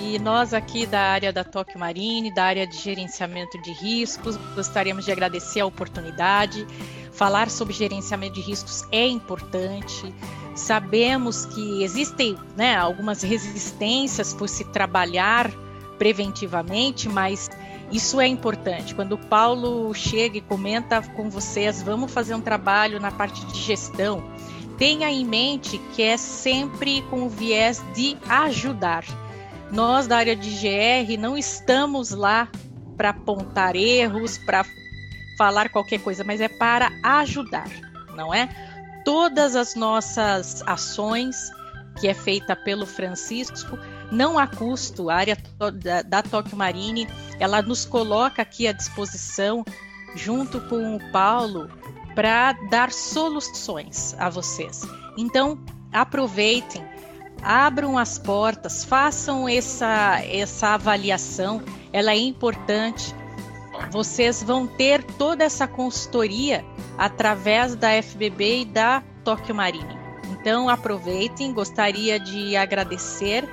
E 0.00 0.18
nós 0.18 0.54
aqui 0.54 0.86
da 0.86 1.00
área 1.00 1.32
da 1.32 1.44
Tóquio 1.44 1.78
Marine, 1.78 2.34
da 2.34 2.44
área 2.44 2.66
de 2.66 2.76
gerenciamento 2.76 3.60
de 3.60 3.72
riscos, 3.72 4.36
gostaríamos 4.54 5.04
de 5.04 5.12
agradecer 5.12 5.60
a 5.60 5.66
oportunidade. 5.66 6.66
Falar 7.12 7.50
sobre 7.50 7.72
gerenciamento 7.74 8.34
de 8.34 8.40
riscos 8.40 8.84
é 8.90 9.06
importante. 9.06 10.12
Sabemos 10.54 11.46
que 11.46 11.82
existem 11.82 12.36
né, 12.56 12.76
algumas 12.76 13.22
resistências 13.22 14.34
por 14.34 14.48
se 14.48 14.64
trabalhar 14.64 15.50
preventivamente, 15.98 17.08
mas 17.08 17.50
isso 17.92 18.20
é 18.20 18.26
importante. 18.26 18.94
Quando 18.94 19.12
o 19.12 19.18
Paulo 19.18 19.92
chega 19.94 20.38
e 20.38 20.40
comenta 20.40 21.02
com 21.02 21.30
vocês, 21.30 21.82
vamos 21.82 22.10
fazer 22.10 22.34
um 22.34 22.40
trabalho 22.40 22.98
na 22.98 23.10
parte 23.10 23.44
de 23.46 23.60
gestão, 23.60 24.24
tenha 24.78 25.10
em 25.10 25.24
mente 25.24 25.78
que 25.94 26.02
é 26.02 26.16
sempre 26.16 27.02
com 27.02 27.22
o 27.24 27.28
viés 27.28 27.82
de 27.94 28.16
ajudar. 28.28 29.04
Nós 29.72 30.06
da 30.06 30.18
área 30.18 30.36
de 30.36 30.50
GR 30.50 31.18
não 31.18 31.36
estamos 31.36 32.10
lá 32.10 32.46
para 32.96 33.08
apontar 33.08 33.74
erros, 33.74 34.36
para 34.36 34.66
falar 35.38 35.70
qualquer 35.70 35.98
coisa, 36.00 36.22
mas 36.22 36.42
é 36.42 36.48
para 36.48 36.92
ajudar, 37.02 37.70
não 38.14 38.34
é? 38.34 38.48
Todas 39.02 39.56
as 39.56 39.74
nossas 39.74 40.62
ações 40.66 41.50
que 41.98 42.06
é 42.06 42.14
feita 42.14 42.54
pelo 42.54 42.86
Francisco 42.86 43.78
não 44.10 44.38
há 44.38 44.46
custo. 44.46 45.08
A 45.08 45.16
área 45.16 45.38
da, 46.06 46.22
Tóquio 46.22 46.56
Marine, 46.56 47.08
ela 47.40 47.62
nos 47.62 47.86
coloca 47.86 48.42
aqui 48.42 48.68
à 48.68 48.72
disposição, 48.72 49.64
junto 50.14 50.60
com 50.68 50.96
o 50.96 51.10
Paulo, 51.10 51.70
para 52.14 52.52
dar 52.68 52.92
soluções 52.92 54.14
a 54.18 54.28
vocês. 54.28 54.82
Então, 55.16 55.58
aproveitem, 55.90 56.84
abram 57.42 57.98
as 57.98 58.18
portas, 58.18 58.84
façam 58.84 59.48
essa, 59.48 60.20
essa 60.24 60.68
avaliação, 60.74 61.62
ela 61.92 62.12
é 62.12 62.18
importante. 62.18 63.14
vocês 63.90 64.42
vão 64.42 64.66
ter 64.66 65.02
toda 65.02 65.44
essa 65.44 65.66
consultoria 65.66 66.64
através 66.96 67.74
da 67.74 67.90
FBB 68.02 68.60
e 68.60 68.64
da 68.64 69.02
Tóquio 69.24 69.54
Marine. 69.54 69.98
Então 70.30 70.68
aproveitem, 70.68 71.52
gostaria 71.52 72.18
de 72.18 72.56
agradecer 72.56 73.48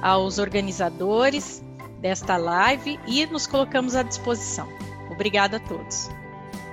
aos 0.00 0.38
organizadores 0.38 1.62
desta 2.00 2.36
live 2.36 2.98
e 3.06 3.24
nos 3.26 3.46
colocamos 3.46 3.94
à 3.94 4.02
disposição. 4.02 4.68
Obrigada 5.10 5.58
a 5.58 5.60
todos. 5.60 6.10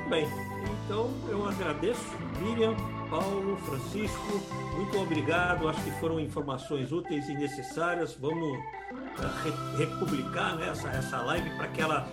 Bem, 0.09 0.27
então 0.85 1.11
eu 1.29 1.47
agradeço, 1.47 2.01
Miriam, 2.41 2.75
Paulo, 3.09 3.57
Francisco, 3.57 4.41
muito 4.75 4.97
obrigado. 4.99 5.67
Acho 5.67 5.83
que 5.83 5.91
foram 5.99 6.19
informações 6.19 6.91
úteis 6.91 7.27
e 7.27 7.33
necessárias. 7.33 8.15
Vamos 8.19 8.57
uh, 8.57 9.77
republicar 9.77 10.55
né, 10.55 10.69
essa, 10.69 10.87
essa 10.89 11.17
live 11.23 11.49
para 11.57 11.67
que 11.69 11.81
ela 11.81 12.07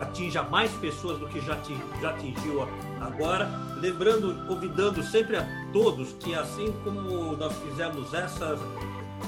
atinja 0.00 0.42
mais 0.42 0.72
pessoas 0.72 1.18
do 1.18 1.28
que 1.28 1.40
já, 1.40 1.58
já 2.00 2.10
atingiu 2.10 2.66
agora. 3.00 3.48
Lembrando, 3.76 4.46
convidando 4.46 5.02
sempre 5.02 5.36
a 5.36 5.46
todos 5.72 6.14
que, 6.14 6.34
assim 6.34 6.72
como 6.82 7.36
nós 7.36 7.54
fizemos 7.58 8.12
essa 8.14 8.58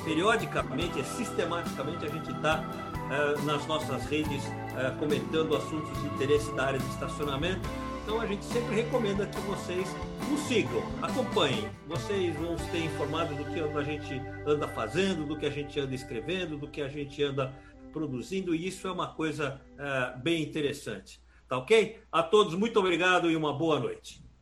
periodicamente, 0.04 1.02
sistematicamente, 1.04 2.04
a 2.04 2.08
gente 2.08 2.30
está 2.30 2.62
uh, 2.62 3.44
nas 3.44 3.66
nossas 3.66 4.04
redes 4.06 4.44
uh, 4.44 4.96
comentando 4.98 5.56
assuntos 5.56 6.00
de 6.00 6.06
interesse 6.06 6.50
da 6.52 6.66
área 6.66 6.78
de 6.78 6.86
estacionamento. 6.86 7.68
Então 8.06 8.20
a 8.20 8.26
gente 8.26 8.44
sempre 8.44 8.76
recomenda 8.76 9.26
que 9.26 9.40
vocês 9.40 9.88
nos 10.30 10.38
sigam, 10.42 10.80
acompanhem. 11.02 11.68
Vocês 11.88 12.36
vão 12.36 12.54
ter 12.70 12.84
informados 12.84 13.36
do 13.36 13.44
que 13.46 13.58
a 13.58 13.82
gente 13.82 14.22
anda 14.46 14.68
fazendo, 14.68 15.26
do 15.26 15.36
que 15.36 15.44
a 15.44 15.50
gente 15.50 15.80
anda 15.80 15.92
escrevendo, 15.92 16.56
do 16.56 16.68
que 16.68 16.80
a 16.80 16.86
gente 16.86 17.20
anda 17.20 17.52
produzindo, 17.92 18.54
e 18.54 18.68
isso 18.68 18.86
é 18.86 18.92
uma 18.92 19.08
coisa 19.08 19.60
uh, 19.72 20.20
bem 20.20 20.40
interessante. 20.40 21.20
Tá 21.48 21.58
ok? 21.58 21.98
A 22.12 22.22
todos, 22.22 22.54
muito 22.54 22.78
obrigado 22.78 23.28
e 23.28 23.34
uma 23.34 23.52
boa 23.52 23.80
noite. 23.80 24.24